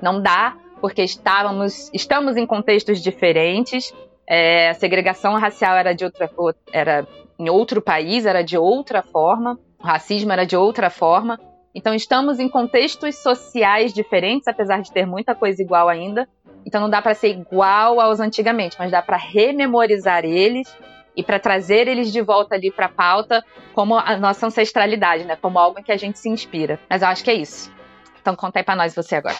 Não 0.00 0.22
dá, 0.22 0.56
porque 0.80 1.02
estávamos, 1.02 1.90
estamos 1.92 2.36
em 2.36 2.46
contextos 2.46 3.02
diferentes. 3.02 3.92
É, 4.26 4.70
a 4.70 4.74
segregação 4.74 5.34
racial 5.34 5.76
era 5.76 5.92
de 5.92 6.04
outra, 6.04 6.30
era 6.72 7.06
em 7.38 7.50
outro 7.50 7.82
país, 7.82 8.24
era 8.24 8.42
de 8.42 8.56
outra 8.56 9.02
forma 9.02 9.58
o 9.82 9.86
racismo 9.86 10.32
era 10.32 10.46
de 10.46 10.56
outra 10.56 10.88
forma. 10.88 11.38
Então 11.74 11.94
estamos 11.94 12.38
em 12.38 12.48
contextos 12.48 13.16
sociais 13.16 13.92
diferentes, 13.92 14.46
apesar 14.46 14.80
de 14.80 14.92
ter 14.92 15.06
muita 15.06 15.34
coisa 15.34 15.60
igual 15.62 15.88
ainda. 15.88 16.28
Então 16.64 16.80
não 16.80 16.90
dá 16.90 17.02
para 17.02 17.14
ser 17.14 17.28
igual 17.28 18.00
aos 18.00 18.20
antigamente, 18.20 18.76
mas 18.78 18.90
dá 18.90 19.02
para 19.02 19.16
rememorizar 19.16 20.24
eles 20.24 20.72
e 21.16 21.22
para 21.22 21.38
trazer 21.38 21.88
eles 21.88 22.12
de 22.12 22.22
volta 22.22 22.54
ali 22.54 22.70
para 22.70 22.86
a 22.86 22.90
pauta 22.90 23.44
como 23.74 23.96
a 23.96 24.16
nossa 24.16 24.46
ancestralidade, 24.46 25.24
né? 25.24 25.36
Como 25.36 25.58
algo 25.58 25.80
em 25.80 25.82
que 25.82 25.92
a 25.92 25.96
gente 25.96 26.18
se 26.18 26.28
inspira. 26.28 26.78
Mas 26.88 27.02
eu 27.02 27.08
acho 27.08 27.24
que 27.24 27.30
é 27.30 27.34
isso. 27.34 27.72
Então 28.22 28.36
conta 28.36 28.60
aí 28.60 28.64
pra 28.64 28.76
nós 28.76 28.94
você 28.94 29.16
agora. 29.16 29.36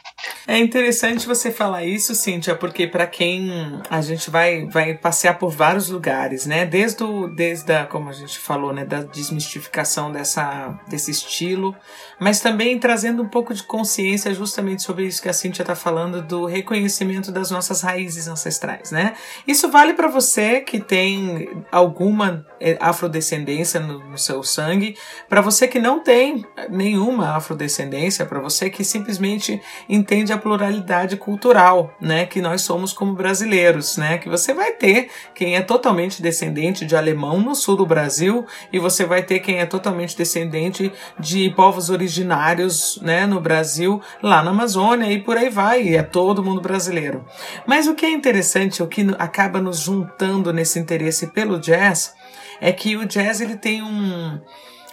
É 0.46 0.58
interessante 0.58 1.24
você 1.24 1.52
falar 1.52 1.84
isso, 1.84 2.16
Cíntia, 2.16 2.56
porque 2.56 2.84
para 2.88 3.06
quem 3.06 3.80
a 3.88 4.00
gente 4.00 4.28
vai, 4.28 4.66
vai 4.66 4.92
passear 4.92 5.38
por 5.38 5.52
vários 5.52 5.88
lugares, 5.88 6.46
né? 6.46 6.66
Desde, 6.66 7.04
o, 7.04 7.28
desde 7.28 7.72
a, 7.72 7.86
como 7.86 8.08
a 8.08 8.12
gente 8.12 8.40
falou, 8.40 8.72
né, 8.72 8.84
da 8.84 9.02
desmistificação 9.02 10.10
dessa, 10.10 10.76
desse 10.88 11.12
estilo, 11.12 11.76
mas 12.18 12.40
também 12.40 12.76
trazendo 12.78 13.22
um 13.22 13.28
pouco 13.28 13.54
de 13.54 13.62
consciência 13.62 14.34
justamente 14.34 14.82
sobre 14.82 15.06
isso 15.06 15.22
que 15.22 15.28
a 15.28 15.32
Cíntia 15.32 15.62
está 15.62 15.76
falando, 15.76 16.20
do 16.20 16.44
reconhecimento 16.44 17.30
das 17.30 17.52
nossas 17.52 17.80
raízes 17.80 18.26
ancestrais, 18.26 18.90
né? 18.90 19.14
Isso 19.46 19.70
vale 19.70 19.94
para 19.94 20.08
você 20.08 20.60
que 20.60 20.80
tem 20.80 21.48
alguma 21.70 22.44
é, 22.58 22.76
afrodescendência 22.80 23.78
no, 23.78 24.00
no 24.10 24.18
seu 24.18 24.42
sangue, 24.42 24.96
para 25.28 25.40
você 25.40 25.68
que 25.68 25.78
não 25.78 26.02
tem 26.02 26.44
nenhuma 26.68 27.36
afrodescendência, 27.36 28.26
para 28.26 28.40
você 28.40 28.68
que 28.72 28.82
simplesmente 28.82 29.62
entende 29.88 30.32
a 30.32 30.38
pluralidade 30.38 31.16
cultural, 31.16 31.94
né, 32.00 32.26
que 32.26 32.40
nós 32.40 32.62
somos 32.62 32.92
como 32.92 33.14
brasileiros, 33.14 33.96
né, 33.96 34.18
que 34.18 34.28
você 34.28 34.52
vai 34.52 34.72
ter 34.72 35.08
quem 35.34 35.54
é 35.54 35.62
totalmente 35.62 36.20
descendente 36.20 36.84
de 36.84 36.96
alemão 36.96 37.38
no 37.40 37.54
sul 37.54 37.76
do 37.76 37.86
Brasil 37.86 38.44
e 38.72 38.80
você 38.80 39.04
vai 39.04 39.22
ter 39.22 39.38
quem 39.38 39.60
é 39.60 39.66
totalmente 39.66 40.16
descendente 40.16 40.92
de 41.20 41.50
povos 41.50 41.90
originários, 41.90 42.98
né, 43.00 43.26
no 43.26 43.40
Brasil, 43.40 44.00
lá 44.20 44.42
na 44.42 44.50
Amazônia 44.50 45.12
e 45.12 45.20
por 45.20 45.36
aí 45.36 45.48
vai, 45.48 45.94
é 45.94 46.02
todo 46.02 46.42
mundo 46.42 46.60
brasileiro. 46.60 47.24
Mas 47.66 47.86
o 47.86 47.94
que 47.94 48.06
é 48.06 48.10
interessante, 48.10 48.82
o 48.82 48.88
que 48.88 49.06
acaba 49.18 49.60
nos 49.60 49.78
juntando 49.78 50.52
nesse 50.52 50.78
interesse 50.78 51.28
pelo 51.28 51.60
jazz, 51.60 52.14
é 52.60 52.72
que 52.72 52.96
o 52.96 53.06
jazz 53.06 53.40
ele 53.40 53.56
tem 53.56 53.82
um 53.82 54.40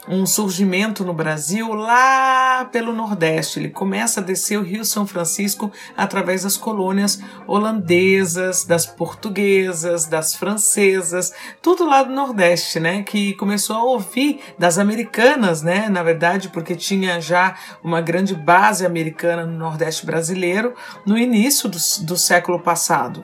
um 0.10 0.26
surgimento 0.26 1.06
no 1.06 1.14
Brasil 1.14 1.72
lá 1.72 2.66
pelo 2.72 2.92
Nordeste. 2.92 3.60
Ele 3.60 3.70
começa 3.70 4.20
a 4.20 4.24
descer 4.24 4.58
o 4.58 4.64
Rio 4.64 4.84
São 4.84 5.06
Francisco 5.06 5.72
através 5.96 6.42
das 6.42 6.58
colônias 6.58 7.22
holandesas, 7.46 8.66
das 8.66 8.88
portuguesas, 8.88 10.08
das 10.08 10.34
francesas, 10.34 11.32
tudo 11.62 11.86
lá 11.86 12.02
do 12.02 12.12
Nordeste, 12.12 12.80
né? 12.80 13.04
Que 13.04 13.36
começou 13.36 13.76
a 13.76 13.84
ouvir 13.84 14.40
das 14.58 14.80
americanas, 14.80 15.62
né? 15.62 15.88
Na 15.90 16.02
verdade, 16.02 16.50
porque 16.50 16.76
tinha 16.76 17.22
já 17.22 17.56
uma 17.84 18.02
grande 18.02 18.34
base 18.34 18.84
americana 18.84 19.46
no 19.46 19.60
Nordeste 19.60 20.08
brasileiro 20.08 20.74
no 21.06 21.20
início 21.20 21.70
do, 21.70 21.78
do 22.02 22.18
século 22.18 22.60
passado. 22.60 23.24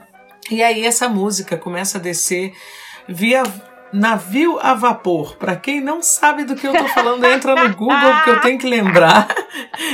E 0.51 0.61
aí 0.61 0.85
essa 0.85 1.09
música 1.09 1.57
começa 1.57 1.97
a 1.97 2.01
descer 2.01 2.53
via 3.07 3.41
navio 3.95 4.59
a 4.61 4.73
vapor. 4.73 5.37
Para 5.37 5.55
quem 5.55 5.79
não 5.79 6.01
sabe 6.01 6.43
do 6.43 6.55
que 6.55 6.67
eu 6.67 6.73
tô 6.73 6.87
falando, 6.89 7.25
entra 7.25 7.55
no 7.55 7.75
Google 7.75 8.13
porque 8.15 8.29
eu 8.29 8.41
tenho 8.41 8.59
que 8.59 8.67
lembrar. 8.67 9.27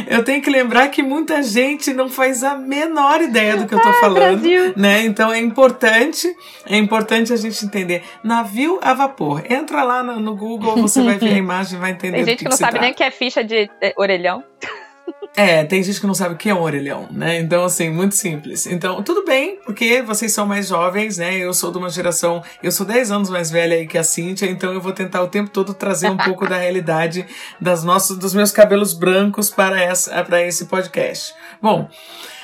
Eu 0.07 0.23
tenho 0.23 0.41
que 0.41 0.49
lembrar 0.49 0.89
que 0.89 1.03
muita 1.03 1.41
gente 1.43 1.93
não 1.93 2.09
faz 2.09 2.43
a 2.43 2.55
menor 2.55 3.21
ideia 3.21 3.55
do 3.55 3.67
que 3.67 3.73
eu 3.73 3.79
tô 3.79 3.93
falando, 3.93 4.43
né? 4.75 5.03
Então 5.03 5.31
é 5.31 5.39
importante, 5.39 6.27
é 6.65 6.77
importante 6.77 7.31
a 7.31 7.35
gente 7.35 7.63
entender. 7.63 8.03
Navio 8.23 8.79
a 8.81 8.93
vapor. 8.93 9.43
Entra 9.49 9.83
lá 9.83 10.03
no, 10.03 10.19
no 10.19 10.35
Google, 10.35 10.75
você 10.77 11.01
vai 11.03 11.17
ver 11.17 11.33
a 11.33 11.37
imagem, 11.37 11.79
vai 11.79 11.91
entender. 11.91 12.17
Tem 12.17 12.25
gente 12.25 12.39
que, 12.39 12.45
que 12.45 12.49
não 12.49 12.57
sabe 12.57 12.71
trata. 12.71 12.85
nem 12.85 12.93
que 12.93 13.03
é 13.03 13.11
ficha 13.11 13.43
de 13.43 13.69
orelhão. 13.95 14.43
É, 15.35 15.63
tem 15.63 15.81
gente 15.81 15.99
que 15.99 16.05
não 16.05 16.13
sabe 16.13 16.35
o 16.35 16.37
que 16.37 16.49
é 16.49 16.53
um 16.53 16.61
orelhão, 16.61 17.07
né? 17.09 17.39
Então, 17.39 17.63
assim, 17.63 17.89
muito 17.89 18.15
simples. 18.15 18.67
Então, 18.67 19.01
tudo 19.01 19.23
bem, 19.23 19.57
porque 19.65 20.01
vocês 20.01 20.33
são 20.33 20.45
mais 20.45 20.67
jovens, 20.67 21.17
né? 21.17 21.37
Eu 21.37 21.53
sou 21.53 21.71
de 21.71 21.77
uma 21.77 21.89
geração, 21.89 22.43
eu 22.61 22.71
sou 22.71 22.85
10 22.85 23.11
anos 23.11 23.29
mais 23.29 23.49
velha 23.49 23.85
que 23.87 23.97
a 23.97 24.03
Cíntia, 24.03 24.45
então 24.47 24.73
eu 24.73 24.81
vou 24.81 24.91
tentar 24.91 25.21
o 25.21 25.29
tempo 25.29 25.49
todo 25.49 25.73
trazer 25.73 26.09
um 26.09 26.17
pouco 26.17 26.45
da 26.47 26.57
realidade 26.57 27.25
das 27.61 27.81
nossas, 27.81 28.17
dos 28.17 28.33
meus 28.33 28.51
cabelos 28.51 28.93
brancos 28.93 29.49
para, 29.49 29.81
essa, 29.81 30.21
para 30.23 30.45
esse 30.45 30.65
podcast. 30.65 31.33
Bom, 31.61 31.89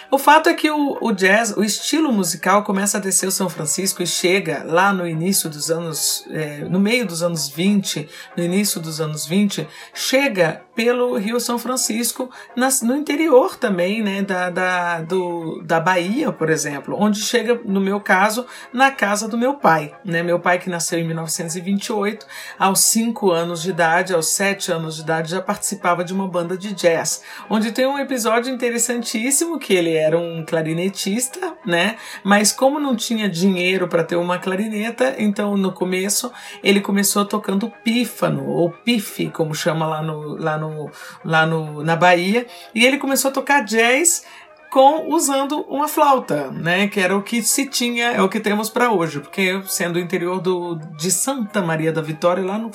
o 0.09 0.17
fato 0.17 0.47
é 0.47 0.53
que 0.53 0.71
o, 0.71 0.97
o, 1.01 1.11
jazz, 1.11 1.55
o 1.57 1.63
estilo 1.63 2.13
musical 2.13 2.63
começa 2.63 2.97
a 2.97 3.01
descer 3.01 3.27
o 3.27 3.31
São 3.31 3.49
Francisco 3.49 4.01
e 4.01 4.07
chega 4.07 4.63
lá 4.65 4.93
no 4.93 5.05
início 5.05 5.49
dos 5.49 5.69
anos, 5.69 6.25
é, 6.29 6.59
no 6.59 6.79
meio 6.79 7.05
dos 7.05 7.21
anos 7.21 7.49
20, 7.49 8.07
no 8.37 8.43
início 8.43 8.79
dos 8.79 9.01
anos 9.01 9.25
20, 9.25 9.67
chega 9.93 10.61
pelo 10.77 11.17
Rio 11.17 11.39
São 11.39 11.57
Francisco, 11.57 12.29
nas, 12.55 12.83
no 12.83 12.95
interior 12.95 13.55
também, 13.55 14.03
né, 14.03 14.21
da, 14.21 14.51
da, 14.51 15.01
do, 15.01 15.59
da 15.63 15.79
Bahia, 15.79 16.31
por 16.31 16.51
exemplo, 16.51 16.95
onde 16.99 17.19
chega, 17.19 17.59
no 17.65 17.81
meu 17.81 17.99
caso, 17.99 18.45
na 18.71 18.91
casa 18.91 19.27
do 19.27 19.39
meu 19.39 19.55
pai. 19.55 19.91
Né? 20.05 20.21
Meu 20.21 20.39
pai, 20.39 20.59
que 20.59 20.69
nasceu 20.69 20.99
em 20.99 21.03
1928, 21.03 22.27
aos 22.59 22.81
5 22.81 23.31
anos 23.31 23.63
de 23.63 23.71
idade, 23.71 24.13
aos 24.13 24.27
7 24.27 24.71
anos 24.71 24.97
de 24.97 25.01
idade, 25.01 25.31
já 25.31 25.41
participava 25.41 26.03
de 26.03 26.13
uma 26.13 26.27
banda 26.27 26.55
de 26.55 26.71
jazz, 26.73 27.23
onde 27.49 27.71
tem 27.71 27.87
um 27.87 27.97
episódio 27.97 28.53
interessantíssimo 28.53 29.57
que 29.57 29.73
ele 29.73 29.95
era 29.95 30.15
um 30.15 30.45
clarinetista, 30.45 31.55
né? 31.65 31.95
Mas 32.23 32.51
como 32.51 32.79
não 32.79 32.95
tinha 32.95 33.27
dinheiro 33.27 33.87
para 33.87 34.03
ter 34.03 34.15
uma 34.15 34.37
clarineta, 34.37 35.15
então 35.17 35.57
no 35.57 35.71
começo 35.71 36.31
ele 36.63 36.81
começou 36.81 37.25
tocando 37.25 37.73
pífano 37.83 38.47
ou 38.47 38.69
pife, 38.69 39.31
como 39.31 39.55
chama 39.55 39.87
lá 39.87 40.03
no, 40.03 40.37
lá 40.37 40.55
no, 40.55 40.66
lá 41.23 41.45
no 41.45 41.83
na 41.83 41.95
Bahia, 41.95 42.47
e 42.73 42.85
ele 42.85 42.97
começou 42.97 43.29
a 43.29 43.33
tocar 43.33 43.63
jazz 43.63 44.25
com 44.69 45.09
usando 45.13 45.61
uma 45.61 45.87
flauta, 45.87 46.51
né? 46.51 46.87
Que 46.87 46.99
era 46.99 47.15
o 47.15 47.23
que 47.23 47.41
se 47.41 47.67
tinha, 47.67 48.11
é 48.11 48.21
o 48.21 48.29
que 48.29 48.39
temos 48.39 48.69
para 48.69 48.91
hoje, 48.91 49.19
porque 49.19 49.61
sendo 49.65 49.95
o 49.95 49.99
interior 49.99 50.39
do, 50.39 50.75
de 50.97 51.09
Santa 51.11 51.61
Maria 51.61 51.91
da 51.91 52.01
Vitória, 52.01 52.43
lá 52.43 52.57
no 52.57 52.71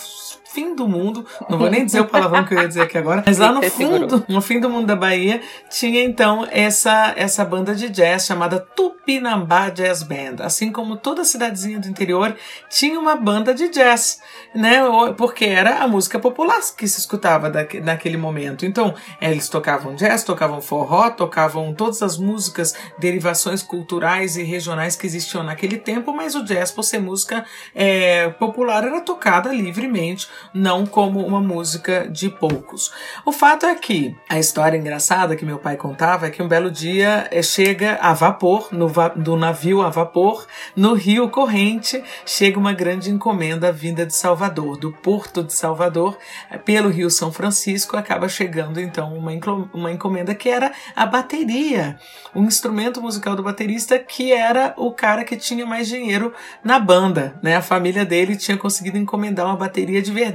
fim 0.53 0.75
do 0.75 0.87
mundo, 0.87 1.27
não 1.49 1.59
vou 1.59 1.71
nem 1.71 1.85
dizer 1.85 2.01
o 2.01 2.07
palavrão 2.07 2.45
que 2.45 2.55
eu 2.55 2.61
ia 2.61 2.69
dizer 2.69 2.83
aqui 2.83 2.99
agora, 2.99 3.23
mas 3.25 3.39
lá 3.39 3.53
no 3.53 3.63
fundo, 3.71 4.25
no 4.29 4.41
fim 4.41 4.61
do 4.61 4.69
mundo 4.69 4.87
da 4.87 4.97
Bahia, 4.97 5.41
tinha 5.71 6.03
então 6.03 6.47
essa 6.51 7.15
essa 7.17 7.45
banda 7.45 7.75
de 7.75 7.89
jazz 7.89 8.27
chamada 8.27 8.61
Tupinambá 8.61 9.71
Jazz 9.71 10.03
Band. 10.03 10.37
Assim 10.41 10.71
como 10.71 10.97
toda 10.97 11.25
cidadezinha 11.25 11.79
do 11.79 11.89
interior 11.89 12.37
tinha 12.69 12.99
uma 12.99 13.17
banda 13.17 13.55
de 13.55 13.69
jazz, 13.69 14.21
né? 14.55 14.81
Porque 15.17 15.45
era 15.45 15.79
a 15.83 15.89
música 15.89 16.19
popular 16.19 16.61
que 16.77 16.87
se 16.87 17.01
escutava 17.01 17.51
naquele 17.83 18.17
momento. 18.17 18.67
Então, 18.67 18.95
eles 19.21 19.49
tocavam 19.49 19.95
jazz, 19.95 20.23
tocavam 20.23 20.61
forró, 20.61 21.11
tocavam 21.11 21.73
todas 21.75 22.03
as 22.03 22.19
músicas, 22.19 22.75
derivações 22.99 23.63
culturais 23.63 24.37
e 24.37 24.43
regionais 24.43 24.95
que 24.97 25.07
existiam 25.07 25.43
naquele 25.43 25.79
tempo, 25.79 26.13
mas 26.13 26.35
o 26.35 26.45
jazz, 26.45 26.71
por 26.71 26.83
ser 26.83 27.01
música 27.01 27.45
é, 27.75 28.29
popular, 28.31 28.85
era 28.85 29.01
tocada 29.01 29.51
livremente 29.51 30.29
não 30.53 30.87
como 30.87 31.25
uma 31.27 31.41
música 31.41 32.09
de 32.09 32.29
poucos. 32.29 32.93
O 33.25 33.33
fato 33.33 33.67
é 33.67 33.75
que 33.75 34.17
a 34.29 34.39
história 34.39 34.77
engraçada 34.77 35.37
que 35.37 35.45
meu 35.45 35.59
pai 35.59 35.77
contava 35.77 36.27
é 36.27 36.31
que 36.31 36.43
um 36.43 36.49
belo 36.49 36.71
dia 36.71 37.29
eh, 37.31 37.43
chega 37.43 37.99
a 38.01 38.13
vapor, 38.13 38.69
no 38.73 38.89
va 38.89 39.09
do 39.09 39.37
navio 39.37 39.83
a 39.83 39.91
vapor, 39.91 40.47
no 40.77 40.95
rio 40.95 41.29
corrente, 41.29 42.03
chega 42.25 42.59
uma 42.59 42.73
grande 42.73 43.11
encomenda 43.11 43.73
vinda 43.73 44.05
de 44.05 44.15
Salvador, 44.15 44.77
do 44.77 44.93
porto 44.93 45.43
de 45.43 45.55
Salvador, 45.55 46.17
eh, 46.51 46.59
pelo 46.59 46.89
rio 46.89 47.11
São 47.11 47.33
Francisco, 47.33 47.97
acaba 47.97 48.29
chegando 48.29 48.81
então 48.81 49.15
uma, 49.15 49.33
uma 49.73 49.93
encomenda 49.93 50.35
que 50.35 50.49
era 50.49 50.73
a 50.95 51.07
bateria, 51.07 51.99
um 52.35 52.45
instrumento 52.45 53.01
musical 53.01 53.37
do 53.37 53.43
baterista 53.43 53.99
que 53.99 54.33
era 54.33 54.75
o 54.77 54.93
cara 54.93 55.25
que 55.25 55.37
tinha 55.37 55.65
mais 55.67 55.89
dinheiro 55.89 56.33
na 56.63 56.79
banda, 56.79 57.39
né? 57.43 57.57
A 57.57 57.63
família 57.63 58.05
dele 58.05 58.37
tinha 58.37 58.57
conseguido 58.57 58.99
encomendar 58.99 59.47
uma 59.47 59.57
bateria 59.57 60.03
de 60.03 60.11
verdade. 60.13 60.32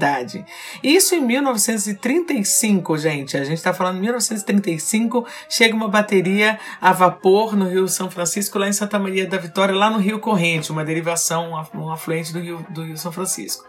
Isso 0.83 1.15
em 1.15 1.21
1935, 1.21 2.97
gente. 2.97 3.38
A 3.38 3.43
gente 3.43 3.57
está 3.57 3.73
falando 3.73 3.97
em 3.97 4.01
1935, 4.01 5.25
chega 5.49 5.75
uma 5.75 5.88
bateria 5.88 6.60
a 6.79 6.93
vapor 6.93 7.55
no 7.55 7.67
Rio 7.67 7.88
São 7.88 8.10
Francisco, 8.10 8.57
lá 8.57 8.67
em 8.67 8.73
Santa 8.73 8.97
Maria 8.99 9.27
da 9.27 9.38
Vitória, 9.38 9.75
lá 9.75 9.89
no 9.89 9.97
Rio 9.97 10.19
Corrente, 10.19 10.71
uma 10.71 10.86
derivação, 10.86 11.53
um 11.73 11.91
afluente 11.91 12.31
do 12.31 12.39
Rio, 12.39 12.65
do 12.69 12.83
Rio 12.83 12.97
São 12.97 13.12
Francisco. 13.12 13.65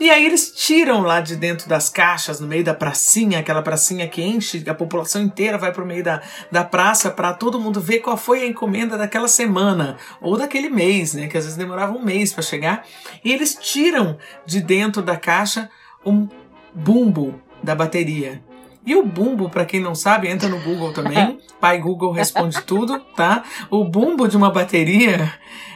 E 0.00 0.08
aí 0.08 0.24
eles 0.24 0.50
tiram 0.50 1.02
lá 1.02 1.20
de 1.20 1.36
dentro 1.36 1.68
das 1.68 1.90
caixas, 1.90 2.40
no 2.40 2.46
meio 2.46 2.64
da 2.64 2.72
pracinha, 2.72 3.38
aquela 3.38 3.60
pracinha 3.60 4.08
que 4.08 4.22
enche, 4.22 4.64
a 4.66 4.74
população 4.74 5.20
inteira 5.20 5.58
vai 5.58 5.72
pro 5.72 5.84
meio 5.84 6.02
da, 6.02 6.22
da 6.50 6.64
praça 6.64 7.10
para 7.10 7.34
todo 7.34 7.60
mundo 7.60 7.82
ver 7.82 7.98
qual 7.98 8.16
foi 8.16 8.42
a 8.42 8.46
encomenda 8.46 8.96
daquela 8.96 9.28
semana 9.28 9.98
ou 10.18 10.38
daquele 10.38 10.70
mês, 10.70 11.12
né? 11.12 11.28
Que 11.28 11.36
às 11.36 11.44
vezes 11.44 11.58
demorava 11.58 11.92
um 11.92 12.02
mês 12.02 12.32
para 12.32 12.42
chegar. 12.42 12.86
E 13.22 13.30
eles 13.30 13.54
tiram 13.60 14.16
de 14.46 14.62
dentro 14.62 15.02
da 15.02 15.18
caixa 15.18 15.68
um 16.04 16.26
bumbo 16.72 17.38
da 17.62 17.74
bateria. 17.74 18.42
E 18.86 18.96
o 18.96 19.04
bumbo, 19.04 19.50
para 19.50 19.66
quem 19.66 19.80
não 19.80 19.94
sabe, 19.94 20.28
entra 20.28 20.48
no 20.48 20.60
Google 20.60 20.94
também. 20.94 21.38
Pai 21.60 21.78
Google 21.78 22.12
responde 22.12 22.62
tudo, 22.62 22.98
tá? 23.14 23.44
O 23.70 23.84
bumbo 23.84 24.26
de 24.26 24.38
uma 24.38 24.50
bateria 24.50 25.30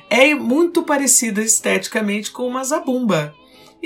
é 0.09 0.35
muito 0.35 0.83
parecido 0.83 1.43
esteticamente 1.43 2.31
com 2.31 2.47
uma 2.47 2.65
zabumba. 2.65 3.35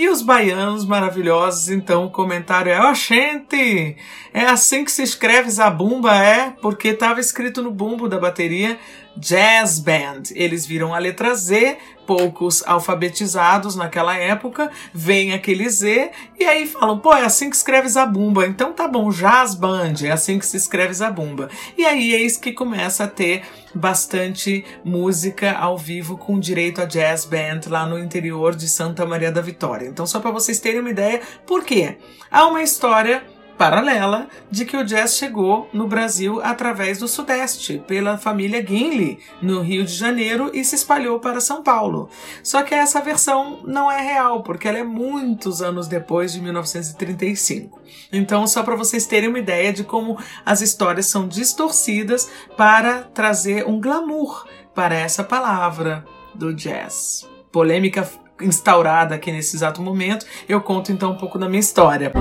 E 0.01 0.09
os 0.09 0.23
baianos 0.23 0.85
maravilhosos, 0.85 1.69
então, 1.69 2.05
o 2.05 2.11
comentário 2.11 2.71
é: 2.71 2.81
Ó, 2.81 2.93
oh, 2.93 2.95
gente, 2.95 3.97
é 4.33 4.43
assim 4.43 4.85
que 4.85 4.93
se 4.93 5.03
escreve 5.03 5.51
zabumba, 5.51 6.15
é? 6.15 6.55
Porque 6.63 6.91
estava 6.91 7.19
escrito 7.19 7.65
no 7.65 7.73
bumbo 7.73 8.09
da 8.09 8.17
bateria 8.17 8.79
Jazz 9.19 9.81
Band. 9.81 10.23
Eles 10.35 10.65
viram 10.65 10.95
a 10.95 10.99
letra 10.99 11.35
Z, 11.35 11.77
poucos 12.07 12.63
alfabetizados 12.67 13.77
naquela 13.77 14.17
época, 14.17 14.71
vem 14.95 15.35
aquele 15.35 15.69
Z 15.69 16.11
e 16.39 16.45
aí 16.45 16.67
falam, 16.67 16.99
pô, 16.99 17.15
é 17.15 17.25
assim 17.25 17.51
que 17.51 17.57
escreve 17.57 17.89
Zabumba. 17.89 18.47
Então 18.47 18.73
tá 18.73 18.89
bom, 18.89 19.11
Jazz 19.11 19.55
Band, 19.55 19.95
é 20.05 20.11
assim 20.11 20.39
que 20.39 20.47
se 20.47 20.57
escreve 20.57 20.95
Zabumba. 20.95 21.51
E 21.77 21.85
aí 21.85 22.15
eis 22.15 22.37
que 22.37 22.53
começa 22.53 23.05
a 23.05 23.09
ter 23.09 23.43
bastante 23.75 24.65
música 24.85 25.53
ao 25.53 25.77
vivo 25.77 26.17
com 26.17 26.41
direito 26.41 26.81
a 26.81 26.85
jazz 26.85 27.25
band 27.27 27.61
lá 27.69 27.87
no 27.87 27.99
interior 27.99 28.55
de 28.57 28.69
Santa 28.69 29.05
Maria 29.05 29.31
da 29.31 29.43
Vitória. 29.43 29.87
Então 29.87 30.07
só 30.07 30.21
para 30.21 30.31
vocês 30.31 30.59
terem 30.59 30.81
uma 30.81 30.91
ideia, 30.91 31.21
por 31.47 31.65
quê? 31.65 31.99
Há 32.31 32.47
uma 32.47 32.63
história 32.63 33.23
paralela 33.59 34.29
de 34.49 34.65
que 34.65 34.77
o 34.77 34.85
jazz 34.85 35.17
chegou 35.17 35.69
no 35.73 35.89
Brasil 35.89 36.41
através 36.43 36.99
do 36.99 37.09
Sudeste, 37.09 37.83
pela 37.87 38.17
família 38.17 38.63
Guinle, 38.63 39.19
no 39.43 39.61
Rio 39.61 39.85
de 39.85 39.93
Janeiro, 39.93 40.51
e 40.55 40.65
se 40.65 40.77
espalhou 40.77 41.19
para 41.19 41.41
São 41.41 41.63
Paulo. 41.63 42.09
Só 42.43 42.63
que 42.63 42.75
essa 42.75 43.01
versão 43.01 43.61
não 43.65 43.91
é 43.91 44.01
real, 44.01 44.45
porque 44.45 44.69
ela 44.69 44.79
é 44.79 44.85
muitos 44.85 45.61
anos 45.61 45.89
depois 45.89 46.33
de 46.33 46.41
1935. 46.41 47.81
Então, 48.13 48.47
só 48.47 48.63
para 48.63 48.77
vocês 48.77 49.07
terem 49.07 49.29
uma 49.29 49.41
ideia 49.41 49.73
de 49.73 49.83
como 49.83 50.17
as 50.47 50.61
histórias 50.61 51.07
são 51.07 51.27
distorcidas 51.27 52.31
para 52.57 53.03
trazer 53.03 53.67
um 53.67 53.81
glamour 53.81 54.47
para 54.73 54.95
essa 54.95 55.25
palavra 55.25 56.05
do 56.33 56.55
jazz. 56.55 57.29
Polêmica 57.51 58.09
instaurada 58.41 59.15
aqui 59.15 59.31
nesse 59.33 59.57
exato 59.57 59.83
momento, 59.83 60.27
eu 60.49 60.61
conto 60.61 60.93
então 60.93 61.13
um 61.13 61.17
pouco 61.17 61.39
da 61.39 61.49
minha 61.49 61.61
história. 61.61 62.13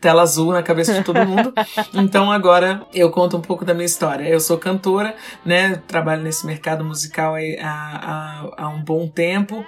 Tela 0.00 0.22
azul 0.22 0.52
na 0.52 0.62
cabeça 0.62 0.92
de 0.92 1.02
todo 1.02 1.24
mundo. 1.26 1.52
Então 1.94 2.30
agora 2.30 2.82
eu 2.92 3.10
conto 3.10 3.36
um 3.36 3.40
pouco 3.40 3.64
da 3.64 3.72
minha 3.72 3.86
história. 3.86 4.28
Eu 4.28 4.40
sou 4.40 4.58
cantora, 4.58 5.14
né? 5.44 5.80
Trabalho 5.86 6.22
nesse 6.22 6.46
mercado 6.46 6.84
musical 6.84 7.34
há, 7.34 7.40
há, 7.62 8.64
há 8.64 8.68
um 8.68 8.82
bom 8.82 9.08
tempo. 9.08 9.64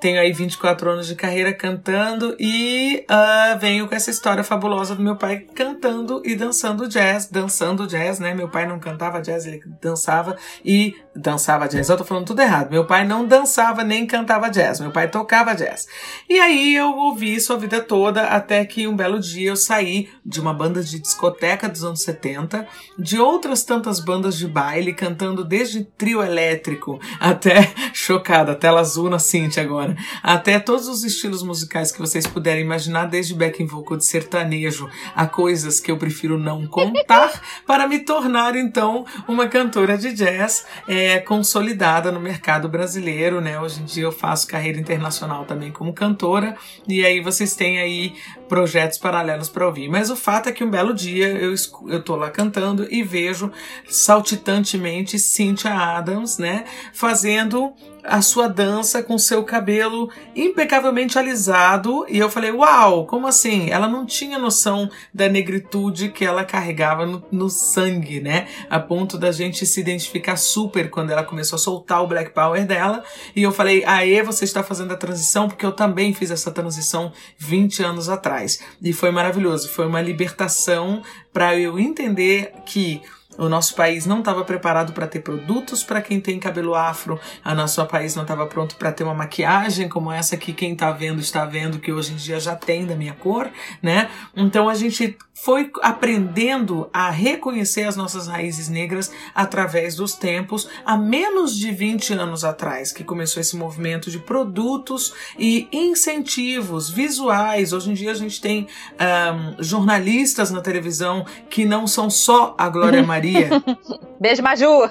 Tenho 0.00 0.20
aí 0.20 0.32
24 0.32 0.90
anos 0.90 1.06
de 1.06 1.14
carreira 1.14 1.52
cantando 1.52 2.36
e 2.38 3.04
uh, 3.10 3.58
venho 3.58 3.88
com 3.88 3.94
essa 3.94 4.10
história 4.10 4.44
fabulosa 4.44 4.94
do 4.94 5.02
meu 5.02 5.16
pai 5.16 5.38
cantando 5.54 6.22
e 6.24 6.34
dançando 6.34 6.88
jazz, 6.88 7.28
dançando 7.30 7.86
jazz, 7.86 8.18
né? 8.18 8.34
Meu 8.34 8.48
pai 8.48 8.66
não 8.66 8.78
cantava 8.78 9.20
jazz, 9.20 9.46
ele 9.46 9.62
dançava 9.80 10.36
e 10.64 10.94
dançava 11.14 11.68
jazz. 11.68 11.88
Eu 11.88 11.96
tô 11.96 12.04
falando 12.04 12.26
tudo 12.26 12.40
errado. 12.40 12.70
Meu 12.70 12.86
pai 12.86 13.06
não 13.06 13.26
dançava 13.26 13.82
nem 13.84 14.06
cantava 14.06 14.50
jazz. 14.50 14.80
Meu 14.80 14.90
pai 14.90 15.08
tocava 15.08 15.35
jazz. 15.44 15.86
E 16.28 16.38
aí 16.38 16.74
eu 16.74 16.96
ouvi 16.96 17.34
isso 17.34 17.52
a 17.52 17.56
vida 17.56 17.80
toda 17.80 18.22
até 18.28 18.64
que 18.64 18.86
um 18.86 18.96
belo 18.96 19.18
dia 19.18 19.50
eu 19.50 19.56
saí 19.56 20.08
de 20.24 20.40
uma 20.40 20.52
banda 20.52 20.82
de 20.82 20.98
discoteca 20.98 21.68
dos 21.68 21.84
anos 21.84 22.02
70, 22.02 22.66
de 22.98 23.18
outras 23.18 23.64
tantas 23.64 24.00
bandas 24.00 24.36
de 24.36 24.46
baile, 24.46 24.92
cantando 24.92 25.44
desde 25.44 25.84
trio 25.84 26.22
elétrico 26.22 27.00
até 27.20 27.72
chocada, 27.92 28.54
tela 28.54 28.80
azul 28.80 29.10
na 29.10 29.18
Cintia 29.18 29.62
agora, 29.62 29.96
até 30.22 30.58
todos 30.58 30.88
os 30.88 31.04
estilos 31.04 31.42
musicais 31.42 31.92
que 31.92 31.98
vocês 31.98 32.26
puderem 32.26 32.62
imaginar, 32.62 33.06
desde 33.06 33.34
backing 33.34 33.66
vocal 33.66 33.96
de 33.96 34.04
sertanejo 34.04 34.88
a 35.14 35.26
coisas 35.26 35.80
que 35.80 35.90
eu 35.90 35.96
prefiro 35.96 36.38
não 36.38 36.66
contar, 36.66 37.40
para 37.66 37.86
me 37.86 38.00
tornar 38.00 38.56
então 38.56 39.04
uma 39.28 39.48
cantora 39.48 39.96
de 39.96 40.12
jazz. 40.12 40.64
É 40.88 41.18
consolidada 41.18 42.10
no 42.12 42.20
mercado 42.20 42.68
brasileiro, 42.68 43.40
né? 43.40 43.60
Hoje 43.60 43.82
em 43.82 43.84
dia 43.84 44.04
eu 44.04 44.12
faço 44.12 44.46
carreira 44.46 44.78
internacional 44.78 45.25
também 45.44 45.70
como 45.70 45.92
cantora, 45.92 46.56
e 46.88 47.04
aí 47.04 47.20
vocês 47.20 47.54
têm 47.54 47.78
aí 47.78 48.14
projetos 48.48 48.98
paralelos 48.98 49.48
para 49.48 49.66
ouvir. 49.66 49.88
Mas 49.88 50.10
o 50.10 50.16
fato 50.16 50.48
é 50.48 50.52
que 50.52 50.64
um 50.64 50.70
belo 50.70 50.94
dia 50.94 51.28
eu, 51.28 51.54
eu 51.88 52.02
lá 52.16 52.30
cantando 52.30 52.86
e 52.90 53.02
vejo 53.02 53.50
saltitantemente 53.88 55.18
Cynthia 55.18 55.72
Adams, 55.72 56.38
né? 56.38 56.64
Fazendo 56.92 57.72
a 58.06 58.22
sua 58.22 58.48
dança 58.48 59.02
com 59.02 59.18
seu 59.18 59.44
cabelo 59.44 60.10
impecavelmente 60.34 61.18
alisado. 61.18 62.06
E 62.08 62.18
eu 62.18 62.30
falei, 62.30 62.50
uau, 62.50 63.06
como 63.06 63.26
assim? 63.26 63.70
Ela 63.70 63.88
não 63.88 64.06
tinha 64.06 64.38
noção 64.38 64.88
da 65.12 65.28
negritude 65.28 66.10
que 66.10 66.24
ela 66.24 66.44
carregava 66.44 67.04
no, 67.04 67.22
no 67.30 67.50
sangue, 67.50 68.20
né? 68.20 68.48
A 68.70 68.78
ponto 68.78 69.18
da 69.18 69.32
gente 69.32 69.66
se 69.66 69.80
identificar 69.80 70.36
super 70.36 70.90
quando 70.90 71.10
ela 71.10 71.24
começou 71.24 71.56
a 71.56 71.60
soltar 71.60 72.02
o 72.02 72.06
Black 72.06 72.30
Power 72.30 72.66
dela. 72.66 73.02
E 73.34 73.42
eu 73.42 73.52
falei, 73.52 73.84
aê, 73.84 74.22
você 74.22 74.44
está 74.44 74.62
fazendo 74.62 74.92
a 74.92 74.96
transição, 74.96 75.48
porque 75.48 75.66
eu 75.66 75.72
também 75.72 76.14
fiz 76.14 76.30
essa 76.30 76.50
transição 76.50 77.12
20 77.38 77.82
anos 77.82 78.08
atrás. 78.08 78.60
E 78.82 78.92
foi 78.92 79.10
maravilhoso, 79.10 79.68
foi 79.68 79.86
uma 79.86 80.00
libertação 80.00 81.02
para 81.32 81.58
eu 81.58 81.78
entender 81.78 82.52
que 82.64 83.02
o 83.38 83.48
nosso 83.48 83.74
país 83.74 84.06
não 84.06 84.20
estava 84.20 84.44
preparado 84.44 84.92
para 84.92 85.06
ter 85.06 85.20
produtos 85.20 85.82
para 85.82 86.00
quem 86.00 86.20
tem 86.20 86.38
cabelo 86.38 86.74
afro. 86.74 87.20
O 87.44 87.54
nosso 87.54 87.84
país 87.86 88.14
não 88.14 88.22
estava 88.22 88.46
pronto 88.46 88.76
para 88.76 88.92
ter 88.92 89.04
uma 89.04 89.14
maquiagem 89.14 89.88
como 89.88 90.10
essa 90.10 90.36
que 90.36 90.52
quem 90.52 90.72
está 90.72 90.90
vendo 90.92 91.20
está 91.20 91.44
vendo 91.44 91.78
que 91.78 91.92
hoje 91.92 92.12
em 92.12 92.16
dia 92.16 92.40
já 92.40 92.56
tem 92.56 92.86
da 92.86 92.94
minha 92.94 93.14
cor, 93.14 93.50
né? 93.82 94.10
Então 94.34 94.68
a 94.68 94.74
gente 94.74 95.16
foi 95.34 95.70
aprendendo 95.82 96.88
a 96.92 97.10
reconhecer 97.10 97.82
as 97.82 97.94
nossas 97.94 98.26
raízes 98.26 98.70
negras 98.70 99.12
através 99.34 99.94
dos 99.94 100.14
tempos, 100.14 100.66
há 100.84 100.96
menos 100.96 101.54
de 101.54 101.70
20 101.70 102.14
anos 102.14 102.42
atrás, 102.42 102.90
que 102.90 103.04
começou 103.04 103.40
esse 103.40 103.54
movimento 103.54 104.10
de 104.10 104.18
produtos 104.18 105.12
e 105.38 105.68
incentivos 105.70 106.88
visuais. 106.88 107.74
Hoje 107.74 107.90
em 107.90 107.94
dia 107.94 108.12
a 108.12 108.14
gente 108.14 108.40
tem 108.40 108.66
um, 108.98 109.62
jornalistas 109.62 110.50
na 110.50 110.62
televisão 110.62 111.26
que 111.50 111.66
não 111.66 111.86
são 111.86 112.08
só 112.08 112.54
a 112.56 112.68
Glória 112.70 113.02
Maria. 113.02 113.25
Beijo, 114.20 114.42
Maju! 114.42 114.90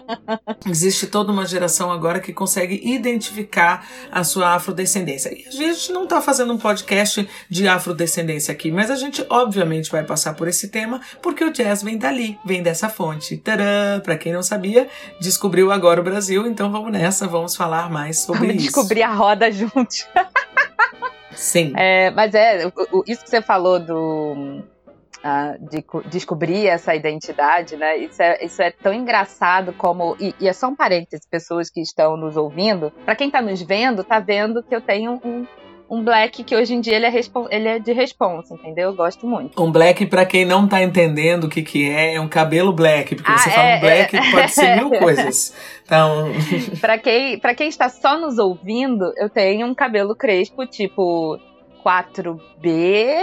Existe 0.66 1.06
toda 1.06 1.32
uma 1.32 1.44
geração 1.44 1.90
agora 1.90 2.20
que 2.20 2.32
consegue 2.32 2.80
identificar 2.84 3.86
a 4.10 4.22
sua 4.22 4.54
afrodescendência. 4.54 5.30
E 5.34 5.46
a 5.46 5.50
gente 5.50 5.92
não 5.92 6.04
está 6.04 6.20
fazendo 6.20 6.52
um 6.52 6.58
podcast 6.58 7.28
de 7.48 7.68
afrodescendência 7.68 8.52
aqui, 8.52 8.70
mas 8.70 8.90
a 8.90 8.96
gente, 8.96 9.24
obviamente, 9.28 9.90
vai 9.90 10.04
passar 10.04 10.34
por 10.34 10.48
esse 10.48 10.68
tema 10.68 11.00
porque 11.22 11.44
o 11.44 11.52
jazz 11.52 11.82
vem 11.82 11.98
dali, 11.98 12.38
vem 12.44 12.62
dessa 12.62 12.88
fonte. 12.88 13.36
Tadã! 13.36 14.00
Para 14.02 14.16
quem 14.16 14.32
não 14.32 14.42
sabia, 14.42 14.88
descobriu 15.20 15.72
agora 15.72 16.00
o 16.00 16.04
Brasil, 16.04 16.46
então 16.46 16.70
vamos 16.70 16.92
nessa, 16.92 17.26
vamos 17.26 17.56
falar 17.56 17.90
mais 17.90 18.18
sobre 18.18 18.48
vamos 18.48 18.54
isso. 18.56 18.64
Descobrir 18.66 19.02
a 19.02 19.12
roda 19.12 19.50
juntos. 19.50 20.06
Sim. 21.32 21.72
É, 21.76 22.10
mas 22.10 22.34
é, 22.34 22.66
isso 23.06 23.24
que 23.24 23.30
você 23.30 23.40
falou 23.40 23.78
do. 23.78 24.62
De 25.60 25.84
descobrir 26.08 26.66
essa 26.66 26.94
identidade, 26.94 27.76
né? 27.76 27.98
Isso 27.98 28.22
é, 28.22 28.44
isso 28.44 28.62
é 28.62 28.70
tão 28.70 28.92
engraçado 28.92 29.72
como. 29.74 30.16
E, 30.18 30.34
e 30.40 30.48
é 30.48 30.52
só 30.52 30.68
um 30.68 30.74
parênteses, 30.74 31.26
pessoas 31.26 31.68
que 31.68 31.80
estão 31.80 32.16
nos 32.16 32.36
ouvindo. 32.36 32.90
Para 33.04 33.14
quem 33.14 33.26
está 33.26 33.42
nos 33.42 33.60
vendo, 33.60 34.02
tá 34.02 34.18
vendo 34.18 34.62
que 34.62 34.74
eu 34.74 34.80
tenho 34.80 35.20
um, 35.22 35.46
um 35.90 36.04
black 36.04 36.44
que 36.44 36.54
hoje 36.54 36.72
em 36.72 36.80
dia 36.80 36.94
ele 36.94 37.06
é, 37.06 37.12
ele 37.50 37.68
é 37.68 37.78
de 37.80 37.92
responsa, 37.92 38.54
entendeu? 38.54 38.90
Eu 38.90 38.94
gosto 38.94 39.26
muito. 39.26 39.60
Um 39.60 39.72
black, 39.72 40.06
para 40.06 40.24
quem 40.24 40.44
não 40.44 40.68
tá 40.68 40.80
entendendo 40.80 41.44
o 41.44 41.48
que 41.48 41.62
que 41.62 41.90
é, 41.90 42.14
é 42.14 42.20
um 42.20 42.28
cabelo 42.28 42.72
black, 42.72 43.16
porque 43.16 43.30
ah, 43.30 43.36
você 43.36 43.50
é, 43.50 43.52
fala 43.52 43.76
um 43.76 43.80
black 43.80 44.16
é, 44.16 44.30
pode 44.30 44.52
ser 44.52 44.76
mil 44.76 44.90
coisas. 45.00 45.52
Então... 45.84 46.28
para 46.80 46.96
quem, 46.96 47.38
pra 47.40 47.54
quem 47.54 47.68
está 47.68 47.88
só 47.88 48.16
nos 48.18 48.38
ouvindo, 48.38 49.12
eu 49.16 49.28
tenho 49.28 49.66
um 49.66 49.74
cabelo 49.74 50.14
crespo 50.14 50.64
tipo 50.64 51.38
4B, 51.84 53.22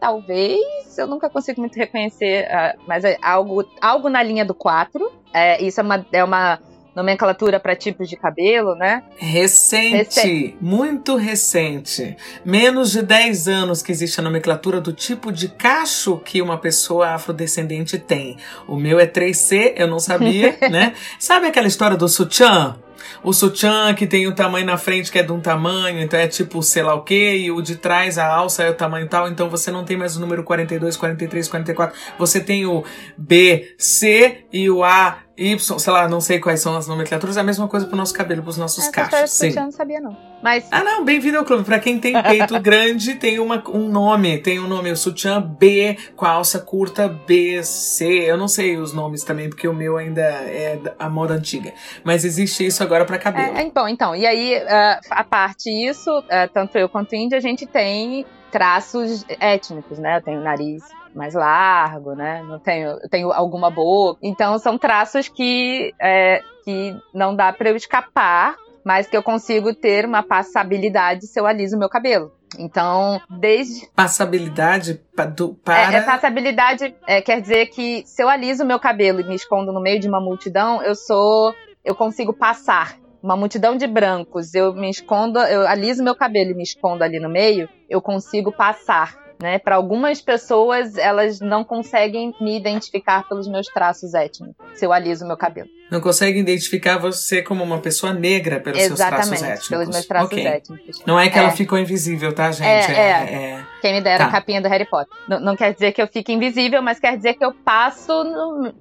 talvez. 0.00 0.96
Eu 0.98 1.06
nunca 1.06 1.28
consigo 1.28 1.60
muito 1.60 1.76
reconhecer, 1.76 2.46
uh, 2.46 2.80
mas 2.86 3.04
é 3.04 3.16
algo, 3.22 3.64
algo 3.80 4.08
na 4.08 4.22
linha 4.22 4.44
do 4.44 4.54
4. 4.54 5.12
É, 5.32 5.62
isso 5.62 5.80
é 5.80 5.82
uma, 5.82 6.06
é 6.12 6.24
uma 6.24 6.58
nomenclatura 6.96 7.60
para 7.60 7.76
tipos 7.76 8.08
de 8.08 8.16
cabelo, 8.16 8.74
né? 8.74 9.02
Recente, 9.18 9.96
recente, 9.96 10.56
muito 10.62 11.14
recente. 11.16 12.16
Menos 12.42 12.92
de 12.92 13.02
10 13.02 13.48
anos 13.48 13.82
que 13.82 13.92
existe 13.92 14.18
a 14.18 14.22
nomenclatura 14.22 14.80
do 14.80 14.94
tipo 14.94 15.30
de 15.30 15.48
cacho 15.48 16.16
que 16.24 16.40
uma 16.40 16.56
pessoa 16.56 17.08
afrodescendente 17.10 17.98
tem. 17.98 18.38
O 18.66 18.76
meu 18.76 18.98
é 18.98 19.06
3C, 19.06 19.74
eu 19.76 19.86
não 19.86 19.98
sabia, 19.98 20.56
né? 20.70 20.94
Sabe 21.18 21.46
aquela 21.46 21.66
história 21.66 21.98
do 21.98 22.08
sutiã? 22.08 22.76
O 23.22 23.32
sutiã 23.32 23.94
que 23.94 24.06
tem 24.06 24.26
o 24.26 24.34
tamanho 24.34 24.66
na 24.66 24.76
frente 24.76 25.10
que 25.10 25.18
é 25.18 25.22
de 25.22 25.32
um 25.32 25.40
tamanho, 25.40 26.00
então 26.00 26.18
é 26.18 26.26
tipo 26.26 26.62
sei 26.62 26.82
lá 26.82 26.94
o 26.94 27.02
que, 27.02 27.36
e 27.36 27.50
o 27.50 27.60
de 27.60 27.76
trás, 27.76 28.18
a 28.18 28.26
alça 28.26 28.62
é 28.62 28.70
o 28.70 28.74
tamanho 28.74 29.08
tal, 29.08 29.28
então 29.28 29.48
você 29.48 29.70
não 29.70 29.84
tem 29.84 29.96
mais 29.96 30.16
o 30.16 30.20
número 30.20 30.42
42, 30.44 30.96
43, 30.96 31.48
44, 31.48 31.98
você 32.18 32.40
tem 32.40 32.66
o 32.66 32.84
B, 33.16 33.74
C 33.78 34.44
e 34.52 34.70
o 34.70 34.84
A, 34.84 35.18
Y, 35.38 35.78
sei 35.78 35.92
lá, 35.92 36.08
não 36.08 36.20
sei 36.20 36.38
quais 36.38 36.60
são 36.60 36.74
as 36.76 36.88
nomenclaturas, 36.88 37.36
é 37.36 37.40
a 37.40 37.44
mesma 37.44 37.68
coisa 37.68 37.86
pro 37.86 37.94
nosso 37.94 38.14
cabelo, 38.14 38.42
pros 38.42 38.56
nossos 38.56 38.84
Essa 38.84 38.90
cachos. 38.90 39.30
Sim. 39.32 39.50
Eu 39.50 39.64
não 39.64 39.70
sabia, 39.70 40.00
não. 40.00 40.16
Mas... 40.42 40.66
Ah, 40.70 40.82
não, 40.82 41.04
bem-vindo 41.04 41.36
ao 41.36 41.44
clube. 41.44 41.62
Pra 41.62 41.78
quem 41.78 41.98
tem 41.98 42.14
peito 42.22 42.58
grande, 42.60 43.16
tem 43.16 43.38
uma, 43.38 43.62
um 43.68 43.88
nome. 43.88 44.38
Tem 44.38 44.58
um 44.58 44.66
nome, 44.66 44.90
o 44.90 44.96
sutiã 44.96 45.40
B, 45.42 45.98
com 46.16 46.24
a 46.24 46.30
alça 46.30 46.58
curta 46.58 47.06
B, 47.06 47.62
C. 47.62 48.06
Eu 48.06 48.38
não 48.38 48.48
sei 48.48 48.78
os 48.78 48.94
nomes 48.94 49.24
também, 49.24 49.50
porque 49.50 49.68
o 49.68 49.74
meu 49.74 49.98
ainda 49.98 50.22
é 50.22 50.80
a 50.98 51.10
moda 51.10 51.34
antiga. 51.34 51.74
Mas 52.02 52.24
existe 52.24 52.64
isso 52.64 52.82
agora 52.86 53.04
para 53.04 53.18
cabelo. 53.18 53.56
É, 53.56 53.62
então, 53.62 53.88
então, 53.88 54.14
e 54.14 54.26
aí, 54.26 54.56
uh, 54.56 55.00
a 55.10 55.24
parte 55.24 55.70
isso, 55.70 56.10
uh, 56.18 56.48
tanto 56.52 56.78
eu 56.78 56.88
quanto 56.88 57.12
o 57.12 57.14
Índia, 57.14 57.38
a 57.38 57.40
gente 57.40 57.66
tem 57.66 58.24
traços 58.50 59.24
étnicos, 59.40 59.98
né? 59.98 60.16
Eu 60.16 60.22
tenho 60.22 60.40
nariz 60.40 60.82
mais 61.14 61.34
largo, 61.34 62.14
né? 62.14 62.42
Não 62.46 62.58
tenho, 62.58 62.90
eu 63.02 63.08
tenho 63.08 63.32
alguma 63.32 63.70
boca. 63.70 64.20
Então 64.22 64.58
são 64.58 64.78
traços 64.78 65.28
que, 65.28 65.94
é, 66.00 66.42
que 66.64 66.96
não 67.12 67.34
dá 67.34 67.52
para 67.52 67.70
eu 67.70 67.76
escapar, 67.76 68.54
mas 68.84 69.06
que 69.06 69.16
eu 69.16 69.22
consigo 69.22 69.74
ter 69.74 70.04
uma 70.04 70.22
passabilidade 70.22 71.26
se 71.26 71.40
eu 71.40 71.46
aliso 71.46 71.78
meu 71.78 71.88
cabelo. 71.88 72.32
Então, 72.58 73.20
desde. 73.28 73.88
Passabilidade 73.94 75.00
do, 75.34 75.54
para. 75.54 75.92
É, 75.92 75.96
é 75.96 76.02
passabilidade 76.02 76.94
é, 77.06 77.20
quer 77.20 77.40
dizer 77.40 77.66
que 77.66 78.04
se 78.06 78.22
eu 78.22 78.28
aliso 78.28 78.64
meu 78.64 78.78
cabelo 78.78 79.20
e 79.20 79.24
me 79.24 79.34
escondo 79.34 79.72
no 79.72 79.80
meio 79.80 79.98
de 79.98 80.08
uma 80.08 80.20
multidão, 80.20 80.82
eu 80.82 80.94
sou. 80.94 81.52
Eu 81.86 81.94
consigo 81.94 82.32
passar 82.32 82.98
uma 83.22 83.36
multidão 83.36 83.76
de 83.76 83.86
brancos, 83.86 84.54
eu 84.54 84.74
me 84.74 84.90
escondo, 84.90 85.38
eu 85.38 85.66
aliso 85.68 86.02
meu 86.02 86.16
cabelo 86.16 86.50
e 86.50 86.54
me 86.54 86.64
escondo 86.64 87.04
ali 87.04 87.20
no 87.20 87.28
meio, 87.28 87.68
eu 87.88 88.02
consigo 88.02 88.50
passar 88.50 89.16
né? 89.40 89.58
Para 89.58 89.76
algumas 89.76 90.20
pessoas, 90.20 90.96
elas 90.96 91.40
não 91.40 91.64
conseguem 91.64 92.34
me 92.40 92.56
identificar 92.56 93.26
pelos 93.28 93.48
meus 93.48 93.66
traços 93.66 94.14
étnicos, 94.14 94.54
se 94.74 94.84
eu 94.84 94.92
aliso 94.92 95.26
meu 95.26 95.36
cabelo. 95.36 95.68
Não 95.90 96.00
conseguem 96.00 96.40
identificar 96.40 96.98
você 96.98 97.42
como 97.42 97.62
uma 97.62 97.78
pessoa 97.78 98.12
negra 98.12 98.58
pelos 98.58 98.80
Exatamente, 98.80 99.26
seus 99.26 99.38
traços 99.38 99.42
étnicos. 99.42 99.68
pelos 99.68 99.88
meus 99.88 100.06
traços 100.06 100.32
okay. 100.32 100.46
étnicos. 100.46 101.02
Não 101.06 101.18
é 101.18 101.30
que 101.30 101.38
é. 101.38 101.42
ela 101.42 101.52
ficou 101.52 101.78
invisível, 101.78 102.34
tá, 102.34 102.50
gente? 102.50 102.66
É, 102.66 102.92
é. 102.92 103.00
é. 103.00 103.34
é. 103.34 103.66
Quem 103.80 103.94
me 103.94 104.00
dera 104.00 104.24
tá. 104.24 104.26
a 104.26 104.32
capinha 104.32 104.60
do 104.60 104.68
Harry 104.68 104.84
Potter. 104.84 105.16
Não, 105.28 105.38
não, 105.38 105.56
quer 105.56 105.72
dizer 105.72 105.92
que 105.92 106.02
eu 106.02 106.08
fique 106.08 106.32
invisível, 106.32 106.82
mas 106.82 106.98
quer 106.98 107.16
dizer 107.16 107.34
que 107.34 107.44
eu 107.44 107.52
passo, 107.52 108.12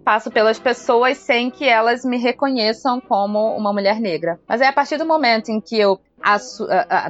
passo 0.04 0.32
pelas 0.32 0.58
pessoas 0.58 1.18
sem 1.18 1.52
que 1.52 1.68
elas 1.68 2.04
me 2.04 2.18
reconheçam 2.18 3.00
como 3.00 3.56
uma 3.56 3.72
mulher 3.72 4.00
negra. 4.00 4.40
Mas 4.48 4.62
é 4.62 4.68
a 4.68 4.74
partir 4.74 4.98
do 4.98 5.06
momento 5.06 5.50
em 5.50 5.62
que 5.62 5.80
eu 5.80 6.00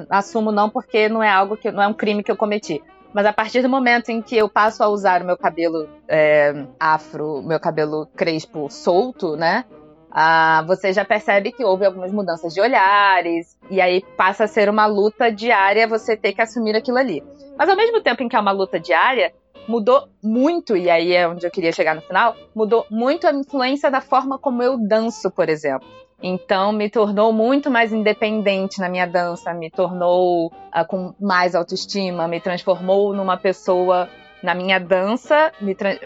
assumo 0.10 0.52
não 0.52 0.70
porque 0.70 1.08
não 1.08 1.24
é 1.24 1.30
algo 1.30 1.56
que 1.56 1.72
não 1.72 1.82
é 1.82 1.88
um 1.88 1.94
crime 1.94 2.22
que 2.22 2.32
eu 2.32 2.36
cometi. 2.36 2.82
Mas 3.16 3.26
a 3.26 3.32
partir 3.32 3.62
do 3.62 3.70
momento 3.70 4.10
em 4.10 4.22
que 4.22 4.36
eu 4.36 4.50
passo 4.50 4.84
a 4.84 4.90
usar 4.90 5.22
o 5.22 5.26
meu 5.26 5.38
cabelo 5.38 5.88
é, 6.06 6.66
afro, 6.78 7.42
meu 7.42 7.58
cabelo 7.62 8.08
crespo 8.14 8.70
solto, 8.70 9.38
né? 9.38 9.64
Ah, 10.12 10.66
você 10.68 10.92
já 10.92 11.06
percebe 11.06 11.54
que 11.54 11.64
houve 11.64 11.86
algumas 11.86 12.12
mudanças 12.12 12.54
de 12.54 12.60
olhares, 12.60 13.58
e 13.72 13.80
aí 13.80 14.04
passa 14.18 14.44
a 14.44 14.48
ser 14.48 14.68
uma 14.70 14.86
luta 14.86 15.32
diária 15.32 15.88
você 15.88 16.18
ter 16.18 16.34
que 16.34 16.42
assumir 16.42 16.76
aquilo 16.76 16.98
ali. 16.98 17.24
Mas 17.58 17.70
ao 17.70 17.78
mesmo 17.78 18.02
tempo 18.02 18.22
em 18.22 18.28
que 18.28 18.36
é 18.36 18.40
uma 18.40 18.52
luta 18.52 18.78
diária, 18.82 19.32
mudou 19.66 20.10
muito, 20.22 20.76
e 20.76 20.90
aí 20.90 21.14
é 21.14 21.26
onde 21.26 21.48
eu 21.48 21.52
queria 21.52 21.72
chegar 21.72 21.96
no 21.96 22.02
final, 22.02 22.36
mudou 22.54 22.86
muito 22.92 23.26
a 23.26 23.32
influência 23.32 23.90
da 23.90 24.02
forma 24.02 24.38
como 24.38 24.62
eu 24.62 24.78
danço, 24.78 25.32
por 25.32 25.48
exemplo. 25.48 25.88
Então, 26.22 26.72
me 26.72 26.90
tornou 26.90 27.34
muito 27.34 27.70
mais 27.70 27.92
independente 27.92 28.80
na 28.80 28.90
minha 28.90 29.06
dança, 29.06 29.54
me 29.54 29.70
tornou 29.70 30.48
uh, 30.48 30.88
com 30.88 31.14
mais 31.20 31.54
autoestima, 31.54 32.28
me 32.28 32.40
transformou 32.40 33.14
numa 33.14 33.38
pessoa 33.38 34.10
na 34.42 34.56
minha 34.56 34.80
dança, 34.80 35.52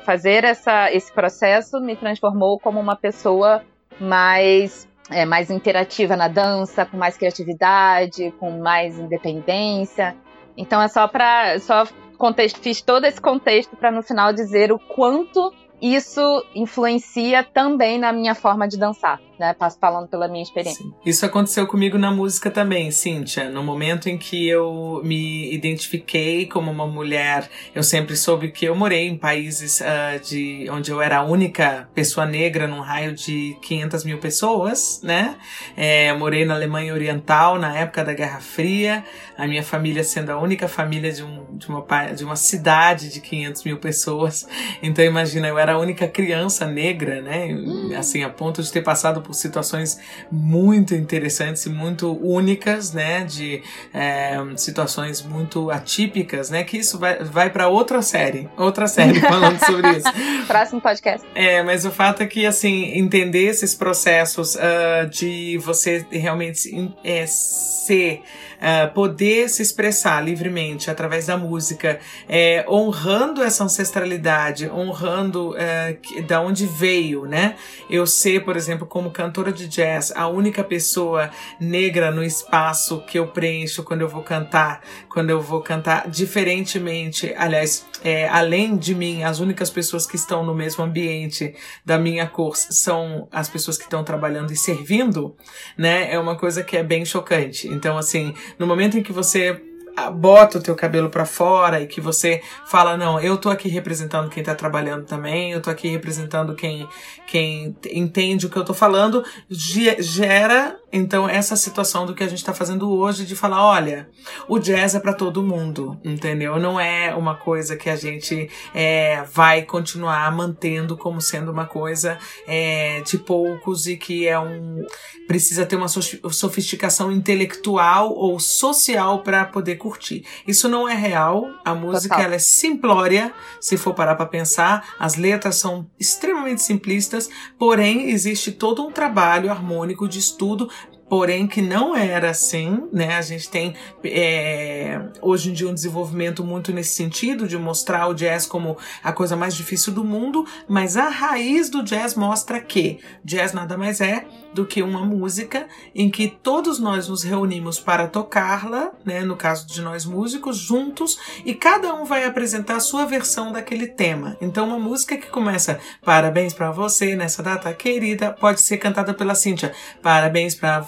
fazer 0.03 0.43
essa, 0.43 0.91
esse 0.91 1.11
processo 1.11 1.79
me 1.79 1.95
transformou 1.95 2.57
como 2.59 2.79
uma 2.79 2.95
pessoa 2.95 3.61
mais 3.99 4.87
é, 5.11 5.25
mais 5.25 5.49
interativa 5.49 6.15
na 6.15 6.27
dança, 6.27 6.85
com 6.85 6.95
mais 6.95 7.17
criatividade, 7.17 8.31
com 8.39 8.59
mais 8.59 8.97
independência. 8.97 10.15
Então 10.55 10.81
é 10.81 10.87
só 10.87 11.07
para 11.07 11.59
só 11.59 11.85
contexto, 12.17 12.59
fiz 12.59 12.81
todo 12.81 13.05
esse 13.05 13.19
contexto 13.19 13.75
para 13.75 13.91
no 13.91 14.03
final 14.03 14.31
dizer 14.31 14.71
o 14.71 14.79
quanto 14.79 15.53
isso 15.81 16.45
influencia 16.53 17.43
também 17.43 17.97
na 17.97 18.13
minha 18.13 18.35
forma 18.35 18.67
de 18.67 18.77
dançar 18.77 19.19
né? 19.39 19.55
Falando 19.79 20.07
pela 20.07 20.27
minha 20.27 20.43
experiência. 20.43 20.83
Sim. 20.83 20.93
Isso 21.05 21.25
aconteceu 21.25 21.65
comigo 21.65 21.97
na 21.97 22.11
música 22.11 22.51
também, 22.51 22.91
Cíntia. 22.91 23.49
No 23.49 23.63
momento 23.63 24.09
em 24.09 24.17
que 24.17 24.47
eu 24.47 25.01
me 25.03 25.53
identifiquei 25.53 26.45
como 26.45 26.69
uma 26.69 26.85
mulher, 26.85 27.49
eu 27.73 27.81
sempre 27.81 28.15
soube 28.15 28.51
que 28.51 28.65
eu 28.65 28.75
morei 28.75 29.07
em 29.07 29.17
países 29.17 29.79
uh, 29.79 30.19
de 30.23 30.67
onde 30.69 30.91
eu 30.91 31.01
era 31.01 31.17
a 31.17 31.23
única 31.23 31.89
pessoa 31.95 32.25
negra 32.25 32.67
num 32.67 32.81
raio 32.81 33.13
de 33.13 33.57
500 33.61 34.03
mil 34.03 34.17
pessoas, 34.17 35.01
né? 35.01 35.37
É, 35.77 36.11
morei 36.13 36.45
na 36.45 36.55
Alemanha 36.55 36.93
Oriental 36.93 37.57
na 37.57 37.75
época 37.75 38.03
da 38.03 38.13
Guerra 38.13 38.39
Fria, 38.39 39.03
a 39.37 39.47
minha 39.47 39.63
família 39.63 40.03
sendo 40.03 40.31
a 40.31 40.37
única 40.37 40.67
família 40.67 41.11
de, 41.11 41.23
um, 41.23 41.45
de, 41.53 41.69
uma, 41.69 41.81
de 42.13 42.23
uma 42.25 42.35
cidade 42.35 43.09
de 43.09 43.21
500 43.21 43.63
mil 43.63 43.77
pessoas. 43.77 44.47
Então 44.81 45.03
imagina, 45.03 45.47
eu 45.47 45.57
era 45.57 45.73
a 45.73 45.77
única 45.77 46.07
criança 46.07 46.65
negra, 46.65 47.21
né? 47.21 47.49
Assim, 47.97 48.23
a 48.23 48.29
ponto 48.29 48.61
de 48.61 48.71
ter 48.71 48.81
passado 48.81 49.21
por 49.21 49.28
situações 49.33 49.99
muito 50.31 50.93
interessantes 50.95 51.65
e 51.65 51.69
muito 51.69 52.11
únicas, 52.21 52.93
né? 52.93 53.23
De 53.23 53.61
é, 53.93 54.37
situações 54.55 55.21
muito 55.21 55.71
atípicas, 55.71 56.49
né? 56.49 56.63
Que 56.63 56.77
isso 56.77 56.97
vai, 56.97 57.23
vai 57.23 57.49
para 57.49 57.67
outra 57.67 58.01
série, 58.01 58.49
outra 58.57 58.87
série 58.87 59.19
falando 59.21 59.59
sobre 59.65 59.97
isso. 59.97 60.07
Próximo 60.47 60.81
podcast. 60.81 61.25
É, 61.35 61.63
mas 61.63 61.85
o 61.85 61.91
fato 61.91 62.23
é 62.23 62.27
que, 62.27 62.45
assim, 62.45 62.97
entender 62.97 63.45
esses 63.45 63.73
processos 63.75 64.55
uh, 64.55 65.09
de 65.09 65.57
você 65.57 66.05
realmente 66.11 66.93
é, 67.03 67.25
ser 67.27 68.21
uh, 68.59 68.93
poder 68.93 69.49
se 69.49 69.61
expressar 69.61 70.23
livremente 70.23 70.91
através 70.91 71.25
da 71.25 71.37
música, 71.37 71.99
é, 72.27 72.65
honrando 72.67 73.41
essa 73.41 73.63
ancestralidade, 73.63 74.69
honrando 74.69 75.51
uh, 75.51 76.23
da 76.27 76.41
onde 76.41 76.65
veio, 76.65 77.25
né? 77.25 77.55
Eu 77.89 78.05
ser, 78.05 78.43
por 78.43 78.55
exemplo, 78.55 78.85
como 78.85 79.11
cantora 79.19 79.51
de 79.51 79.67
jazz, 79.67 80.13
a 80.15 80.29
única 80.29 80.63
pessoa 80.63 81.29
negra 81.59 82.09
no 82.09 82.23
espaço 82.23 83.01
que 83.05 83.19
eu 83.19 83.27
preencho 83.27 83.83
quando 83.83 83.99
eu 83.99 84.07
vou 84.07 84.23
cantar, 84.23 84.81
quando 85.09 85.29
eu 85.29 85.41
vou 85.41 85.61
cantar 85.61 86.09
diferentemente, 86.09 87.33
aliás, 87.37 87.85
é, 88.01 88.29
além 88.29 88.77
de 88.77 88.95
mim, 88.95 89.23
as 89.23 89.41
únicas 89.41 89.69
pessoas 89.69 90.07
que 90.07 90.15
estão 90.15 90.45
no 90.45 90.55
mesmo 90.55 90.85
ambiente 90.85 91.53
da 91.83 91.99
minha 91.99 92.25
cor 92.27 92.55
são 92.55 93.27
as 93.29 93.49
pessoas 93.49 93.77
que 93.77 93.83
estão 93.83 94.05
trabalhando 94.05 94.53
e 94.53 94.55
servindo, 94.55 95.35
né? 95.77 96.13
É 96.13 96.17
uma 96.17 96.37
coisa 96.37 96.63
que 96.63 96.77
é 96.77 96.83
bem 96.83 97.03
chocante. 97.03 97.67
Então, 97.67 97.97
assim, 97.97 98.33
no 98.57 98.65
momento 98.65 98.97
em 98.97 99.03
que 99.03 99.11
você 99.11 99.61
bota 100.09 100.59
o 100.59 100.61
teu 100.61 100.75
cabelo 100.75 101.09
para 101.09 101.25
fora 101.25 101.81
e 101.81 101.87
que 101.87 101.99
você 101.99 102.41
fala 102.67 102.95
não, 102.95 103.19
eu 103.19 103.37
tô 103.37 103.49
aqui 103.49 103.67
representando 103.67 104.29
quem 104.29 104.43
tá 104.43 104.53
trabalhando 104.53 105.05
também, 105.05 105.51
eu 105.51 105.61
tô 105.61 105.69
aqui 105.69 105.87
representando 105.87 106.53
quem 106.55 106.87
quem 107.27 107.75
entende 107.91 108.45
o 108.45 108.49
que 108.49 108.57
eu 108.57 108.65
tô 108.65 108.73
falando, 108.73 109.23
gera 109.49 110.79
então 110.91 111.29
essa 111.29 111.55
situação 111.55 112.05
do 112.05 112.15
que 112.15 112.23
a 112.23 112.27
gente 112.27 112.43
tá 112.43 112.53
fazendo 112.53 112.91
hoje 112.91 113.25
de 113.25 113.35
falar, 113.35 113.63
olha, 113.63 114.09
o 114.47 114.57
jazz 114.57 114.95
é 114.95 114.99
para 114.99 115.13
todo 115.13 115.43
mundo, 115.43 115.99
entendeu? 116.03 116.59
Não 116.59 116.79
é 116.79 117.13
uma 117.15 117.35
coisa 117.35 117.75
que 117.75 117.89
a 117.89 117.95
gente 117.95 118.49
é, 118.73 119.23
vai 119.31 119.61
continuar 119.61 120.31
mantendo 120.35 120.97
como 120.97 121.21
sendo 121.21 121.51
uma 121.51 121.65
coisa 121.65 122.17
é, 122.47 123.01
de 123.01 123.17
poucos 123.17 123.87
e 123.87 123.95
que 123.95 124.27
é 124.27 124.39
um 124.39 124.83
precisa 125.27 125.63
ter 125.63 125.75
uma 125.75 125.87
sofisticação 125.87 127.11
intelectual 127.11 128.11
ou 128.15 128.39
social 128.39 129.21
para 129.21 129.45
poder 129.45 129.75
curtir. 129.89 130.23
Isso 130.47 130.69
não 130.69 130.87
é 130.87 130.93
real. 130.93 131.49
A 131.65 131.73
música 131.73 132.21
ela 132.21 132.35
é 132.35 132.39
simplória, 132.39 133.33
se 133.59 133.75
for 133.75 133.93
parar 133.93 134.15
para 134.15 134.25
pensar. 134.27 134.95
As 134.99 135.15
letras 135.15 135.55
são 135.55 135.89
extremamente 135.99 136.61
simplistas, 136.61 137.29
porém 137.57 138.11
existe 138.11 138.51
todo 138.51 138.85
um 138.85 138.91
trabalho 138.91 139.49
harmônico 139.49 140.07
de 140.07 140.19
estudo 140.19 140.69
porém 141.09 141.47
que 141.47 141.61
não 141.61 141.95
era 141.95 142.29
assim, 142.29 142.87
né? 142.93 143.15
A 143.15 143.21
gente 143.21 143.49
tem 143.49 143.73
é, 144.03 145.01
hoje 145.21 145.49
em 145.49 145.53
dia 145.53 145.67
um 145.67 145.73
desenvolvimento 145.73 146.43
muito 146.43 146.71
nesse 146.71 146.93
sentido 146.93 147.47
de 147.47 147.57
mostrar 147.57 148.07
o 148.07 148.13
jazz 148.13 148.45
como 148.45 148.77
a 149.03 149.11
coisa 149.11 149.35
mais 149.35 149.55
difícil 149.55 149.91
do 149.91 150.03
mundo, 150.03 150.45
mas 150.67 150.95
a 150.95 151.09
raiz 151.09 151.69
do 151.69 151.83
jazz 151.83 152.15
mostra 152.15 152.59
que 152.59 152.99
jazz 153.23 153.53
nada 153.53 153.77
mais 153.77 153.99
é 153.99 154.25
do 154.53 154.65
que 154.65 154.81
uma 154.81 155.03
música 155.05 155.67
em 155.93 156.09
que 156.09 156.27
todos 156.27 156.79
nós 156.79 157.07
nos 157.07 157.23
reunimos 157.23 157.79
para 157.79 158.07
tocá-la, 158.07 158.91
né, 159.05 159.21
no 159.21 159.35
caso 159.35 159.67
de 159.67 159.81
nós 159.81 160.05
músicos, 160.05 160.57
juntos, 160.57 161.19
e 161.45 161.53
cada 161.53 161.93
um 161.93 162.05
vai 162.05 162.23
apresentar 162.23 162.77
a 162.77 162.79
sua 162.79 163.05
versão 163.05 163.51
daquele 163.51 163.87
tema. 163.87 164.37
Então, 164.41 164.67
uma 164.67 164.79
música 164.79 165.17
que 165.17 165.27
começa 165.27 165.79
Parabéns 166.03 166.53
para 166.53 166.71
você 166.71 167.15
nessa 167.15 167.43
data 167.43 167.73
querida 167.73 168.31
pode 168.31 168.61
ser 168.61 168.77
cantada 168.77 169.13
pela 169.13 169.35
Cíntia. 169.35 169.73
Parabéns 170.01 170.55
para 170.55 170.81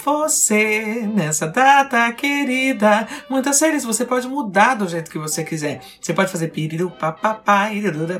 nessa 1.13 1.47
data 1.47 2.12
querida. 2.12 3.08
Muitas 3.30 3.58
séries 3.58 3.84
você 3.84 4.06
pode 4.06 4.28
mudar 4.28 4.76
do 4.76 4.88
jeito 4.88 5.10
que 5.10 5.17
você 5.17 5.43
quiser. 5.43 5.82
Você 6.00 6.13
pode 6.13 6.32
fazer 6.32 6.50
piriru 6.50 6.91
papapá, 6.91 7.69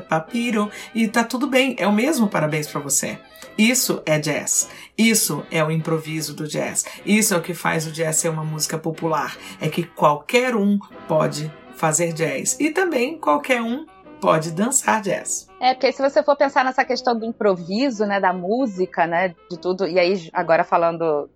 papiro 0.08 0.70
e 0.94 1.06
tá 1.06 1.22
tudo 1.22 1.46
bem. 1.46 1.76
É 1.78 1.86
o 1.86 1.92
mesmo 1.92 2.28
parabéns 2.28 2.66
para 2.66 2.80
você. 2.80 3.18
Isso 3.56 4.02
é 4.06 4.18
jazz. 4.18 4.68
Isso 4.96 5.44
é 5.50 5.62
o 5.62 5.70
improviso 5.70 6.34
do 6.34 6.48
jazz. 6.48 6.84
Isso 7.04 7.34
é 7.34 7.36
o 7.36 7.42
que 7.42 7.54
faz 7.54 7.86
o 7.86 7.92
jazz 7.92 8.16
ser 8.16 8.28
uma 8.30 8.44
música 8.44 8.78
popular. 8.78 9.36
É 9.60 9.68
que 9.68 9.82
qualquer 9.82 10.56
um 10.56 10.78
pode 11.06 11.52
fazer 11.74 12.12
jazz. 12.12 12.56
E 12.58 12.70
também 12.70 13.18
qualquer 13.18 13.60
um 13.60 13.84
pode 14.22 14.52
dançar 14.52 15.02
jazz. 15.02 15.48
É, 15.60 15.74
porque 15.74 15.90
se 15.90 16.00
você 16.00 16.22
for 16.22 16.36
pensar 16.36 16.64
nessa 16.64 16.84
questão 16.84 17.18
do 17.18 17.26
improviso, 17.26 18.06
né, 18.06 18.20
da 18.20 18.32
música, 18.32 19.04
né, 19.04 19.34
de 19.50 19.58
tudo, 19.58 19.86
e 19.86 19.98
aí 19.98 20.30
agora 20.32 20.62
falando, 20.62 21.28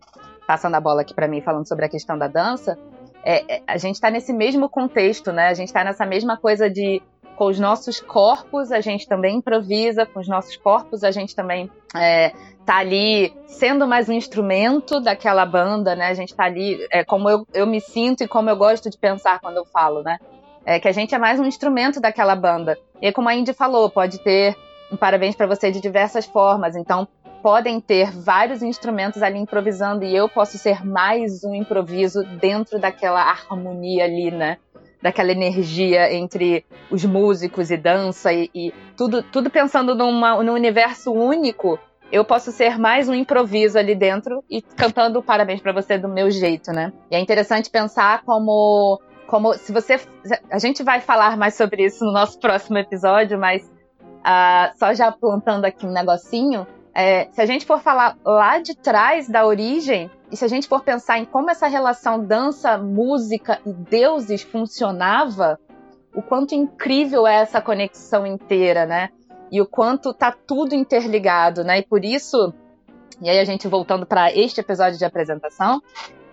passando 0.47 0.75
a 0.75 0.81
bola 0.81 1.03
aqui 1.03 1.15
para 1.15 1.29
mim, 1.29 1.41
falando 1.41 1.67
sobre 1.67 1.85
a 1.85 1.89
questão 1.89 2.17
da 2.17 2.29
dança, 2.29 2.79
é, 3.25 3.57
é, 3.57 3.63
a 3.67 3.77
gente 3.77 3.97
está 3.97 4.11
nesse 4.11 4.33
mesmo 4.33 4.69
contexto, 4.69 5.33
né, 5.33 5.49
a 5.49 5.55
gente 5.55 5.69
está 5.69 5.83
nessa 5.83 6.07
mesma 6.07 6.37
coisa 6.37 6.71
de 6.71 7.03
com 7.37 7.47
os 7.47 7.61
nossos 7.61 8.01
corpos 8.01 8.73
a 8.73 8.81
gente 8.81 9.07
também 9.07 9.37
improvisa, 9.37 10.07
com 10.07 10.21
os 10.21 10.29
nossos 10.29 10.57
corpos 10.57 11.05
a 11.05 11.11
gente 11.11 11.37
também 11.37 11.71
é, 11.95 12.33
tá 12.67 12.79
ali 12.79 13.33
sendo 13.47 13.87
mais 13.87 14.09
um 14.09 14.13
instrumento 14.13 15.01
daquela 15.01 15.47
banda, 15.47 15.95
né? 15.95 16.09
A 16.09 16.15
gente 16.15 16.35
tá 16.35 16.45
ali, 16.45 16.85
é, 16.91 17.05
como 17.05 17.31
eu, 17.31 17.47
eu 17.55 17.65
me 17.65 17.81
sinto 17.81 18.25
e 18.25 18.29
como 18.29 18.51
eu 18.51 18.57
gosto 18.57 18.91
de 18.91 18.99
pensar 18.99 19.39
quando 19.41 19.59
eu 19.59 19.65
falo, 19.65 20.03
né? 20.03 20.19
É 20.65 20.81
que 20.81 20.89
a 20.89 20.93
gente 20.93 21.15
é 21.15 21.19
mais 21.19 21.39
um 21.39 21.45
instrumento 21.45 22.01
daquela 22.01 22.35
banda. 22.35 22.77
E 23.01 23.13
como 23.13 23.29
a 23.29 23.35
Indy 23.35 23.53
falou, 23.53 23.89
pode 23.89 24.19
ter 24.19 24.57
um 24.91 24.97
parabéns 24.97 25.37
para 25.37 25.47
você 25.47 25.71
de 25.71 25.81
diversas 25.81 26.27
formas. 26.27 26.75
Então, 26.75 27.07
podem 27.47 27.81
ter 27.81 28.11
vários 28.11 28.61
instrumentos 28.61 29.23
ali 29.23 29.39
improvisando 29.39 30.05
e 30.05 30.17
eu 30.17 30.29
posso 30.29 30.59
ser 30.59 30.85
mais 30.85 31.45
um 31.45 31.55
improviso 31.55 32.25
dentro 32.41 32.77
daquela 32.77 33.23
harmonia 33.23 34.03
ali, 34.03 34.33
né? 34.33 34.59
daquela 35.01 35.31
energia 35.31 36.13
entre 36.13 36.67
os 36.91 37.05
músicos 37.05 37.71
e 37.71 37.77
dança 37.77 38.33
e, 38.33 38.51
e 38.53 38.75
tudo, 38.97 39.23
tudo 39.23 39.49
pensando 39.49 39.95
numa, 39.95 40.43
num 40.43 40.55
universo 40.55 41.13
único, 41.13 41.79
eu 42.11 42.25
posso 42.25 42.51
ser 42.51 42.81
mais 42.81 43.09
um 43.09 43.15
improviso 43.15 43.79
ali 43.79 43.95
dentro 43.95 44.43
e 44.51 44.61
cantando 44.61 45.23
parabéns 45.23 45.61
para 45.61 45.73
você 45.73 45.97
do 45.97 46.09
meu 46.09 46.29
jeito, 46.33 46.73
né? 46.73 46.93
E 47.09 47.15
é 47.15 47.21
interessante 47.21 47.71
pensar 47.71 48.25
como 48.25 49.01
como 49.29 49.55
se 49.55 49.71
você 49.71 50.01
a 50.51 50.59
gente 50.59 50.83
vai 50.83 51.01
falar 51.01 51.37
mais 51.37 51.55
sobre 51.55 51.85
isso 51.85 52.05
no 52.05 52.13
nosso 52.13 52.41
próximo 52.41 52.77
episódio, 52.77 53.39
mas 53.39 53.63
uh, 53.63 54.77
só 54.77 54.93
já 54.93 55.13
plantando 55.13 55.65
aqui 55.65 55.87
um 55.87 55.93
negocinho, 55.93 56.67
É, 56.99 57.29
se 57.31 57.43
a 57.43 57.45
gente 57.45 57.67
for 57.67 57.79
falar 57.79 58.17
lá 58.25 58.59
de 58.59 58.75
trás 58.75 59.29
da 59.29 59.45
origem, 59.45 60.11
e 60.33 60.37
se 60.37 60.43
a 60.47 60.49
gente 60.49 60.67
for 60.67 60.83
pensar 60.83 61.19
em 61.19 61.27
como 61.27 61.51
essa 61.51 61.67
relação 61.67 62.25
dança, 62.25 62.79
música 62.79 63.61
e 63.67 63.71
deuses 63.71 64.41
funcionava, 64.41 65.61
o 66.15 66.23
quanto 66.23 66.55
incrível 66.55 67.27
é 67.27 67.35
essa 67.35 67.61
conexão 67.61 68.27
inteira, 68.27 68.87
né? 68.87 69.11
E 69.53 69.61
o 69.61 69.67
quanto 69.67 70.15
tá 70.15 70.33
tudo 70.33 70.75
interligado, 70.75 71.63
né? 71.63 71.81
E 71.81 71.83
por 71.83 72.03
isso, 72.03 72.55
e 73.21 73.29
aí 73.29 73.39
a 73.39 73.45
gente 73.45 73.69
voltando 73.69 74.07
para 74.07 74.33
este 74.33 74.63
episódio 74.63 74.99
de 74.99 75.05
apresentação, 75.05 75.83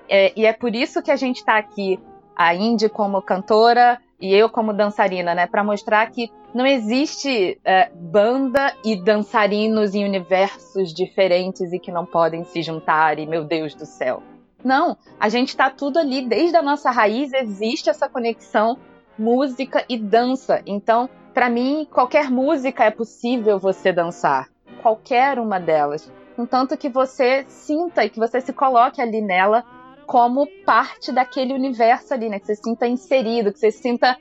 é, 0.07 0.32
e 0.34 0.45
é 0.45 0.53
por 0.53 0.74
isso 0.74 1.03
que 1.03 1.11
a 1.11 1.18
gente 1.18 1.39
está 1.39 1.57
aqui, 1.57 1.99
a 2.38 2.55
Indy 2.55 2.88
como 2.88 3.22
cantora 3.22 3.99
e 4.24 4.34
eu 4.34 4.47
como 4.49 4.71
dançarina, 4.71 5.36
né? 5.36 5.45
Para 5.45 5.65
mostrar 5.65 6.09
que 6.09 6.32
não 6.53 6.65
existe 6.65 7.59
é, 7.65 7.91
banda 7.93 8.74
e 8.82 8.95
dançarinos 8.95 9.93
em 9.93 10.05
universos 10.05 10.93
diferentes 10.93 11.74
e 11.74 11.78
que 11.78 11.91
não 11.91 12.05
podem 12.05 12.45
se 12.45 12.61
juntar 12.61 13.19
e 13.19 13.26
meu 13.26 13.43
Deus 13.43 13.76
do 13.76 13.86
céu. 13.86 14.24
Não, 14.63 14.95
a 15.19 15.28
gente 15.28 15.49
está 15.49 15.69
tudo 15.69 15.99
ali 15.99 16.26
desde 16.26 16.55
a 16.55 16.61
nossa 16.61 16.89
raiz 16.89 17.34
existe 17.34 17.89
essa 17.89 18.07
conexão 18.07 18.78
música 19.19 19.84
e 19.89 19.97
dança. 19.97 20.61
Então, 20.65 21.09
para 21.34 21.49
mim, 21.49 21.86
qualquer 21.91 22.32
música 22.32 22.86
é 22.86 22.91
possível 22.91 23.59
você 23.59 23.91
dançar, 23.91 24.47
qualquer 24.82 25.38
uma 25.38 25.59
delas, 25.59 26.09
contanto 26.38 26.78
que 26.78 26.88
você 26.88 27.43
sinta 27.49 28.05
e 28.05 28.09
que 28.09 28.19
você 28.19 28.39
se 28.39 28.53
coloque 28.53 29.01
ali 29.01 29.19
nela 29.19 29.65
como 30.06 30.47
parte 30.66 31.12
daquele 31.12 31.54
universo 31.54 32.14
ali, 32.14 32.30
né? 32.30 32.39
Que 32.39 32.45
você 32.45 32.56
se 32.56 32.64
sinta 32.64 32.88
inserido, 32.88 33.51
que 33.51 33.60
você 33.60 33.72
se 33.72 33.82
sinta. 33.82 34.18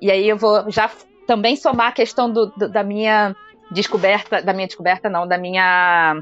E 0.00 0.10
aí 0.10 0.28
eu 0.28 0.36
vou 0.36 0.70
já 0.70 0.90
também 1.26 1.56
somar 1.56 1.88
a 1.88 1.92
questão 1.92 2.30
do, 2.30 2.46
do, 2.46 2.68
da 2.68 2.82
minha 2.82 3.34
descoberta, 3.70 4.42
da 4.42 4.52
minha 4.52 4.66
descoberta, 4.66 5.08
não, 5.08 5.26
da 5.26 5.38
minha 5.38 6.16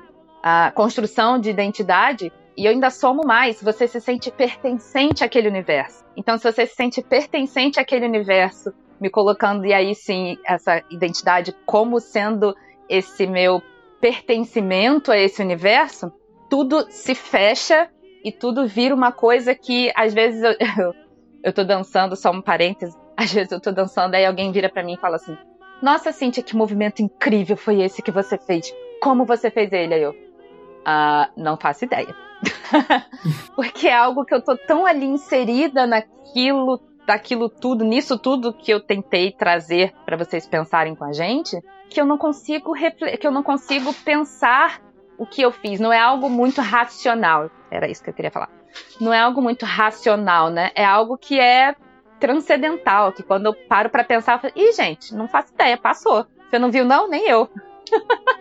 construção 0.74 1.38
de 1.38 1.50
identidade. 1.50 2.32
E 2.56 2.64
eu 2.64 2.72
ainda 2.72 2.90
somo 2.90 3.24
mais, 3.24 3.62
você 3.62 3.86
se 3.86 4.00
sente 4.00 4.30
pertencente 4.30 5.22
àquele 5.22 5.48
universo. 5.48 6.04
Então, 6.16 6.36
se 6.36 6.50
você 6.50 6.66
se 6.66 6.74
sente 6.74 7.00
pertencente 7.02 7.78
àquele 7.78 8.04
universo, 8.04 8.72
me 9.00 9.09
colocando, 9.09 9.64
e 9.64 9.72
aí 9.72 9.94
sim, 9.94 10.36
essa 10.44 10.82
identidade 10.90 11.54
como 11.64 12.00
sendo 12.00 12.54
esse 12.88 13.26
meu 13.26 13.62
pertencimento 14.00 15.12
a 15.12 15.16
esse 15.16 15.40
universo, 15.40 16.12
tudo 16.50 16.86
se 16.90 17.14
fecha 17.14 17.88
e 18.24 18.32
tudo 18.32 18.66
vira 18.66 18.94
uma 18.94 19.12
coisa 19.12 19.54
que 19.54 19.92
às 19.94 20.12
vezes 20.12 20.42
eu, 20.42 20.54
eu, 21.42 21.52
tô 21.52 21.64
dançando, 21.64 22.16
só 22.16 22.30
um 22.30 22.42
parêntese, 22.42 22.96
às 23.16 23.32
vezes 23.32 23.52
eu 23.52 23.60
tô 23.60 23.72
dançando, 23.72 24.14
aí 24.14 24.24
alguém 24.24 24.52
vira 24.52 24.68
para 24.68 24.82
mim 24.82 24.94
e 24.94 25.00
fala 25.00 25.16
assim: 25.16 25.36
Nossa, 25.82 26.12
Cintia, 26.12 26.42
que 26.42 26.56
movimento 26.56 27.02
incrível 27.02 27.56
foi 27.56 27.82
esse 27.82 28.02
que 28.02 28.10
você 28.10 28.36
fez. 28.38 28.72
Como 29.00 29.24
você 29.24 29.50
fez 29.50 29.72
ele? 29.72 29.94
Aí 29.94 30.02
eu, 30.02 30.14
ah, 30.84 31.30
não 31.36 31.56
faço 31.56 31.84
ideia. 31.84 32.14
Porque 33.54 33.88
é 33.88 33.94
algo 33.94 34.24
que 34.24 34.34
eu 34.34 34.42
tô 34.42 34.56
tão 34.56 34.86
ali 34.86 35.06
inserida 35.06 35.86
naquilo, 35.86 36.80
daquilo 37.06 37.48
tudo, 37.48 37.84
nisso 37.84 38.18
tudo 38.18 38.52
que 38.52 38.70
eu 38.70 38.80
tentei 38.80 39.32
trazer 39.32 39.92
para 40.04 40.16
vocês 40.16 40.46
pensarem 40.46 40.94
com 40.94 41.04
a 41.04 41.12
gente, 41.12 41.60
que 41.88 42.00
eu 42.00 42.06
não 42.06 42.18
consigo 42.18 42.74
que 42.74 43.26
eu 43.26 43.30
não 43.30 43.42
consigo 43.42 43.92
pensar 44.04 44.80
o 45.18 45.26
que 45.26 45.42
eu 45.42 45.52
fiz. 45.52 45.80
Não 45.80 45.92
é 45.92 45.98
algo 45.98 46.30
muito 46.30 46.60
racional. 46.60 47.50
Era 47.70 47.88
isso 47.88 48.02
que 48.02 48.10
eu 48.10 48.14
queria 48.14 48.30
falar. 48.30 48.48
Não 49.00 49.12
é 49.12 49.18
algo 49.18 49.42
muito 49.42 49.66
racional, 49.66 50.50
né? 50.50 50.70
É 50.74 50.84
algo 50.84 51.18
que 51.18 51.38
é 51.38 51.74
transcendental, 52.20 53.12
que 53.12 53.22
quando 53.22 53.46
eu 53.46 53.54
paro 53.54 53.90
para 53.90 54.04
pensar, 54.04 54.34
eu 54.34 54.38
falo, 54.38 54.52
ih, 54.56 54.72
gente, 54.72 55.14
não 55.14 55.28
faço 55.28 55.52
ideia, 55.52 55.76
passou. 55.76 56.26
Você 56.48 56.58
não 56.58 56.70
viu, 56.70 56.84
não? 56.84 57.08
Nem 57.08 57.28
eu 57.28 57.48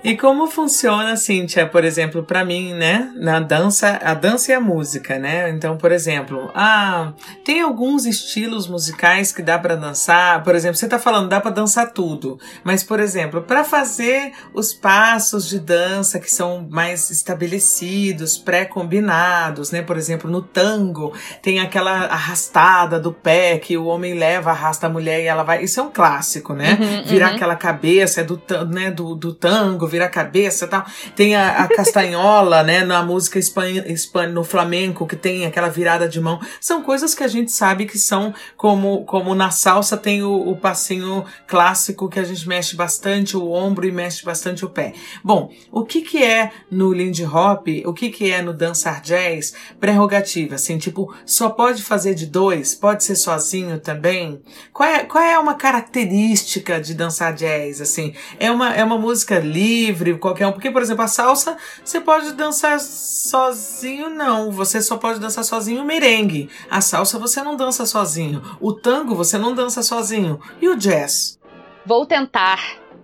e 0.04 0.16
como 0.16 0.48
funciona, 0.48 1.18
Cíntia, 1.18 1.68
por 1.68 1.84
exemplo, 1.84 2.24
para 2.24 2.46
mim, 2.46 2.74
né? 2.74 3.12
Na 3.16 3.40
dança, 3.40 4.00
a 4.04 4.14
dança 4.14 4.52
e 4.52 4.56
a 4.56 4.62
música, 4.62 5.18
né? 5.18 5.50
Então, 5.50 5.78
por 5.78 5.92
exemplo, 5.92 6.52
ah, 6.54 7.14
tem 7.44 7.62
alguns 7.62 8.06
estilos 8.06 8.68
musicais 8.68 9.32
que 9.32 9.42
dá 9.42 9.58
para 9.58 9.76
dançar. 9.76 10.44
Por 10.44 10.56
exemplo, 10.56 10.78
você 10.78 10.88
tá 10.88 11.00
falando, 11.00 11.30
dá 11.30 11.42
para 11.42 11.52
dançar 11.52 11.92
tudo. 11.92 12.40
Mas, 12.64 12.84
por 12.84 13.00
exemplo, 13.00 13.42
para 13.42 13.64
fazer 13.64 14.32
os 14.54 14.72
passos 14.72 15.50
de 15.50 15.60
dança 15.60 16.20
que 16.20 16.32
são 16.32 16.68
mais 16.70 17.10
estabelecidos, 17.10 18.38
pré-combinados, 18.38 19.72
né? 19.72 19.82
Por 19.82 19.98
exemplo, 19.98 20.30
no 20.30 20.42
tango, 20.42 21.14
tem 21.42 21.60
aquela 21.60 22.06
arrastada 22.06 23.00
do 23.00 23.12
pé 23.12 23.58
que 23.58 23.78
o 23.78 23.86
homem 23.86 24.14
leva, 24.14 24.52
arrasta 24.52 24.88
a 24.88 24.90
mulher 24.90 25.22
e 25.22 25.26
ela 25.26 25.44
vai. 25.44 25.64
Isso 25.64 25.80
é 25.80 25.84
um 25.84 25.92
clássico, 25.92 26.54
né? 26.54 26.78
Uhum, 26.80 27.04
Virar 27.06 27.30
uhum. 27.30 27.36
aquela 27.36 27.56
cabeça 27.56 28.22
é 28.22 28.24
do, 28.24 28.42
né, 28.70 28.92
do, 28.92 29.16
do 29.16 29.34
tango, 29.40 29.88
vira 29.88 30.08
cabeça 30.10 30.66
e 30.66 30.68
tal. 30.68 30.86
Tem 31.16 31.36
a, 31.36 31.64
a 31.64 31.68
castanhola, 31.68 32.64
né, 32.64 32.84
na 32.84 33.04
música 33.04 33.40
espanha, 33.40 33.84
espanha, 33.88 34.30
no 34.30 34.44
flamenco, 34.44 35.08
que 35.08 35.16
tem 35.16 35.46
aquela 35.46 35.70
virada 35.70 36.08
de 36.08 36.20
mão. 36.20 36.40
São 36.60 36.82
coisas 36.82 37.14
que 37.14 37.24
a 37.24 37.28
gente 37.28 37.52
sabe 37.52 37.86
que 37.86 37.98
são 37.98 38.34
como, 38.56 39.06
como 39.06 39.34
na 39.36 39.52
salsa 39.52 39.98
tem 39.98 40.24
o, 40.24 40.50
o 40.50 40.56
passinho 40.56 41.26
clássico 41.48 42.10
que 42.10 42.20
a 42.20 42.24
gente 42.24 42.48
mexe 42.48 42.76
bastante 42.76 43.36
o 43.38 43.52
ombro 43.52 43.88
e 43.88 43.92
mexe 43.92 44.24
bastante 44.24 44.66
o 44.66 44.70
pé. 44.70 44.94
Bom, 45.24 45.52
o 45.72 45.84
que 45.84 46.02
que 46.02 46.24
é 46.24 46.52
no 46.70 46.94
Lindy 46.94 47.26
Hop, 47.26 47.68
o 47.86 47.94
que 47.94 48.10
que 48.10 48.32
é 48.32 48.42
no 48.42 48.54
dançar 48.54 49.02
jazz? 49.02 49.54
Prerrogativa, 49.80 50.56
assim, 50.56 50.78
tipo, 50.78 51.14
só 51.26 51.50
pode 51.50 51.84
fazer 51.84 52.14
de 52.14 52.26
dois? 52.26 52.76
Pode 52.76 53.04
ser 53.04 53.16
sozinho 53.16 53.80
também? 53.80 54.42
Qual 54.74 54.88
é, 54.88 55.04
qual 55.04 55.24
é 55.24 55.38
uma 55.38 55.56
característica 55.56 56.80
de 56.80 56.94
dançar 56.94 57.34
jazz, 57.34 57.82
assim? 57.82 58.14
É 58.40 58.52
uma, 58.52 58.74
é 58.74 58.84
uma 58.84 58.98
música 58.98 59.27
música 59.28 59.40
livre, 59.40 60.18
qualquer 60.18 60.48
um. 60.48 60.52
Porque, 60.54 60.72
por 60.72 60.82
exemplo, 60.82 61.04
a 61.04 61.08
salsa, 61.08 61.58
você 61.84 62.00
pode 62.00 62.32
dançar 62.34 62.80
sozinho, 62.80 64.10
não. 64.10 64.52
Você 64.52 64.82
só 64.82 64.98
pode 64.98 65.20
dançar 65.20 65.44
sozinho 65.44 65.82
o 65.82 65.86
merengue. 65.86 66.50
A 66.70 66.80
salsa 66.80 67.20
você 67.20 67.44
não 67.44 67.56
dança 67.58 67.86
sozinho. 67.86 68.42
O 68.62 68.72
tango 68.72 69.14
você 69.14 69.38
não 69.38 69.54
dança 69.54 69.84
sozinho. 69.84 70.40
E 70.62 70.70
o 70.70 70.78
jazz? 70.78 71.38
Vou 71.86 72.06
tentar 72.06 72.60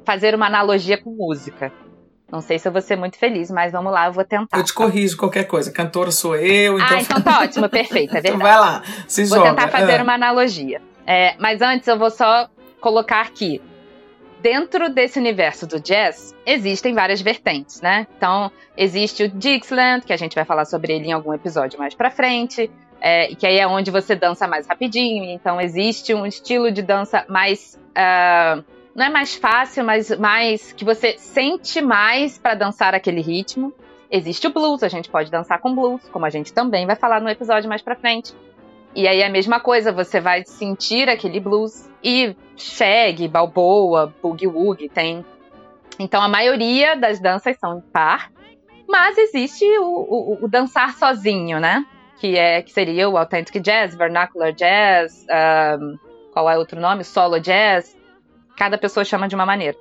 fazer 0.05 0.34
uma 0.34 0.47
analogia 0.47 0.97
com 0.97 1.11
música. 1.11 1.71
Não 2.32 2.41
sei 2.41 2.57
se 2.57 2.67
eu 2.67 2.71
vou 2.71 2.82
ser 2.82 2.95
muito 2.95 3.17
feliz, 3.17 3.51
mas 3.51 3.71
vamos 3.71 3.91
lá, 3.91 4.07
eu 4.07 4.13
vou 4.13 4.24
tentar. 4.24 4.57
Eu 4.57 4.63
te 4.63 4.74
corrijo 4.74 5.17
qualquer 5.17 5.43
coisa. 5.43 5.71
Cantora 5.71 6.09
sou 6.09 6.36
eu, 6.36 6.80
então. 6.80 6.97
Ah, 6.97 7.01
então 7.01 7.21
tá 7.21 7.41
ótimo, 7.41 7.69
perfeito, 7.69 8.09
é 8.17 8.21
verdade. 8.21 8.36
Então 8.36 8.39
vai 8.39 8.59
lá, 8.59 8.82
se 9.07 9.24
vou 9.26 9.38
joga. 9.38 9.49
Vou 9.49 9.55
tentar 9.55 9.71
fazer 9.71 9.99
é. 9.99 10.01
uma 10.01 10.13
analogia. 10.13 10.82
É, 11.05 11.36
mas 11.38 11.61
antes 11.61 11.88
eu 11.88 11.99
vou 11.99 12.09
só 12.09 12.49
colocar 12.80 13.21
aqui 13.21 13.61
dentro 14.44 14.89
desse 14.89 15.18
universo 15.18 15.66
do 15.66 15.80
jazz, 15.80 16.36
existem 16.46 16.94
várias 16.94 17.22
vertentes, 17.22 17.82
né? 17.82 18.06
Então, 18.18 18.52
existe 18.76 19.24
o 19.24 19.30
Dixieland, 19.30 20.06
que 20.06 20.12
a 20.12 20.18
gente 20.18 20.36
vai 20.36 20.44
falar 20.44 20.66
sobre 20.66 20.91
ele 20.94 21.08
em 21.08 21.14
algum 21.14 21.34
episódio 21.34 21.80
mais 21.80 21.96
pra 21.96 22.12
frente, 22.12 22.70
é, 23.00 23.34
que 23.34 23.48
aí 23.48 23.58
é 23.58 23.66
onde 23.66 23.89
você 23.89 24.16
dança 24.16 24.46
mais 24.46 24.68
rapidinho. 24.68 25.24
Então, 25.24 25.62
existe 25.62 26.14
um 26.14 26.26
estilo 26.26 26.72
de 26.72 26.82
dança 26.82 27.26
mais. 27.30 27.80
Uh, 27.91 28.64
não 28.94 29.06
é 29.06 29.10
mais 29.10 29.34
fácil, 29.34 29.86
mas 29.86 30.16
mais 30.20 30.74
que 30.74 30.84
você 30.84 31.18
sente 31.18 31.82
mais 31.82 32.38
para 32.38 32.54
dançar 32.54 32.94
aquele 32.94 33.22
ritmo. 33.22 33.74
Existe 34.12 34.46
o 34.46 34.54
blues, 34.54 34.84
a 34.84 34.89
gente 34.89 35.10
pode 35.10 35.32
dançar 35.32 35.60
com 35.60 35.74
blues, 35.74 36.02
como 36.12 36.26
a 36.26 36.30
gente 36.30 36.54
também 36.54 36.86
vai 36.86 36.96
falar 36.98 37.22
no 37.22 37.30
episódio 37.30 37.70
mais 37.70 37.82
pra 37.82 37.96
frente. 37.96 38.34
E 38.94 39.08
aí 39.08 39.22
é 39.22 39.26
a 39.26 39.32
mesma 39.32 39.60
coisa, 39.60 39.91
você 39.91 40.20
vai 40.20 40.44
sentir 40.46 41.10
aquele 41.10 41.39
blues. 41.39 41.89
E 42.04 42.36
shag, 42.58 43.28
balboa, 43.28 44.14
boogie 44.22 44.47
woogie 44.47 44.89
tem. 44.89 45.26
Então 45.99 46.22
a 46.22 46.28
maioria 46.28 46.95
das 46.95 47.20
danças 47.20 47.58
são 47.58 47.78
em 47.78 47.82
par, 47.82 48.32
mas 48.88 49.18
existe 49.18 49.66
o, 49.80 49.86
o, 49.86 50.45
o, 50.45 50.47
dançar 50.47 50.95
sozinho, 50.95 51.60
né? 51.60 51.86
Que 52.20 52.38
é 52.38 52.62
que 52.62 52.72
seria 52.72 53.10
o 53.10 53.18
authentic 53.18 53.62
jazz, 53.62 53.95
vernacular 53.95 54.54
jazz, 54.54 55.26
um, 55.80 55.97
qual 56.32 56.49
é 56.49 56.58
outro 56.58 56.80
nome? 56.80 57.04
Solo 57.04 57.39
jazz. 57.39 57.95
Cada 58.58 58.78
pessoa 58.78 59.06
chama 59.06 59.28
de 59.28 59.36
uma 59.36 59.45
maneira. 59.45 59.78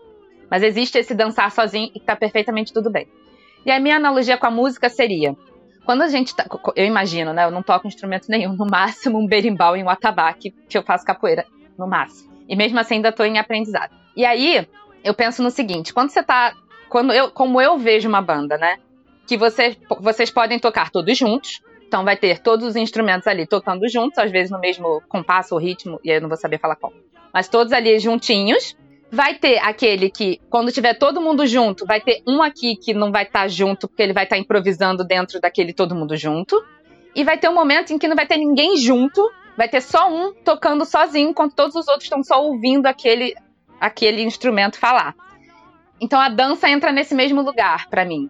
Mas 0.51 0.63
existe 0.63 0.99
esse 0.99 1.15
dançar 1.15 1.51
sozinho 1.51 1.91
e 1.95 2.01
tá 2.01 2.15
perfeitamente 2.15 2.73
tudo 2.73 2.91
bem. 2.91 3.09
E 3.65 3.71
a 3.71 3.81
minha 3.81 3.97
analogia 3.97 4.37
com 4.37 4.47
a 4.47 4.51
música 4.51 4.89
seria: 4.89 5.35
quando 5.85 6.03
a 6.03 6.09
gente 6.09 6.35
tá. 6.35 6.47
Eu 6.77 6.85
imagino, 6.85 7.33
né? 7.33 7.45
Eu 7.45 7.51
não 7.51 7.63
toco 7.63 7.87
instrumento 7.87 8.29
nenhum, 8.29 8.53
no 8.55 8.67
máximo 8.67 9.19
um 9.19 9.27
berimbau 9.27 9.77
e 9.77 9.83
um 9.83 9.89
atabaque, 9.89 10.55
que 10.69 10.77
eu 10.77 10.83
faço 10.83 11.05
capoeira, 11.05 11.47
no 11.79 11.87
máximo. 11.87 12.33
E 12.49 12.57
mesmo 12.57 12.79
assim 12.79 12.97
ainda 12.97 13.13
tô 13.13 13.25
em 13.25 13.39
aprendizado. 13.39 13.93
E 14.17 14.25
aí, 14.25 14.67
eu 15.03 15.15
penso 15.15 15.43
no 15.43 15.51
seguinte: 15.51 15.93
quando 15.93 16.11
você 16.11 16.23
tá. 16.23 16.55
Quando 16.89 17.13
eu, 17.13 17.31
como 17.31 17.61
eu 17.61 17.79
vejo 17.79 18.09
uma 18.09 18.21
banda, 18.21 18.59
né? 18.59 18.79
Que 19.27 19.37
você, 19.37 19.77
vocês 20.01 20.31
podem 20.31 20.59
tocar 20.59 20.91
todos 20.91 21.17
juntos. 21.17 21.63
Então 21.87 22.05
vai 22.05 22.17
ter 22.17 22.39
todos 22.39 22.67
os 22.67 22.77
instrumentos 22.77 23.27
ali 23.27 23.47
tocando 23.47 23.87
juntos, 23.89 24.19
às 24.19 24.31
vezes 24.31 24.51
no 24.51 24.59
mesmo 24.59 25.03
compasso 25.09 25.55
ou 25.55 25.61
ritmo, 25.61 26.01
e 26.03 26.11
aí 26.11 26.17
eu 26.17 26.23
não 26.23 26.29
vou 26.29 26.39
saber 26.39 26.59
falar 26.59 26.77
qual. 26.77 26.93
Mas 27.33 27.49
todos 27.49 27.73
ali 27.73 27.99
juntinhos. 27.99 28.77
Vai 29.15 29.35
ter 29.35 29.59
aquele 29.59 30.09
que, 30.09 30.41
quando 30.49 30.73
tiver 30.73 30.95
todo 30.95 31.21
mundo 31.21 31.47
junto, 31.47 31.85
vai 31.85 32.01
ter 32.01 32.23
um 32.27 32.43
aqui 32.43 32.75
que 32.75 32.95
não 32.95 33.13
vai 33.13 33.25
estar 33.25 33.41
tá 33.41 33.49
junto, 33.49 33.87
porque 33.87 34.03
ele 34.03 34.15
vai 34.15 34.25
estar 34.25 34.37
tá 34.37 34.41
improvisando 34.41 35.05
dentro 35.05 35.39
daquele 35.39 35.75
todo 35.75 35.95
mundo 35.95 36.17
junto. 36.17 36.65
E 37.15 37.23
vai 37.23 37.37
ter 37.37 37.51
um 37.51 37.55
momento 37.55 37.93
em 37.93 37.99
que 37.99 38.09
não 38.09 38.17
vai 38.17 38.27
ter 38.27 38.39
ninguém 38.39 38.75
junto, 38.79 39.31
vai 39.57 39.69
ter 39.69 39.81
só 39.81 40.09
um 40.09 40.33
tocando 40.33 40.85
sozinho, 40.85 41.31
enquanto 41.31 41.55
todos 41.55 41.75
os 41.75 41.87
outros 41.89 42.05
estão 42.05 42.23
só 42.23 42.43
ouvindo 42.43 42.87
aquele, 42.87 43.35
aquele 43.81 44.23
instrumento 44.23 44.79
falar. 44.79 45.15
Então 46.01 46.21
a 46.21 46.29
dança 46.29 46.69
entra 46.69 46.93
nesse 46.93 47.15
mesmo 47.15 47.43
lugar 47.43 47.89
para 47.89 48.05
mim. 48.05 48.29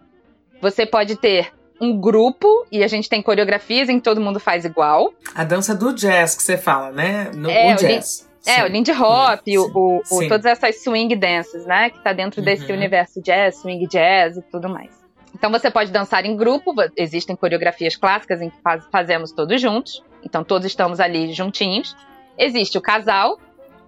Você 0.61 0.85
pode 0.85 1.15
ter 1.15 1.51
um 1.81 1.99
grupo 1.99 2.65
e 2.71 2.83
a 2.83 2.87
gente 2.87 3.09
tem 3.09 3.21
coreografias 3.21 3.89
em 3.89 3.97
que 3.97 4.03
todo 4.03 4.21
mundo 4.21 4.39
faz 4.39 4.63
igual. 4.63 5.13
A 5.35 5.43
dança 5.43 5.75
do 5.75 5.93
jazz 5.93 6.35
que 6.35 6.43
você 6.43 6.57
fala, 6.57 6.91
né? 6.91 7.31
No, 7.35 7.49
é, 7.49 7.73
o 7.73 7.75
jazz. 7.75 8.29
O 8.45 8.49
é, 8.49 8.63
o 8.63 8.67
Lindy 8.67 8.91
Hop, 8.91 9.41
o, 9.47 9.77
o, 9.77 10.01
o, 10.11 10.27
todas 10.27 10.45
essas 10.45 10.83
swing 10.83 11.15
dances, 11.15 11.65
né? 11.65 11.89
Que 11.89 11.99
tá 12.03 12.13
dentro 12.13 12.41
uhum. 12.41 12.45
desse 12.45 12.71
universo 12.71 13.21
jazz, 13.21 13.57
swing 13.57 13.87
jazz 13.87 14.37
e 14.37 14.41
tudo 14.43 14.69
mais. 14.69 14.91
Então 15.33 15.49
você 15.49 15.71
pode 15.71 15.91
dançar 15.91 16.25
em 16.25 16.35
grupo, 16.35 16.73
existem 16.95 17.35
coreografias 17.35 17.95
clássicas 17.95 18.41
em 18.41 18.49
que 18.49 18.61
faz, 18.61 18.83
fazemos 18.91 19.31
todos 19.31 19.59
juntos. 19.59 20.03
Então 20.23 20.43
todos 20.43 20.65
estamos 20.65 20.99
ali 20.99 21.33
juntinhos. 21.33 21.95
Existe 22.37 22.77
o 22.77 22.81
casal, 22.81 23.39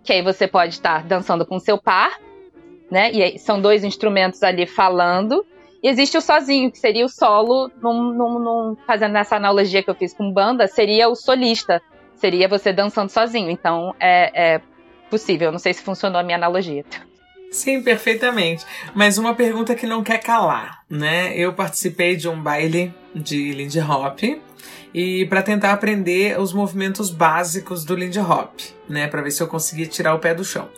que 0.04 0.14
aí 0.14 0.22
você 0.22 0.48
pode 0.48 0.74
estar 0.74 1.04
dançando 1.04 1.46
com 1.46 1.60
seu 1.60 1.78
par, 1.78 2.18
né? 2.90 3.12
E 3.12 3.40
são 3.40 3.60
dois 3.60 3.84
instrumentos 3.84 4.44
ali 4.44 4.66
falando. 4.66 5.46
E 5.82 5.88
existe 5.88 6.18
o 6.18 6.22
sozinho, 6.22 6.72
que 6.72 6.80
seria 6.80 7.06
o 7.06 7.10
solo, 7.10 7.70
num, 7.82 8.12
num, 8.14 8.40
num, 8.40 8.78
fazendo 8.88 9.18
essa 9.18 9.36
analogia 9.36 9.84
que 9.84 9.90
eu 9.90 9.96
fiz 9.96 10.14
com 10.14 10.32
banda, 10.32 10.68
seria 10.68 11.08
o 11.10 11.16
solista. 11.16 11.82
Seria 12.16 12.48
você 12.48 12.72
dançando 12.72 13.10
sozinho. 13.10 13.50
Então 13.50 13.94
é, 14.00 14.56
é 14.56 14.62
possível. 15.10 15.52
Não 15.52 15.60
sei 15.60 15.74
se 15.74 15.84
funcionou 15.84 16.20
a 16.20 16.24
minha 16.24 16.38
analogia. 16.38 16.84
Sim, 17.52 17.82
perfeitamente. 17.82 18.66
Mas 18.94 19.18
uma 19.18 19.34
pergunta 19.34 19.76
que 19.76 19.88
não 19.88 20.04
quer 20.04 20.18
calar, 20.18 20.82
né? 20.90 21.34
Eu 21.38 21.54
participei 21.54 22.16
de 22.16 22.28
um 22.28 22.42
baile 22.42 22.94
de 23.14 23.54
Lindy 23.54 23.80
Hop 23.80 24.20
e 24.96 25.26
para 25.26 25.42
tentar 25.42 25.74
aprender 25.74 26.40
os 26.40 26.54
movimentos 26.54 27.10
básicos 27.10 27.84
do 27.84 27.94
Lindy 27.94 28.18
Hop, 28.18 28.58
né, 28.88 29.08
para 29.08 29.22
ver 29.22 29.32
se 29.32 29.44
eu 29.44 29.48
conseguia 29.48 29.86
tirar 29.86 30.16
o 30.16 30.20
pé 30.20 30.34
do 30.34 30.46
chão. 30.46 30.70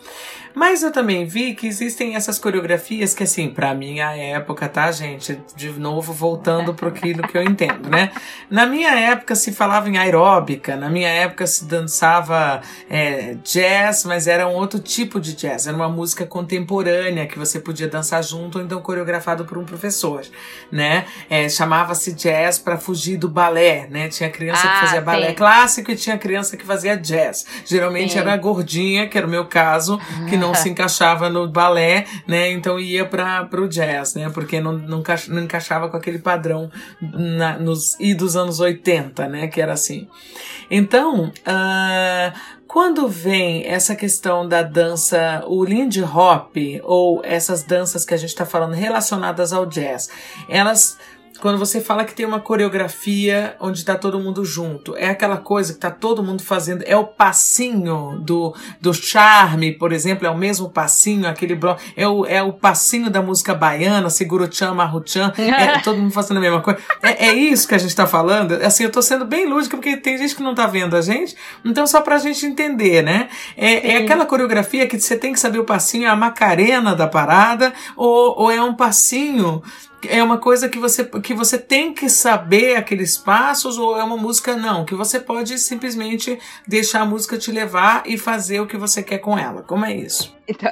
Mas 0.57 0.81
eu 0.81 0.91
também 0.91 1.23
vi 1.23 1.53
que 1.53 1.67
existem 1.67 2.15
essas 2.15 2.39
coreografias 2.39 3.13
que, 3.13 3.21
assim, 3.21 3.47
pra 3.47 3.75
minha 3.75 4.17
época, 4.17 4.67
tá, 4.67 4.91
gente? 4.91 5.39
De 5.55 5.69
novo, 5.73 6.11
voltando 6.11 6.73
pro 6.73 6.87
aquilo 6.87 7.21
que 7.27 7.37
eu 7.37 7.43
entendo, 7.43 7.87
né? 7.87 8.11
Na 8.49 8.65
minha 8.65 8.89
época 8.89 9.35
se 9.35 9.51
falava 9.51 9.87
em 9.87 9.99
aeróbica, 9.99 10.75
na 10.75 10.89
minha 10.89 11.09
época 11.09 11.45
se 11.45 11.63
dançava 11.65 12.59
é, 12.89 13.35
jazz, 13.43 14.03
mas 14.05 14.25
era 14.25 14.47
um 14.47 14.55
outro 14.55 14.79
tipo 14.79 15.19
de 15.19 15.35
jazz. 15.35 15.67
Era 15.67 15.77
uma 15.77 15.89
música 15.89 16.25
contemporânea 16.25 17.27
que 17.27 17.37
você 17.37 17.59
podia 17.59 17.87
dançar 17.87 18.23
junto 18.23 18.57
ou 18.57 18.65
então 18.65 18.81
coreografado 18.81 19.45
por 19.45 19.59
um 19.59 19.63
professor, 19.63 20.25
né? 20.71 21.05
É, 21.29 21.47
Chamava-se 21.47 22.13
jazz 22.13 22.57
para 22.57 22.79
fugir 22.79 23.17
do 23.17 23.29
balé, 23.29 23.87
né? 23.91 24.07
Tinha 24.07 24.31
criança 24.31 24.67
ah, 24.67 24.73
que 24.73 24.79
fazia 24.79 25.01
balé 25.01 25.27
sim. 25.27 25.35
clássico 25.35 25.91
e 25.91 25.95
tinha 25.95 26.17
criança 26.17 26.57
que 26.57 26.65
fazia 26.65 26.97
jazz. 26.97 27.45
Geralmente 27.63 28.13
sim. 28.13 28.19
era 28.19 28.33
a 28.33 28.37
gordinha, 28.37 29.07
que 29.07 29.19
era 29.19 29.27
o 29.27 29.29
meu 29.29 29.45
caso, 29.45 29.99
que 30.27 30.35
não 30.35 30.46
não 30.47 30.55
se 30.55 30.69
encaixava 30.69 31.29
no 31.29 31.47
balé, 31.47 32.05
né? 32.27 32.51
Então 32.51 32.79
ia 32.79 33.05
para 33.05 33.47
o 33.53 33.67
jazz, 33.67 34.15
né? 34.15 34.29
Porque 34.29 34.59
não, 34.59 34.73
não, 34.73 35.03
não 35.29 35.43
encaixava 35.43 35.89
com 35.89 35.97
aquele 35.97 36.19
padrão 36.19 36.69
na, 37.01 37.57
nos 37.57 37.99
e 37.99 38.13
dos 38.13 38.35
anos 38.35 38.59
80, 38.59 39.27
né? 39.27 39.47
Que 39.47 39.61
era 39.61 39.73
assim. 39.73 40.07
Então, 40.69 41.27
uh, 41.27 42.57
quando 42.67 43.07
vem 43.07 43.65
essa 43.65 43.95
questão 43.95 44.47
da 44.47 44.61
dança, 44.61 45.43
o 45.47 45.63
Lindy 45.63 46.03
Hop, 46.03 46.55
ou 46.83 47.21
essas 47.23 47.63
danças 47.63 48.05
que 48.05 48.13
a 48.13 48.17
gente 48.17 48.29
está 48.29 48.45
falando 48.45 48.73
relacionadas 48.73 49.53
ao 49.53 49.65
jazz, 49.65 50.09
elas 50.49 50.97
quando 51.39 51.57
você 51.57 51.79
fala 51.79 52.03
que 52.03 52.13
tem 52.13 52.25
uma 52.25 52.39
coreografia 52.39 53.55
onde 53.59 53.83
tá 53.83 53.95
todo 53.95 54.19
mundo 54.19 54.43
junto, 54.43 54.95
é 54.95 55.09
aquela 55.09 55.37
coisa 55.37 55.73
que 55.73 55.79
tá 55.79 55.91
todo 55.91 56.23
mundo 56.23 56.41
fazendo, 56.43 56.83
é 56.85 56.95
o 56.95 57.05
passinho 57.05 58.19
do, 58.19 58.55
do 58.81 58.93
charme, 58.93 59.71
por 59.71 59.91
exemplo, 59.91 60.27
é 60.27 60.29
o 60.29 60.37
mesmo 60.37 60.69
passinho, 60.69 61.27
aquele 61.27 61.55
bloco, 61.55 61.81
é 61.95 62.07
o, 62.07 62.25
é 62.25 62.41
o 62.41 62.53
passinho 62.53 63.09
da 63.09 63.21
música 63.21 63.53
baiana, 63.53 64.09
seguro 64.09 64.47
tchan, 64.47 64.73
marro 64.73 65.01
tchan, 65.01 65.33
é 65.37 65.79
todo 65.83 65.99
mundo 65.99 66.11
fazendo 66.11 66.37
a 66.37 66.41
mesma 66.41 66.61
coisa. 66.61 66.79
É, 67.01 67.27
é 67.27 67.33
isso 67.33 67.67
que 67.67 67.75
a 67.75 67.77
gente 67.77 67.95
tá 67.95 68.07
falando? 68.07 68.53
Assim, 68.53 68.83
eu 68.83 68.91
tô 68.91 69.01
sendo 69.01 69.25
bem 69.25 69.45
lúdica, 69.45 69.77
porque 69.77 69.97
tem 69.97 70.17
gente 70.17 70.35
que 70.35 70.43
não 70.43 70.55
tá 70.55 70.67
vendo 70.67 70.95
a 70.95 71.01
gente, 71.01 71.35
então 71.63 71.85
só 71.85 72.01
pra 72.01 72.17
gente 72.17 72.45
entender, 72.45 73.03
né? 73.03 73.29
É, 73.55 73.93
é 73.93 73.97
aquela 73.97 74.25
coreografia 74.25 74.87
que 74.87 74.99
você 74.99 75.15
tem 75.15 75.33
que 75.33 75.39
saber 75.39 75.59
o 75.59 75.65
passinho, 75.65 76.05
é 76.05 76.09
a 76.09 76.15
macarena 76.15 76.95
da 76.95 77.07
parada, 77.07 77.73
ou, 77.95 78.41
ou 78.41 78.51
é 78.51 78.61
um 78.61 78.73
passinho 78.73 79.61
é 80.05 80.21
uma 80.21 80.37
coisa 80.37 80.69
que 80.69 80.77
você, 80.77 81.03
que 81.05 81.33
você 81.33 81.57
tem 81.57 81.93
que 81.93 82.09
saber 82.09 82.75
aqueles 82.75 83.17
passos 83.17 83.77
ou 83.77 83.97
é 83.97 84.03
uma 84.03 84.17
música 84.17 84.55
não, 84.55 84.85
que 84.85 84.93
você 84.93 85.19
pode 85.19 85.57
simplesmente 85.57 86.37
deixar 86.67 87.01
a 87.01 87.05
música 87.05 87.37
te 87.37 87.51
levar 87.51 88.03
e 88.05 88.17
fazer 88.17 88.59
o 88.59 88.67
que 88.67 88.77
você 88.77 89.01
quer 89.01 89.19
com 89.19 89.37
ela. 89.37 89.63
Como 89.63 89.85
é 89.85 89.95
isso? 89.95 90.35
Então, 90.47 90.71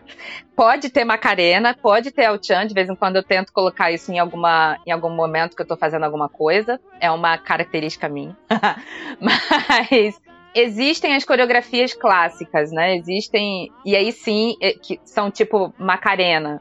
pode 0.56 0.88
ter 0.90 1.04
Macarena, 1.04 1.74
pode 1.74 2.10
ter 2.10 2.22
El 2.22 2.42
Chan, 2.42 2.66
de 2.66 2.74
vez 2.74 2.88
em 2.88 2.94
quando 2.94 3.16
eu 3.16 3.22
tento 3.22 3.52
colocar 3.52 3.92
isso 3.92 4.10
em, 4.10 4.18
alguma, 4.18 4.78
em 4.86 4.90
algum 4.90 5.10
momento 5.10 5.54
que 5.54 5.62
eu 5.62 5.66
tô 5.66 5.76
fazendo 5.76 6.04
alguma 6.04 6.28
coisa. 6.28 6.80
É 7.00 7.10
uma 7.10 7.36
característica 7.36 8.08
minha. 8.08 8.36
Mas 9.20 10.20
existem 10.54 11.14
as 11.14 11.24
coreografias 11.24 11.92
clássicas, 11.94 12.72
né? 12.72 12.96
Existem. 12.96 13.70
E 13.84 13.94
aí 13.94 14.12
sim, 14.12 14.56
é, 14.60 14.72
que 14.72 15.00
são 15.04 15.30
tipo 15.30 15.74
Macarena 15.78 16.60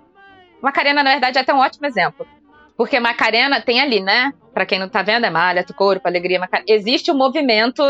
Macarena, 0.61 1.03
na 1.03 1.11
verdade, 1.11 1.37
é 1.37 1.41
até 1.41 1.53
um 1.53 1.59
ótimo 1.59 1.85
exemplo. 1.85 2.25
Porque 2.77 2.99
Macarena 2.99 3.61
tem 3.61 3.79
ali, 3.79 3.99
né? 3.99 4.33
Para 4.53 4.65
quem 4.65 4.79
não 4.79 4.89
tá 4.89 5.01
vendo, 5.01 5.25
é 5.25 5.29
malha, 5.29 5.63
tu 5.63 5.73
corpo, 5.73 6.07
alegria, 6.07 6.39
Macarena. 6.39 6.65
Existe 6.67 7.11
um 7.11 7.15
movimento 7.15 7.83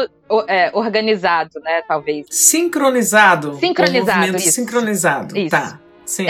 é, 0.48 0.70
organizado, 0.74 1.60
né? 1.62 1.82
Talvez. 1.88 2.28
Sincronizado. 2.30 3.56
Sincronizado. 3.56 4.34
Um 4.34 4.36
isso. 4.36 4.52
Sincronizado. 4.52 5.38
Isso. 5.38 5.50
Tá. 5.50 5.80
Sim. 6.06 6.28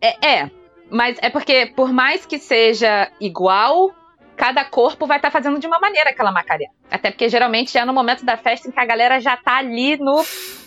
É, 0.00 0.08
é, 0.08 0.28
é, 0.40 0.50
mas 0.90 1.18
é 1.22 1.30
porque, 1.30 1.72
por 1.74 1.92
mais 1.92 2.26
que 2.26 2.38
seja 2.38 3.10
igual, 3.20 3.94
cada 4.36 4.64
corpo 4.64 5.06
vai 5.06 5.18
estar 5.18 5.28
tá 5.28 5.32
fazendo 5.32 5.58
de 5.58 5.66
uma 5.66 5.78
maneira 5.78 6.10
aquela 6.10 6.32
Macarena. 6.32 6.72
Até 6.90 7.10
porque 7.10 7.28
geralmente 7.28 7.72
já 7.72 7.82
é 7.82 7.84
no 7.84 7.92
momento 7.92 8.24
da 8.24 8.36
festa 8.36 8.68
em 8.68 8.72
que 8.72 8.80
a 8.80 8.84
galera 8.84 9.20
já 9.20 9.36
tá 9.36 9.58
ali 9.58 9.96
no 9.96 10.24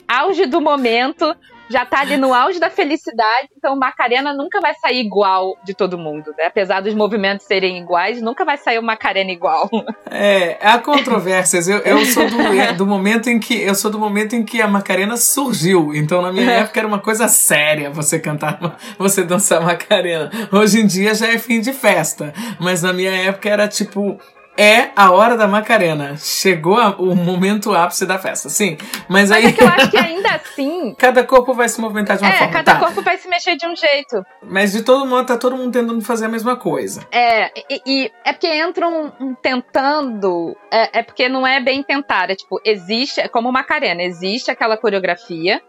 auge 0.08 0.46
do 0.46 0.62
momento 0.62 1.36
já 1.70 1.86
tá 1.86 2.02
ali 2.02 2.18
no 2.18 2.34
auge 2.34 2.60
da 2.60 2.70
felicidade, 2.70 3.50
então 3.58 3.76
Macarena 3.76 4.34
nunca 4.34 4.60
vai 4.62 4.74
sair 4.76 5.00
igual 5.00 5.58
de 5.64 5.74
todo 5.74 5.98
mundo, 5.98 6.34
né? 6.38 6.46
Apesar 6.46 6.82
dos 6.82 6.94
movimentos 6.94 7.46
serem 7.46 7.80
iguais, 7.80 8.22
nunca 8.22 8.46
vai 8.46 8.58
sair 8.58 8.80
uma 8.80 8.94
Macarena 8.94 9.32
igual. 9.32 9.70
É, 10.10 10.58
há 10.62 10.78
controvérsias. 10.78 11.68
Eu, 11.68 11.80
eu 11.80 12.06
sou 12.06 12.30
do, 12.30 12.38
do, 12.78 12.86
momento 12.86 13.30
em 13.30 13.40
que 13.40 13.60
eu 13.60 13.74
sou 13.74 13.90
do 13.90 13.98
momento 13.98 14.36
em 14.36 14.46
que 14.46 14.62
a 14.62 14.68
Macarena 14.68 15.18
surgiu. 15.18 15.94
Então 15.96 16.22
na 16.22 16.32
minha 16.32 16.52
é. 16.52 16.60
época 16.60 16.80
era 16.80 16.88
uma 16.88 17.00
coisa 17.00 17.28
séria 17.28 17.90
você 17.90 18.20
cantar, 18.20 18.78
você 18.98 19.24
dançar 19.24 19.62
Macarena. 19.62 20.30
Hoje 20.52 20.80
em 20.80 20.86
dia 20.86 21.16
já 21.16 21.28
é 21.28 21.40
fim 21.40 21.60
de 21.60 21.74
festa, 21.74 22.34
mas 22.60 22.84
na 22.84 22.94
minha 22.94 23.12
época 23.12 23.50
era 23.50 23.68
tipo 23.68 24.20
é 24.58 24.92
a 24.96 25.12
hora 25.12 25.36
da 25.36 25.48
Macarena. 25.48 26.16
Chegou 26.18 26.78
a, 26.78 26.90
o 26.90 27.16
momento 27.16 27.74
ápice 27.74 28.06
da 28.06 28.20
festa, 28.20 28.50
sim. 28.50 28.78
Mas, 29.08 29.30
mas 29.30 29.32
aí. 29.32 29.46
É 29.46 29.52
que 29.52 29.64
eu 29.64 29.68
acho 29.68 29.92
que 29.92 29.98
ainda 29.98 30.30
assim. 30.36 30.96
cada 31.00 31.24
corpo 31.24 31.54
vai 31.54 31.68
se 31.68 31.80
movimentar 31.80 32.18
de 32.18 32.24
uma 32.24 32.32
é, 32.32 32.38
forma. 32.38 32.54
Cada 32.54 32.74
tá. 32.74 32.80
corpo 32.80 33.02
vai 33.02 33.18
se 33.18 33.28
mexer 33.28 33.56
de 33.56 33.68
um 33.68 33.76
jeito. 33.76 34.24
Mas 34.44 34.72
de 34.72 34.84
todo 34.84 35.06
modo, 35.06 35.28
tá 35.28 35.38
todo 35.38 35.58
mundo 35.58 35.72
tentando 35.72 36.02
fazer 36.02 36.26
a 36.26 36.30
mesma 36.30 36.56
coisa. 36.56 37.06
É, 37.12 37.52
e, 37.70 37.82
e 37.86 38.12
é 38.24 38.32
porque 38.32 38.54
entram 38.56 39.12
um, 39.20 39.28
um 39.28 39.36
tentando. 39.36 40.56
É, 40.72 41.00
é, 41.00 41.04
porque 41.04 41.28
não 41.28 41.46
é 41.46 41.60
bem 41.60 41.82
tentar. 41.82 42.30
É 42.30 42.36
tipo, 42.36 42.60
existe, 42.64 43.20
é 43.20 43.28
como 43.28 43.52
Macarena, 43.52 44.04
existe 44.04 44.52
aquela 44.52 44.78
coreografia. 44.78 45.62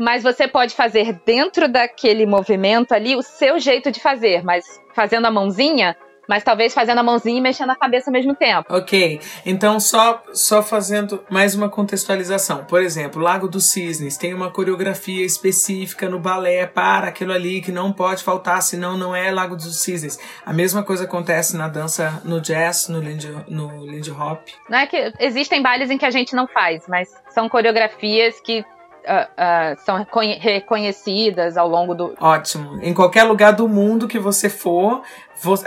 Mas 0.00 0.22
você 0.22 0.48
pode 0.48 0.74
fazer 0.74 1.20
dentro 1.24 1.68
daquele 1.68 2.26
movimento 2.26 2.92
ali 2.92 3.14
o 3.14 3.22
seu 3.22 3.58
jeito 3.58 3.92
de 3.92 4.00
fazer, 4.00 4.42
mas 4.42 4.64
fazendo 4.94 5.26
a 5.26 5.30
mãozinha, 5.30 5.94
mas 6.28 6.42
talvez 6.42 6.74
fazendo 6.74 6.98
a 6.98 7.02
mãozinha 7.02 7.38
e 7.38 7.40
mexendo 7.40 7.70
a 7.70 7.76
cabeça 7.76 8.10
ao 8.10 8.12
mesmo 8.12 8.34
tempo. 8.34 8.72
Ok, 8.74 9.20
então 9.44 9.78
só, 9.80 10.22
só 10.32 10.62
fazendo 10.62 11.22
mais 11.30 11.54
uma 11.54 11.68
contextualização. 11.68 12.64
Por 12.64 12.80
exemplo, 12.80 13.20
Lago 13.20 13.48
dos 13.48 13.70
Cisnes 13.70 14.16
tem 14.16 14.34
uma 14.34 14.50
coreografia 14.50 15.24
específica 15.24 16.08
no 16.08 16.18
balé 16.18 16.66
para 16.66 17.08
aquilo 17.08 17.32
ali 17.32 17.60
que 17.60 17.72
não 17.72 17.92
pode 17.92 18.22
faltar, 18.22 18.62
senão 18.62 18.96
não 18.96 19.14
é 19.14 19.30
Lago 19.30 19.56
dos 19.56 19.82
Cisnes. 19.82 20.18
A 20.44 20.52
mesma 20.52 20.82
coisa 20.82 21.04
acontece 21.04 21.56
na 21.56 21.68
dança, 21.68 22.20
no 22.24 22.40
jazz, 22.40 22.88
no 22.88 23.00
Lindy, 23.00 23.28
no 23.48 23.84
Lindy 23.86 24.10
Hop. 24.10 24.46
Não 24.68 24.78
é 24.78 24.86
que 24.86 25.12
existem 25.18 25.62
bailes 25.62 25.90
em 25.90 25.98
que 25.98 26.06
a 26.06 26.10
gente 26.10 26.34
não 26.34 26.46
faz, 26.46 26.84
mas 26.88 27.08
são 27.30 27.48
coreografias 27.48 28.40
que 28.40 28.64
Uh, 29.02 29.74
uh, 29.74 29.80
são 29.84 30.06
reconhecidas 30.38 31.56
ao 31.56 31.68
longo 31.68 31.92
do. 31.92 32.14
Ótimo. 32.20 32.78
Em 32.80 32.94
qualquer 32.94 33.24
lugar 33.24 33.52
do 33.52 33.68
mundo 33.68 34.06
que 34.06 34.18
você 34.18 34.48
for, 34.48 35.02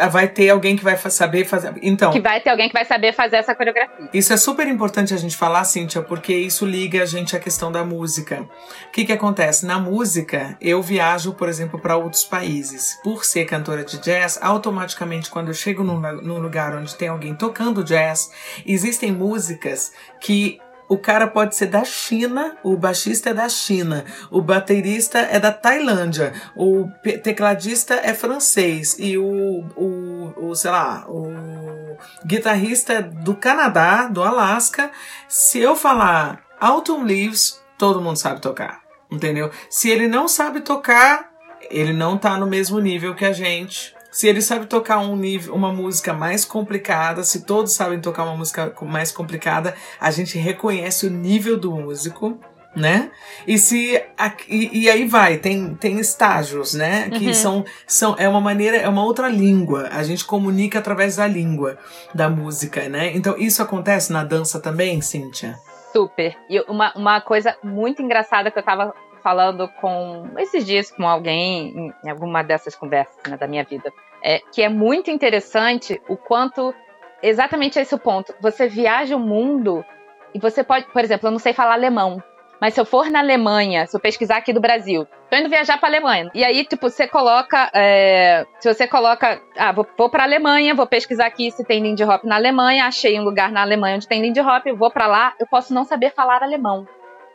vai 0.10 0.28
ter 0.28 0.50
alguém 0.50 0.76
que 0.76 0.84
vai 0.84 0.98
saber 0.98 1.46
fazer. 1.46 1.74
Então. 1.82 2.12
Que 2.12 2.22
vai 2.22 2.40
ter 2.40 2.50
alguém 2.50 2.68
que 2.68 2.74
vai 2.74 2.86
saber 2.86 3.14
fazer 3.14 3.38
essa 3.38 3.54
coreografia. 3.54 4.10
Isso 4.14 4.32
é 4.32 4.38
super 4.38 4.68
importante 4.68 5.14
a 5.14 5.18
gente 5.18 5.36
falar, 5.36 5.64
Cíntia, 5.66 6.02
porque 6.02 6.34
isso 6.34 6.66
liga 6.66 7.04
a 7.04 7.06
gente 7.06 7.36
à 7.36 7.40
questão 7.40 7.72
da 7.72 7.84
música. 7.84 8.48
O 8.88 8.92
que, 8.92 9.06
que 9.06 9.12
acontece? 9.12 9.66
Na 9.66 9.80
música, 9.80 10.58
eu 10.62 10.82
viajo, 10.82 11.34
por 11.34 11.50
exemplo, 11.50 11.80
para 11.80 11.98
outros 11.98 12.24
países. 12.24 12.98
Por 13.04 13.26
ser 13.26 13.46
cantora 13.46 13.84
de 13.84 13.98
jazz, 14.00 14.40
automaticamente, 14.42 15.30
quando 15.30 15.50
eu 15.50 15.54
chego 15.54 15.84
num, 15.84 16.00
num 16.00 16.40
lugar 16.40 16.76
onde 16.76 16.96
tem 16.96 17.10
alguém 17.10 17.36
tocando 17.36 17.84
jazz, 17.84 18.32
existem 18.66 19.12
músicas 19.12 19.92
que 20.22 20.60
o 20.88 20.98
cara 20.98 21.28
pode 21.28 21.56
ser 21.56 21.68
da 21.68 21.84
China, 21.84 22.58
o 22.64 22.78
baixista 22.78 23.32
é 23.32 23.34
da 23.34 23.50
China, 23.50 24.06
o 24.30 24.42
baterista 24.42 25.20
é 25.20 25.40
da 25.40 25.52
Tailândia, 25.52 26.34
o 26.56 26.88
tecladista 27.24 27.96
é 27.96 28.14
francês 28.14 28.96
e 29.00 29.18
o, 29.18 29.66
o, 29.76 30.50
o 30.50 30.56
sei 30.56 30.72
lá, 30.72 31.06
o 31.08 31.98
guitarrista 32.26 32.94
é 32.94 33.02
do 33.02 33.36
Canadá, 33.36 34.08
do 34.08 34.22
Alasca. 34.22 34.92
Se 35.28 35.60
eu 35.60 35.76
falar 35.76 36.44
Autumn 36.60 37.04
Leaves, 37.04 37.62
todo 37.78 38.02
mundo 38.02 38.18
sabe 38.18 38.42
tocar, 38.42 38.82
entendeu? 39.10 39.50
Se 39.70 39.90
ele 39.90 40.08
não 40.08 40.28
sabe 40.28 40.62
tocar, 40.62 41.32
ele 41.70 41.94
não 41.94 42.18
tá 42.18 42.38
no 42.38 42.46
mesmo 42.46 42.80
nível 42.80 43.16
que 43.16 43.26
a 43.26 43.32
gente 43.32 43.95
se 44.16 44.30
ele 44.30 44.42
sabe 44.42 44.66
tocar 44.66 45.00
um 45.00 45.14
nível, 45.18 45.54
uma 45.54 45.74
música 45.74 46.14
mais 46.14 46.46
complicada, 46.46 47.22
se 47.22 47.44
todos 47.46 47.74
sabem 47.74 48.00
tocar 48.00 48.24
uma 48.24 48.38
música 48.38 48.74
mais 48.84 49.12
complicada, 49.12 49.76
a 50.00 50.10
gente 50.10 50.38
reconhece 50.38 51.06
o 51.06 51.10
nível 51.10 51.60
do 51.60 51.70
músico, 51.70 52.40
né? 52.74 53.12
E 53.46 53.58
se 53.58 54.02
e, 54.48 54.84
e, 54.84 54.90
aí 54.90 55.06
vai, 55.06 55.38
tem, 55.38 55.76
tem 55.76 56.00
estágios, 56.00 56.74
né? 56.74 57.10
Que 57.10 57.28
uhum. 57.28 57.34
são, 57.34 57.66
são 57.86 58.16
é 58.18 58.30
uma 58.30 58.40
maneira, 58.40 58.78
é 58.78 58.88
uma 58.88 59.04
outra 59.04 59.28
língua. 59.28 59.90
A 59.92 60.02
gente 60.02 60.24
comunica 60.24 60.80
através 60.80 61.18
da 61.18 61.28
língua 61.28 61.78
da 62.14 62.30
música, 62.30 62.88
né? 62.88 63.12
Então 63.14 63.38
isso 63.38 63.62
acontece 63.62 64.14
na 64.14 64.24
dança 64.24 64.62
também, 64.62 65.02
Cíntia? 65.02 65.58
Super. 65.92 66.38
E 66.50 66.62
uma, 66.70 66.94
uma 66.96 67.20
coisa 67.20 67.58
muito 67.62 68.02
engraçada 68.02 68.50
que 68.50 68.58
eu 68.58 68.64
tava 68.64 68.94
falando 69.26 69.68
com 69.82 70.30
esses 70.38 70.64
dias 70.64 70.92
com 70.92 71.10
alguém 71.10 71.92
em 72.04 72.10
alguma 72.12 72.44
dessas 72.44 72.76
conversas 72.76 73.18
né, 73.28 73.36
da 73.36 73.48
minha 73.48 73.64
vida, 73.64 73.92
é, 74.26 74.40
que 74.52 74.64
é 74.64 74.70
muito 74.70 75.12
interessante 75.12 76.02
o 76.10 76.18
quanto 76.18 76.74
exatamente 77.22 77.80
esse 77.80 77.94
o 77.94 78.00
ponto. 78.00 78.34
Você 78.42 78.68
viaja 78.68 79.16
o 79.16 79.20
mundo 79.20 79.86
e 80.34 80.40
você 80.40 80.64
pode, 80.64 80.88
por 80.88 81.04
exemplo, 81.04 81.28
eu 81.28 81.32
não 81.32 81.38
sei 81.38 81.54
falar 81.54 81.74
alemão, 81.74 82.22
mas 82.60 82.74
se 82.74 82.80
eu 82.80 82.86
for 82.86 83.12
na 83.12 83.20
Alemanha, 83.20 83.86
se 83.86 83.96
eu 83.96 84.00
pesquisar 84.00 84.38
aqui 84.38 84.52
do 84.52 84.60
Brasil, 84.60 85.06
tô 85.30 85.38
indo 85.38 85.50
viajar 85.50 85.78
pra 85.78 85.90
Alemanha. 85.90 86.32
E 86.34 86.44
aí, 86.44 86.66
tipo, 86.66 86.90
você 86.90 87.08
coloca. 87.08 87.70
É, 87.74 88.46
se 88.60 88.74
você 88.74 88.88
coloca. 88.88 89.40
Ah, 89.58 89.72
vou, 89.72 89.86
vou 89.98 90.10
pra 90.10 90.24
Alemanha, 90.24 90.74
vou 90.74 90.88
pesquisar 90.88 91.28
aqui 91.28 91.52
se 91.52 91.64
tem 91.64 91.84
Lindy 91.84 92.04
Hop 92.04 92.24
na 92.24 92.36
Alemanha, 92.36 92.86
achei 92.86 93.20
um 93.20 93.24
lugar 93.24 93.52
na 93.52 93.62
Alemanha 93.62 93.98
onde 93.98 94.08
tem 94.08 94.22
Lindy 94.22 94.40
Hop, 94.40 94.66
vou 94.76 94.90
para 94.90 95.06
lá, 95.06 95.34
eu 95.40 95.46
posso 95.46 95.74
não 95.74 95.84
saber 95.84 96.14
falar 96.14 96.42
alemão 96.42 96.88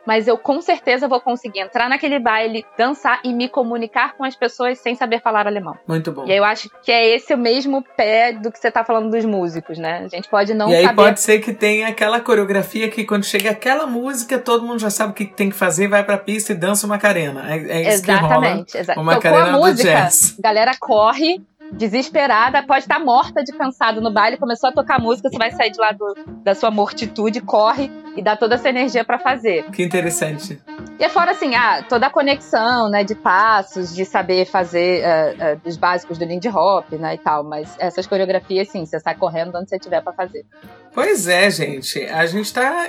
mas 0.05 0.27
eu 0.27 0.37
com 0.37 0.61
certeza 0.61 1.07
vou 1.07 1.19
conseguir 1.19 1.59
entrar 1.59 1.89
naquele 1.89 2.19
baile, 2.19 2.65
dançar 2.77 3.19
e 3.23 3.33
me 3.33 3.47
comunicar 3.47 4.15
com 4.15 4.23
as 4.23 4.35
pessoas 4.35 4.79
sem 4.79 4.95
saber 4.95 5.21
falar 5.21 5.47
alemão. 5.47 5.77
Muito 5.87 6.11
bom. 6.11 6.25
E 6.25 6.31
aí 6.31 6.37
eu 6.37 6.43
acho 6.43 6.69
que 6.83 6.91
é 6.91 7.15
esse 7.15 7.33
o 7.33 7.37
mesmo 7.37 7.83
pé 7.95 8.33
do 8.33 8.51
que 8.51 8.59
você 8.59 8.71
tá 8.71 8.83
falando 8.83 9.11
dos 9.11 9.25
músicos, 9.25 9.77
né? 9.77 10.01
A 10.03 10.07
gente 10.07 10.29
pode 10.29 10.53
não 10.53 10.69
e 10.69 10.75
aí 10.75 10.83
saber... 10.83 10.95
pode 10.95 11.19
ser 11.19 11.39
que 11.39 11.53
tenha 11.53 11.87
aquela 11.87 12.19
coreografia 12.19 12.89
que 12.89 13.03
quando 13.03 13.23
chega 13.23 13.51
aquela 13.51 13.85
música, 13.85 14.39
todo 14.39 14.65
mundo 14.65 14.79
já 14.79 14.89
sabe 14.89 15.11
o 15.11 15.15
que 15.15 15.25
tem 15.25 15.49
que 15.49 15.55
fazer, 15.55 15.87
vai 15.87 16.03
pra 16.03 16.17
pista 16.17 16.53
e 16.53 16.55
dança 16.55 16.85
uma 16.85 16.97
carena. 16.97 17.51
É, 17.51 17.57
é 17.57 17.81
isso 17.81 18.03
Exatamente, 18.03 18.11
que 18.11 18.33
rola. 18.33 18.65
Exatamente. 18.75 18.99
Uma 18.99 19.19
carena 19.19 19.55
a 19.55 19.57
música, 19.57 20.09
galera 20.39 20.71
corre 20.79 21.41
desesperada, 21.71 22.63
pode 22.63 22.81
estar 22.81 22.99
morta 22.99 23.43
de 23.43 23.51
cansado 23.53 24.01
no 24.01 24.11
baile, 24.11 24.37
começou 24.37 24.69
a 24.69 24.73
tocar 24.73 24.99
música, 24.99 25.29
você 25.29 25.37
vai 25.37 25.51
sair 25.51 25.71
de 25.71 25.79
lá 25.79 25.91
do, 25.91 26.15
da 26.43 26.53
sua 26.53 26.69
mortitude, 26.69 27.41
corre 27.41 27.89
e 28.15 28.21
dá 28.21 28.35
toda 28.35 28.55
essa 28.55 28.69
energia 28.69 29.03
para 29.03 29.17
fazer. 29.17 29.63
Que 29.71 29.83
interessante. 29.83 30.61
E 30.99 31.03
é 31.03 31.09
fora 31.09 31.31
assim, 31.31 31.55
ah, 31.55 31.83
toda 31.87 32.07
a 32.07 32.09
conexão, 32.09 32.89
né, 32.89 33.03
de 33.03 33.15
passos, 33.15 33.95
de 33.95 34.05
saber 34.05 34.45
fazer 34.45 35.03
uh, 35.03 35.55
uh, 35.55 35.61
os 35.65 35.77
básicos 35.77 36.17
do 36.17 36.25
Lindy 36.25 36.49
Hop, 36.49 36.91
né, 36.91 37.15
e 37.15 37.17
tal, 37.17 37.43
mas 37.43 37.75
essas 37.79 38.05
coreografias, 38.05 38.69
sim, 38.69 38.85
você 38.85 38.99
sai 38.99 39.15
correndo 39.15 39.57
onde 39.57 39.69
você 39.69 39.79
tiver 39.79 40.01
para 40.01 40.13
fazer. 40.13 40.45
Pois 40.93 41.27
é, 41.27 41.49
gente, 41.49 42.03
a 42.05 42.25
gente 42.25 42.45
está 42.45 42.85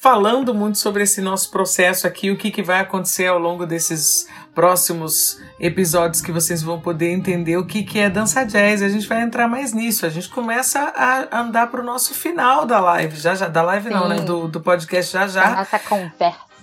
falando 0.00 0.54
muito 0.54 0.78
sobre 0.78 1.02
esse 1.02 1.20
nosso 1.20 1.50
processo 1.50 2.06
aqui, 2.06 2.30
o 2.30 2.36
que, 2.36 2.50
que 2.50 2.62
vai 2.62 2.80
acontecer 2.80 3.26
ao 3.26 3.38
longo 3.38 3.66
desses 3.66 4.26
próximos 4.54 5.40
episódios 5.58 6.22
que 6.22 6.30
vocês 6.30 6.62
vão 6.62 6.80
poder 6.80 7.10
entender 7.10 7.56
o 7.56 7.66
que, 7.66 7.82
que 7.82 7.98
é 7.98 8.08
dança 8.08 8.44
jazz. 8.44 8.82
A 8.82 8.88
gente 8.88 9.06
vai 9.06 9.22
entrar 9.22 9.48
mais 9.48 9.72
nisso. 9.72 10.06
A 10.06 10.08
gente 10.08 10.28
começa 10.28 10.80
a 10.80 11.40
andar 11.40 11.66
para 11.66 11.80
o 11.80 11.84
nosso 11.84 12.14
final 12.14 12.64
da 12.64 12.80
live, 12.80 13.16
já 13.16 13.34
já. 13.34 13.48
Da 13.48 13.62
live 13.62 13.88
Sim. 13.88 13.94
não, 13.94 14.08
né? 14.08 14.20
Do, 14.20 14.48
do 14.48 14.60
podcast 14.60 15.12
já 15.12 15.26
já. 15.26 15.50
Nossa 15.56 15.78
conversa. 15.78 16.53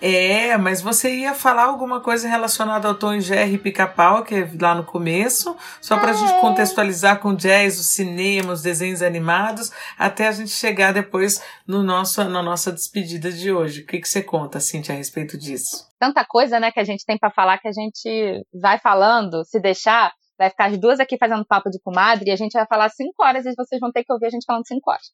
É, 0.00 0.56
mas 0.56 0.80
você 0.80 1.14
ia 1.14 1.34
falar 1.34 1.64
alguma 1.64 2.00
coisa 2.00 2.26
relacionada 2.26 2.88
ao 2.88 2.94
Tom 2.94 3.14
e 3.14 3.20
Jerry 3.20 3.58
Pica-Pau, 3.58 4.24
que 4.24 4.34
é 4.34 4.48
lá 4.60 4.74
no 4.74 4.84
começo, 4.84 5.56
só 5.80 5.98
para 5.98 6.12
a 6.12 6.14
é. 6.14 6.16
gente 6.16 6.40
contextualizar 6.40 7.20
com 7.20 7.34
jazz, 7.34 7.78
o 7.78 7.82
cinema, 7.82 8.52
os 8.52 8.62
desenhos 8.62 9.02
animados, 9.02 9.70
até 9.98 10.28
a 10.28 10.32
gente 10.32 10.50
chegar 10.50 10.92
depois 10.92 11.42
no 11.66 11.82
nosso, 11.82 12.24
na 12.24 12.42
nossa 12.42 12.72
despedida 12.72 13.30
de 13.30 13.52
hoje. 13.52 13.82
O 13.82 13.86
que, 13.86 14.00
que 14.00 14.08
você 14.08 14.22
conta, 14.22 14.58
Cintia, 14.58 14.94
a 14.94 14.98
respeito 14.98 15.36
disso? 15.36 15.86
Tanta 15.98 16.24
coisa, 16.24 16.58
né, 16.58 16.72
que 16.72 16.80
a 16.80 16.84
gente 16.84 17.04
tem 17.04 17.18
para 17.18 17.30
falar 17.30 17.58
que 17.58 17.68
a 17.68 17.72
gente 17.72 18.42
vai 18.54 18.78
falando, 18.78 19.44
se 19.44 19.60
deixar, 19.60 20.12
vai 20.38 20.48
ficar 20.48 20.70
as 20.70 20.78
duas 20.78 20.98
aqui 20.98 21.18
fazendo 21.18 21.44
papo 21.44 21.68
de 21.68 21.78
comadre 21.78 22.30
e 22.30 22.32
a 22.32 22.36
gente 22.36 22.52
vai 22.52 22.66
falar 22.66 22.88
cinco 22.88 23.22
horas 23.22 23.44
e 23.44 23.52
vocês 23.54 23.78
vão 23.78 23.92
ter 23.92 24.02
que 24.02 24.12
ouvir 24.12 24.26
a 24.26 24.30
gente 24.30 24.46
falando 24.46 24.66
cinco 24.66 24.90
horas. 24.90 25.10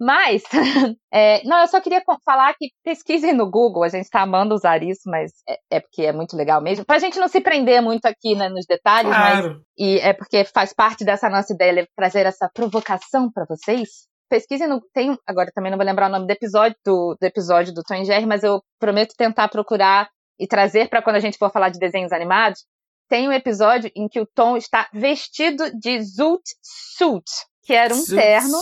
Mas, 0.00 0.42
é, 1.12 1.42
não, 1.44 1.60
eu 1.60 1.68
só 1.68 1.78
queria 1.78 2.02
falar 2.24 2.54
que 2.54 2.70
pesquisem 2.82 3.34
no 3.34 3.50
Google, 3.50 3.82
a 3.82 3.88
gente 3.88 4.04
está 4.04 4.22
amando 4.22 4.54
usar 4.54 4.82
isso, 4.82 5.02
mas 5.04 5.30
é, 5.46 5.58
é, 5.72 5.80
porque 5.80 6.02
é 6.02 6.12
muito 6.12 6.34
legal 6.34 6.62
mesmo. 6.62 6.86
Para 6.86 6.96
a 6.96 7.00
gente 7.00 7.18
não 7.18 7.28
se 7.28 7.38
prender 7.42 7.82
muito 7.82 8.06
aqui 8.06 8.34
né, 8.34 8.48
nos 8.48 8.64
detalhes, 8.64 9.14
claro. 9.14 9.48
mas 9.48 9.62
e 9.76 9.98
é 9.98 10.14
porque 10.14 10.42
faz 10.46 10.72
parte 10.72 11.04
dessa 11.04 11.28
nossa 11.28 11.52
ideia 11.52 11.86
trazer 11.94 12.24
essa 12.24 12.48
provocação 12.52 13.30
para 13.30 13.44
vocês. 13.46 14.08
Pesquisem 14.30 14.66
no. 14.66 14.80
Tem, 14.94 15.14
agora 15.26 15.50
também 15.54 15.70
não 15.70 15.76
vou 15.76 15.86
lembrar 15.86 16.08
o 16.08 16.12
nome 16.12 16.26
do 16.26 16.30
episódio 16.30 16.76
do, 16.82 17.16
do 17.20 17.24
episódio 17.26 17.74
do 17.74 17.82
Tom 17.82 18.02
Jerry, 18.02 18.24
mas 18.24 18.42
eu 18.42 18.62
prometo 18.78 19.14
tentar 19.18 19.48
procurar 19.48 20.08
e 20.38 20.46
trazer 20.46 20.88
para 20.88 21.02
quando 21.02 21.16
a 21.16 21.20
gente 21.20 21.36
for 21.36 21.50
falar 21.50 21.68
de 21.68 21.78
desenhos 21.78 22.12
animados. 22.12 22.64
Tem 23.06 23.28
um 23.28 23.32
episódio 23.32 23.90
em 23.94 24.08
que 24.08 24.20
o 24.20 24.26
Tom 24.34 24.56
está 24.56 24.88
vestido 24.94 25.70
de 25.78 26.00
zoot 26.00 26.42
suit, 26.96 27.24
que 27.64 27.74
era 27.74 27.92
um 27.92 28.04
terno. 28.04 28.58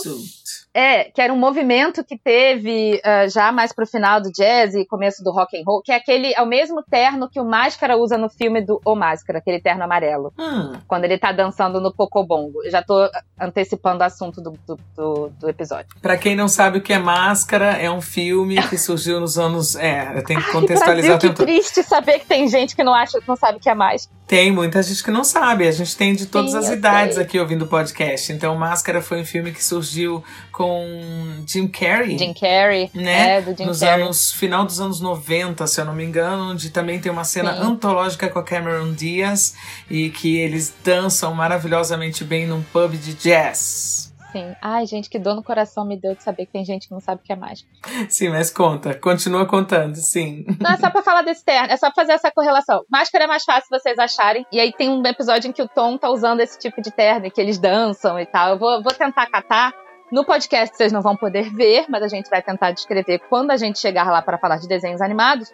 É, 0.73 1.05
que 1.05 1.21
era 1.21 1.33
um 1.33 1.37
movimento 1.37 2.03
que 2.03 2.17
teve 2.17 3.01
uh, 3.05 3.29
já 3.29 3.51
mais 3.51 3.73
pro 3.73 3.87
final 3.87 4.21
do 4.21 4.31
jazz 4.31 4.75
e 4.75 4.85
começo 4.85 5.23
do 5.23 5.31
rock 5.31 5.57
and 5.57 5.63
roll, 5.65 5.81
que 5.81 5.91
é 5.91 5.95
aquele 5.95 6.33
é 6.33 6.41
o 6.41 6.45
mesmo 6.45 6.83
terno 6.83 7.29
que 7.29 7.39
o 7.39 7.45
Máscara 7.45 7.97
usa 7.97 8.17
no 8.17 8.29
filme 8.29 8.61
do 8.61 8.79
O 8.85 8.95
Máscara, 8.95 9.39
aquele 9.39 9.59
terno 9.59 9.83
amarelo. 9.83 10.33
Hum. 10.37 10.73
Quando 10.87 11.05
ele 11.05 11.17
tá 11.17 11.31
dançando 11.31 11.81
no 11.81 11.93
Pocobongo. 11.93 12.63
Eu 12.63 12.71
já 12.71 12.81
tô 12.81 13.09
antecipando 13.39 14.03
o 14.03 14.05
assunto 14.05 14.41
do, 14.41 14.53
do, 14.65 14.79
do, 14.95 15.29
do 15.39 15.49
episódio. 15.49 15.87
Para 16.01 16.17
quem 16.17 16.35
não 16.35 16.47
sabe 16.47 16.77
o 16.77 16.81
que 16.81 16.93
é 16.93 16.99
Máscara, 16.99 17.73
é 17.73 17.89
um 17.89 18.01
filme 18.01 18.61
que 18.69 18.77
surgiu 18.77 19.19
nos 19.19 19.37
anos. 19.37 19.75
É, 19.75 20.17
eu 20.17 20.23
tenho 20.23 20.41
que 20.41 20.51
contextualizar 20.51 21.11
Ai, 21.13 21.17
Brasil, 21.17 21.31
o 21.31 21.33
tempo. 21.33 21.45
Que 21.45 21.45
triste 21.45 21.83
saber 21.83 22.19
que 22.19 22.25
tem 22.25 22.47
gente 22.47 22.75
que 22.75 22.83
não 22.83 22.93
acha, 22.93 23.19
não 23.27 23.35
sabe 23.35 23.57
o 23.57 23.61
que 23.61 23.69
é 23.69 23.75
mais. 23.75 24.09
Tem 24.27 24.51
muita 24.51 24.83
gente 24.83 25.03
que 25.03 25.09
não 25.09 25.23
sabe. 25.23 25.67
A 25.67 25.71
gente 25.71 25.97
tem 25.97 26.13
de 26.13 26.27
todas 26.27 26.51
Sim, 26.51 26.57
as 26.57 26.69
idades 26.69 27.15
sei. 27.15 27.23
aqui 27.23 27.39
ouvindo 27.39 27.65
o 27.65 27.67
podcast. 27.67 28.31
Então, 28.31 28.55
Máscara 28.55 29.01
foi 29.01 29.21
um 29.21 29.25
filme 29.25 29.51
que 29.51 29.63
surgiu 29.63 30.23
com 30.51 31.43
Jim 31.47 31.67
Carrey. 31.67 32.17
Jim 32.17 32.33
Carrey, 32.33 32.89
né? 32.93 33.37
É, 33.37 33.41
do 33.41 33.55
Jim 33.55 33.65
Nos 33.65 33.79
Carrey. 33.79 34.03
anos 34.03 34.31
final 34.31 34.65
dos 34.65 34.79
anos 34.79 34.99
90, 34.99 35.65
se 35.67 35.79
eu 35.81 35.85
não 35.85 35.93
me 35.93 36.03
engano, 36.03 36.51
onde 36.51 36.69
também 36.69 36.99
tem 36.99 37.11
uma 37.11 37.23
cena 37.23 37.53
Sim. 37.55 37.61
antológica 37.61 38.29
com 38.29 38.39
a 38.39 38.43
Cameron 38.43 38.93
Diaz 38.93 39.55
e 39.89 40.09
que 40.09 40.37
eles 40.37 40.73
dançam 40.83 41.33
maravilhosamente 41.33 42.23
bem 42.23 42.47
num 42.47 42.61
pub 42.63 42.93
de 42.93 43.13
jazz. 43.13 44.09
Sim. 44.31 44.55
Ai, 44.61 44.85
gente, 44.85 45.09
que 45.09 45.17
dor 45.17 45.35
no 45.35 45.41
coração 45.41 45.83
me 45.83 45.97
deu 45.97 46.13
de 46.13 46.21
saber 46.23 46.45
que 46.45 46.51
tem 46.51 46.63
gente 46.63 46.87
que 46.87 46.93
não 46.93 46.99
sabe 46.99 47.19
o 47.19 47.23
que 47.23 47.33
é 47.33 47.35
mágica. 47.35 47.67
Sim, 48.07 48.29
mas 48.29 48.51
conta. 48.51 48.93
Continua 48.93 49.47
contando, 49.47 49.95
sim. 49.95 50.45
Não, 50.59 50.71
é 50.71 50.77
só 50.77 50.91
pra 50.91 51.01
falar 51.01 51.23
desse 51.23 51.43
terno. 51.43 51.71
É 51.71 51.77
só 51.77 51.87
pra 51.87 52.03
fazer 52.03 52.13
essa 52.13 52.31
correlação. 52.31 52.83
Máscara 52.91 53.23
é 53.23 53.27
mais 53.27 53.43
fácil 53.43 53.67
vocês 53.71 53.97
acharem. 53.97 54.45
E 54.51 54.59
aí 54.59 54.71
tem 54.71 54.87
um 54.87 55.03
episódio 55.03 55.49
em 55.49 55.51
que 55.51 55.63
o 55.63 55.67
Tom 55.67 55.97
tá 55.97 56.11
usando 56.11 56.41
esse 56.41 56.59
tipo 56.59 56.79
de 56.79 56.91
terno 56.91 57.25
e 57.25 57.31
que 57.31 57.41
eles 57.41 57.57
dançam 57.57 58.19
e 58.19 58.25
tal. 58.27 58.51
Eu 58.51 58.59
vou, 58.59 58.83
vou 58.83 58.93
tentar 58.93 59.25
catar. 59.25 59.73
No 60.11 60.25
podcast 60.25 60.75
vocês 60.75 60.91
não 60.91 61.01
vão 61.01 61.15
poder 61.15 61.53
ver, 61.53 61.85
mas 61.87 62.01
a 62.01 62.07
gente 62.07 62.29
vai 62.29 62.41
tentar 62.41 62.71
descrever 62.71 63.19
quando 63.29 63.51
a 63.51 63.57
gente 63.57 63.79
chegar 63.79 64.09
lá 64.09 64.21
para 64.21 64.39
falar 64.39 64.57
de 64.57 64.67
desenhos 64.67 65.01
animados. 65.01 65.53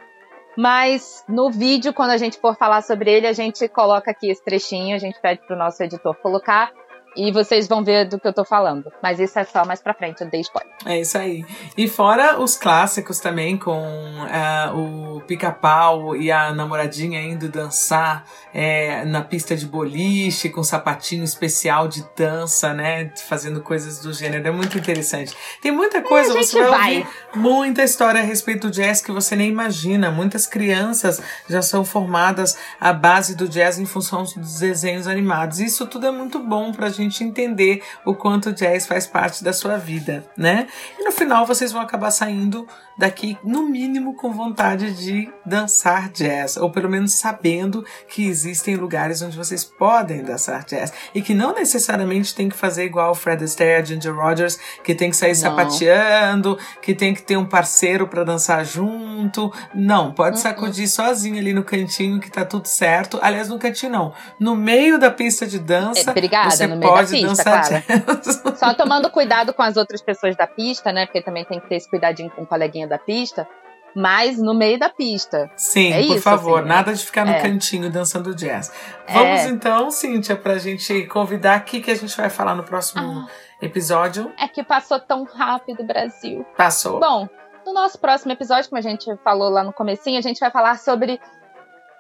Mas 0.58 1.26
no 1.28 1.52
vídeo, 1.52 1.94
quando 1.94 2.12
a 2.12 2.18
gente 2.18 2.40
for 2.40 2.56
falar 2.56 2.82
sobre 2.82 3.12
ele, 3.12 3.28
a 3.28 3.34
gente 3.34 3.68
coloca 3.68 4.12
aqui 4.12 4.30
esse 4.30 4.44
trechinho, 4.44 4.96
a 4.96 5.00
gente 5.00 5.20
pede 5.20 5.46
pro 5.46 5.58
nosso 5.58 5.84
editor 5.84 6.16
colocar. 6.16 6.72
E 7.16 7.32
vocês 7.32 7.68
vão 7.68 7.84
ver 7.84 8.08
do 8.08 8.20
que 8.20 8.28
eu 8.28 8.34
tô 8.34 8.44
falando. 8.44 8.92
Mas 9.02 9.20
isso 9.20 9.38
é 9.40 9.44
só 9.44 9.66
mais 9.66 9.82
pra 9.82 9.94
frente, 9.94 10.22
eu 10.22 10.30
dei 10.30 10.42
spoiler. 10.42 10.72
É 10.86 11.00
isso 11.00 11.18
aí. 11.18 11.46
E 11.78 11.88
fora 11.88 12.40
os 12.40 12.56
clássicos 12.56 13.20
também, 13.20 13.58
com 13.58 13.80
uh, 13.80 15.16
o 15.18 15.22
pica-pau 15.22 16.16
e 16.16 16.32
a 16.32 16.54
namoradinha 16.54 17.22
indo 17.22 17.48
dançar 17.48 18.26
é, 18.54 19.06
na 19.06 19.22
pista 19.22 19.56
de 19.56 19.66
boliche, 19.66 20.50
com 20.50 20.62
um 20.62 20.64
sapatinho 20.64 21.24
especial 21.24 21.88
de 21.88 22.06
dança, 22.16 22.74
né? 22.74 23.12
Fazendo 23.28 23.62
coisas 23.62 24.00
do 24.00 24.12
gênero. 24.12 24.48
É 24.48 24.52
muito 24.52 24.78
interessante. 24.78 25.34
Tem 25.62 25.72
muita 25.72 26.02
coisa, 26.02 26.34
você 26.34 26.62
vai, 26.64 26.70
vai 26.70 26.98
ouvir 26.98 27.08
muita 27.36 27.84
história 27.84 28.22
a 28.22 28.24
respeito 28.24 28.68
do 28.68 28.72
jazz 28.72 29.02
que 29.02 29.12
você 29.12 29.36
nem 29.36 29.50
imagina. 29.50 30.12
Muitas 30.12 30.48
crianças 30.48 31.22
já 31.50 31.62
são 31.62 31.86
formadas 31.86 32.58
à 32.80 32.92
base 32.94 33.36
do 33.36 33.48
jazz 33.48 33.80
em 33.80 33.86
função 33.86 34.24
dos 34.24 34.60
desenhos 34.60 35.08
animados. 35.08 35.60
Isso 35.60 35.86
tudo 35.88 36.08
é 36.08 36.12
muito 36.12 36.40
bom 36.40 36.72
pra 36.72 36.90
gente 36.90 37.05
gente 37.06 37.24
entender 37.24 37.82
o 38.06 38.14
quanto 38.14 38.50
o 38.50 38.54
jazz 38.54 38.86
faz 38.86 39.08
parte 39.08 39.44
da 39.44 39.54
sua 39.54 39.78
vida, 39.78 40.26
né? 40.38 40.68
E 41.00 41.04
no 41.04 41.12
final 41.12 41.46
vocês 41.46 41.72
vão 41.72 41.82
acabar 41.82 42.12
saindo 42.12 42.68
daqui, 42.98 43.38
no 43.44 43.64
mínimo, 43.64 44.16
com 44.16 44.32
vontade 44.32 44.94
de 44.94 45.30
dançar 45.46 46.10
jazz, 46.10 46.58
ou 46.58 46.72
pelo 46.72 46.90
menos 46.90 47.14
sabendo 47.14 47.86
que 48.08 48.26
existem 48.26 48.76
lugares 48.76 49.22
onde 49.22 49.38
vocês 49.38 49.64
podem 49.64 50.24
dançar 50.24 50.64
jazz 50.64 50.94
e 51.14 51.22
que 51.22 51.34
não 51.34 51.54
necessariamente 51.54 52.34
tem 52.34 52.50
que 52.50 52.56
fazer 52.56 52.86
igual 52.86 53.12
o 53.12 53.16
Fred 53.16 53.44
Astaire, 53.44 53.86
Ginger 53.86 54.16
Rogers, 54.16 54.58
que 54.84 54.96
tem 54.96 55.10
que 55.10 55.18
sair 55.18 55.30
não. 55.30 55.36
sapateando, 55.36 56.58
que 56.82 56.94
tem 56.94 57.14
que 57.14 57.22
ter 57.22 57.38
um 57.38 57.46
parceiro 57.46 58.08
para 58.08 58.24
dançar 58.24 58.66
junto. 58.66 59.52
Não, 59.74 60.12
pode 60.12 60.38
uh 60.38 60.40
-uh. 60.40 60.44
sacudir 60.44 60.88
sozinho 60.88 61.38
ali 61.38 61.54
no 61.54 61.64
cantinho 61.64 62.20
que 62.20 62.32
tá 62.32 62.46
tudo 62.46 62.68
certo. 62.68 63.20
Aliás, 63.22 63.50
no 63.50 63.60
cantinho 63.60 63.92
não, 63.92 64.14
no 64.40 64.56
meio 64.56 64.98
da 64.98 65.12
pista 65.12 65.46
de 65.46 65.60
dança. 65.60 66.02
É, 66.08 66.12
obrigada, 66.12 66.52
você 66.52 66.68
meio 66.68 66.95
pode 66.96 67.22
da 67.22 67.28
pista, 67.28 67.44
dançar 67.44 67.84
jazz. 67.84 68.44
Só 68.60 68.74
tomando 68.74 69.10
cuidado 69.10 69.54
com 69.54 69.62
as 69.62 69.78
outras 69.78 70.02
pessoas 70.02 70.36
da 70.36 70.48
pista, 70.48 70.92
né? 70.92 71.06
Porque 71.06 71.22
também 71.22 71.46
tem 71.46 71.60
que 71.60 71.68
ter 71.68 71.76
esse 71.76 71.90
cuidadinho 71.90 72.30
com 72.32 72.44
o 72.44 72.46
coleguinha 72.48 72.88
da 72.88 72.98
pista 72.98 73.48
mas 73.96 74.38
no 74.38 74.54
meio 74.54 74.78
da 74.78 74.90
pista. 74.90 75.50
Sim, 75.56 75.94
é 75.94 76.06
por 76.06 76.16
isso, 76.18 76.22
favor, 76.22 76.60
assim, 76.60 76.68
nada 76.68 76.94
de 76.94 77.04
ficar 77.04 77.26
no 77.26 77.32
é. 77.32 77.42
cantinho 77.42 77.90
dançando 77.90 78.36
jazz. 78.36 78.72
Vamos 79.08 79.42
É. 79.42 79.48
então, 79.48 79.90
Cíntia, 79.90 80.36
pra 80.36 80.58
gente 80.58 81.06
convidar 81.08 81.56
aqui 81.56 81.80
que 81.82 81.90
a 81.90 81.96
gente 81.96 82.16
vai 82.16 82.30
falar 82.30 82.56
no 82.56 82.64
próximo 82.64 83.02
Ah. 83.02 83.28
episódio. 83.62 84.34
É 84.38 84.50
que 84.50 84.62
passou 84.64 85.00
tão 85.00 85.24
rápido, 85.24 85.86
Brasil. 85.86 86.46
Passou. 86.58 87.00
Bom, 87.00 87.30
no 87.66 87.74
nosso 87.74 87.98
próximo 87.98 88.34
episódio, 88.34 88.70
como 88.70 88.80
a 88.80 88.82
gente 88.82 89.16
falou 89.24 89.50
lá 89.50 89.64
no 89.64 89.72
comecinho, 89.72 90.20
a 90.20 90.22
gente 90.22 90.40
vai 90.42 90.52
falar 90.52 90.78
sobre 90.78 91.20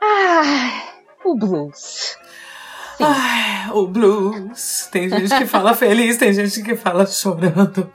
ah, 0.03 0.83
o 1.23 1.33
blues. 1.35 2.17
Ai, 2.99 3.69
o 3.71 3.87
blues. 3.87 4.87
Tem 4.91 5.09
gente 5.09 5.35
que 5.37 5.45
fala 5.45 5.73
feliz, 5.73 6.17
tem 6.17 6.33
gente 6.33 6.61
que 6.61 6.75
fala 6.75 7.05
chorando. 7.05 7.91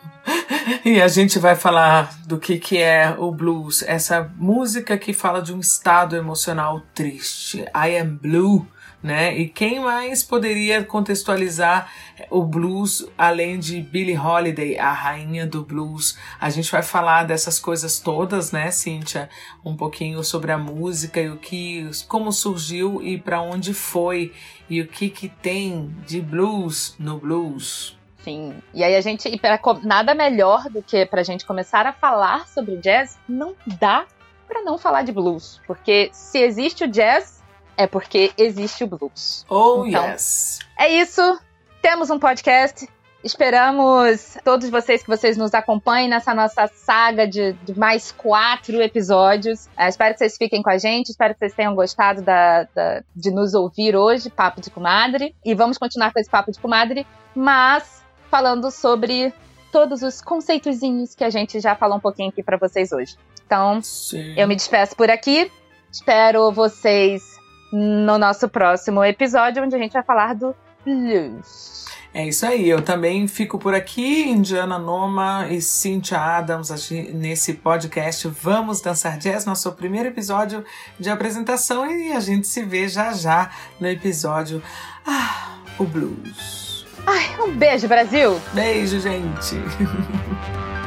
E 0.84 1.00
a 1.00 1.08
gente 1.08 1.38
vai 1.38 1.54
falar 1.54 2.12
do 2.26 2.38
que, 2.38 2.58
que 2.58 2.78
é 2.78 3.14
o 3.18 3.32
blues, 3.32 3.82
essa 3.82 4.30
música 4.36 4.96
que 4.98 5.12
fala 5.12 5.40
de 5.40 5.52
um 5.52 5.60
estado 5.60 6.16
emocional 6.16 6.82
triste. 6.94 7.64
I 7.74 7.98
am 7.98 8.18
blue, 8.20 8.66
né? 9.02 9.36
E 9.36 9.48
quem 9.48 9.80
mais 9.80 10.22
poderia 10.22 10.84
contextualizar 10.84 11.90
o 12.28 12.42
blues 12.42 13.06
além 13.16 13.58
de 13.58 13.80
Billie 13.80 14.16
Holiday, 14.16 14.78
a 14.78 14.92
rainha 14.92 15.46
do 15.46 15.64
blues? 15.64 16.18
A 16.40 16.50
gente 16.50 16.70
vai 16.70 16.82
falar 16.82 17.24
dessas 17.24 17.58
coisas 17.58 17.98
todas, 17.98 18.52
né, 18.52 18.70
Cíntia? 18.70 19.28
Um 19.64 19.76
pouquinho 19.76 20.22
sobre 20.22 20.52
a 20.52 20.58
música 20.58 21.20
e 21.20 21.28
o 21.30 21.36
que, 21.36 21.90
como 22.08 22.32
surgiu 22.32 23.02
e 23.02 23.18
para 23.18 23.40
onde 23.40 23.72
foi 23.72 24.32
e 24.68 24.80
o 24.80 24.86
que 24.86 25.08
que 25.08 25.28
tem 25.28 25.94
de 26.06 26.20
blues 26.20 26.94
no 26.98 27.18
blues. 27.18 27.98
Sim. 28.22 28.54
E 28.74 28.84
aí 28.84 28.94
a 28.94 29.00
gente. 29.00 29.28
E 29.28 29.38
pra, 29.38 29.58
nada 29.82 30.14
melhor 30.14 30.64
do 30.64 30.82
que 30.82 31.06
pra 31.06 31.22
gente 31.22 31.46
começar 31.46 31.86
a 31.86 31.92
falar 31.92 32.46
sobre 32.48 32.76
jazz, 32.76 33.18
não 33.28 33.54
dá 33.78 34.06
pra 34.46 34.62
não 34.62 34.76
falar 34.76 35.02
de 35.02 35.12
blues. 35.12 35.60
Porque 35.66 36.10
se 36.12 36.38
existe 36.38 36.84
o 36.84 36.88
jazz, 36.88 37.39
é 37.76 37.86
porque 37.86 38.32
existe 38.36 38.84
o 38.84 38.86
blues. 38.86 39.44
Oh, 39.48 39.84
Então, 39.86 40.04
yes. 40.10 40.58
É 40.78 40.88
isso. 40.88 41.38
Temos 41.82 42.10
um 42.10 42.18
podcast. 42.18 42.88
Esperamos 43.22 44.36
todos 44.44 44.68
vocês 44.70 45.02
que 45.02 45.08
vocês 45.08 45.36
nos 45.36 45.52
acompanhem 45.54 46.08
nessa 46.08 46.34
nossa 46.34 46.66
saga 46.68 47.26
de, 47.28 47.52
de 47.64 47.78
mais 47.78 48.10
quatro 48.12 48.80
episódios. 48.82 49.68
Ah, 49.76 49.88
espero 49.88 50.14
que 50.14 50.18
vocês 50.18 50.36
fiquem 50.36 50.62
com 50.62 50.70
a 50.70 50.78
gente. 50.78 51.10
Espero 51.10 51.34
que 51.34 51.38
vocês 51.40 51.54
tenham 51.54 51.74
gostado 51.74 52.22
da- 52.22 52.64
da- 52.74 53.02
de 53.14 53.30
nos 53.30 53.52
ouvir 53.54 53.94
hoje, 53.94 54.30
Papo 54.30 54.60
de 54.60 54.70
Comadre. 54.70 55.34
E 55.44 55.54
vamos 55.54 55.78
continuar 55.78 56.12
com 56.12 56.18
esse 56.20 56.30
Papo 56.30 56.50
de 56.50 56.58
Comadre, 56.58 57.06
mas 57.34 58.02
falando 58.30 58.70
sobre 58.70 59.32
todos 59.70 60.02
os 60.02 60.20
conceitozinhos 60.20 61.14
que 61.14 61.22
a 61.24 61.30
gente 61.30 61.60
já 61.60 61.76
falou 61.76 61.98
um 61.98 62.00
pouquinho 62.00 62.30
aqui 62.30 62.42
pra 62.42 62.56
vocês 62.56 62.90
hoje. 62.92 63.16
Então, 63.46 63.80
Sim. 63.82 64.34
eu 64.36 64.48
me 64.48 64.56
despeço 64.56 64.96
por 64.96 65.10
aqui. 65.10 65.50
Espero 65.92 66.50
vocês 66.52 67.38
no 67.72 68.18
nosso 68.18 68.48
próximo 68.48 69.04
episódio, 69.04 69.62
onde 69.62 69.74
a 69.74 69.78
gente 69.78 69.92
vai 69.92 70.02
falar 70.02 70.34
do 70.34 70.54
blues. 70.84 71.86
É 72.12 72.26
isso 72.26 72.44
aí, 72.44 72.68
eu 72.68 72.82
também 72.82 73.28
fico 73.28 73.56
por 73.56 73.72
aqui, 73.72 74.28
Indiana 74.28 74.80
Noma 74.80 75.46
e 75.48 75.60
Cynthia 75.60 76.18
Adams, 76.18 76.90
nesse 77.14 77.54
podcast 77.54 78.26
Vamos 78.26 78.80
Dançar 78.80 79.16
Jazz, 79.16 79.44
nosso 79.44 79.70
primeiro 79.72 80.08
episódio 80.08 80.64
de 80.98 81.08
apresentação 81.08 81.88
e 81.88 82.12
a 82.12 82.18
gente 82.18 82.48
se 82.48 82.64
vê 82.64 82.88
já 82.88 83.12
já 83.12 83.50
no 83.78 83.86
episódio 83.86 84.60
Ah, 85.06 85.58
o 85.78 85.84
Blues. 85.84 86.84
Ai, 87.06 87.40
um 87.40 87.52
beijo, 87.52 87.86
Brasil! 87.86 88.40
Beijo, 88.52 88.98
gente! 88.98 89.54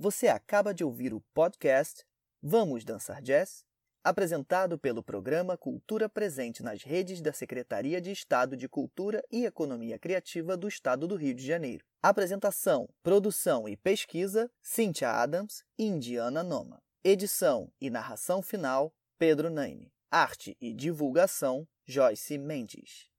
Você 0.00 0.28
acaba 0.28 0.72
de 0.72 0.84
ouvir 0.84 1.12
o 1.12 1.20
podcast 1.34 2.06
Vamos 2.40 2.84
Dançar 2.84 3.20
Jazz? 3.20 3.64
Apresentado 4.04 4.78
pelo 4.78 5.02
programa 5.02 5.58
Cultura 5.58 6.08
Presente 6.08 6.62
nas 6.62 6.84
redes 6.84 7.20
da 7.20 7.32
Secretaria 7.32 8.00
de 8.00 8.12
Estado 8.12 8.56
de 8.56 8.68
Cultura 8.68 9.24
e 9.28 9.44
Economia 9.44 9.98
Criativa 9.98 10.56
do 10.56 10.68
Estado 10.68 11.08
do 11.08 11.16
Rio 11.16 11.34
de 11.34 11.44
Janeiro. 11.44 11.84
Apresentação, 12.00 12.88
produção 13.02 13.68
e 13.68 13.76
pesquisa: 13.76 14.48
Cynthia 14.62 15.10
Adams 15.10 15.64
e 15.76 15.86
Indiana 15.86 16.44
Noma. 16.44 16.80
Edição 17.02 17.68
e 17.80 17.90
narração 17.90 18.40
final: 18.40 18.94
Pedro 19.18 19.50
Naime. 19.50 19.92
Arte 20.12 20.56
e 20.60 20.72
divulgação: 20.72 21.66
Joyce 21.84 22.38
Mendes. 22.38 23.10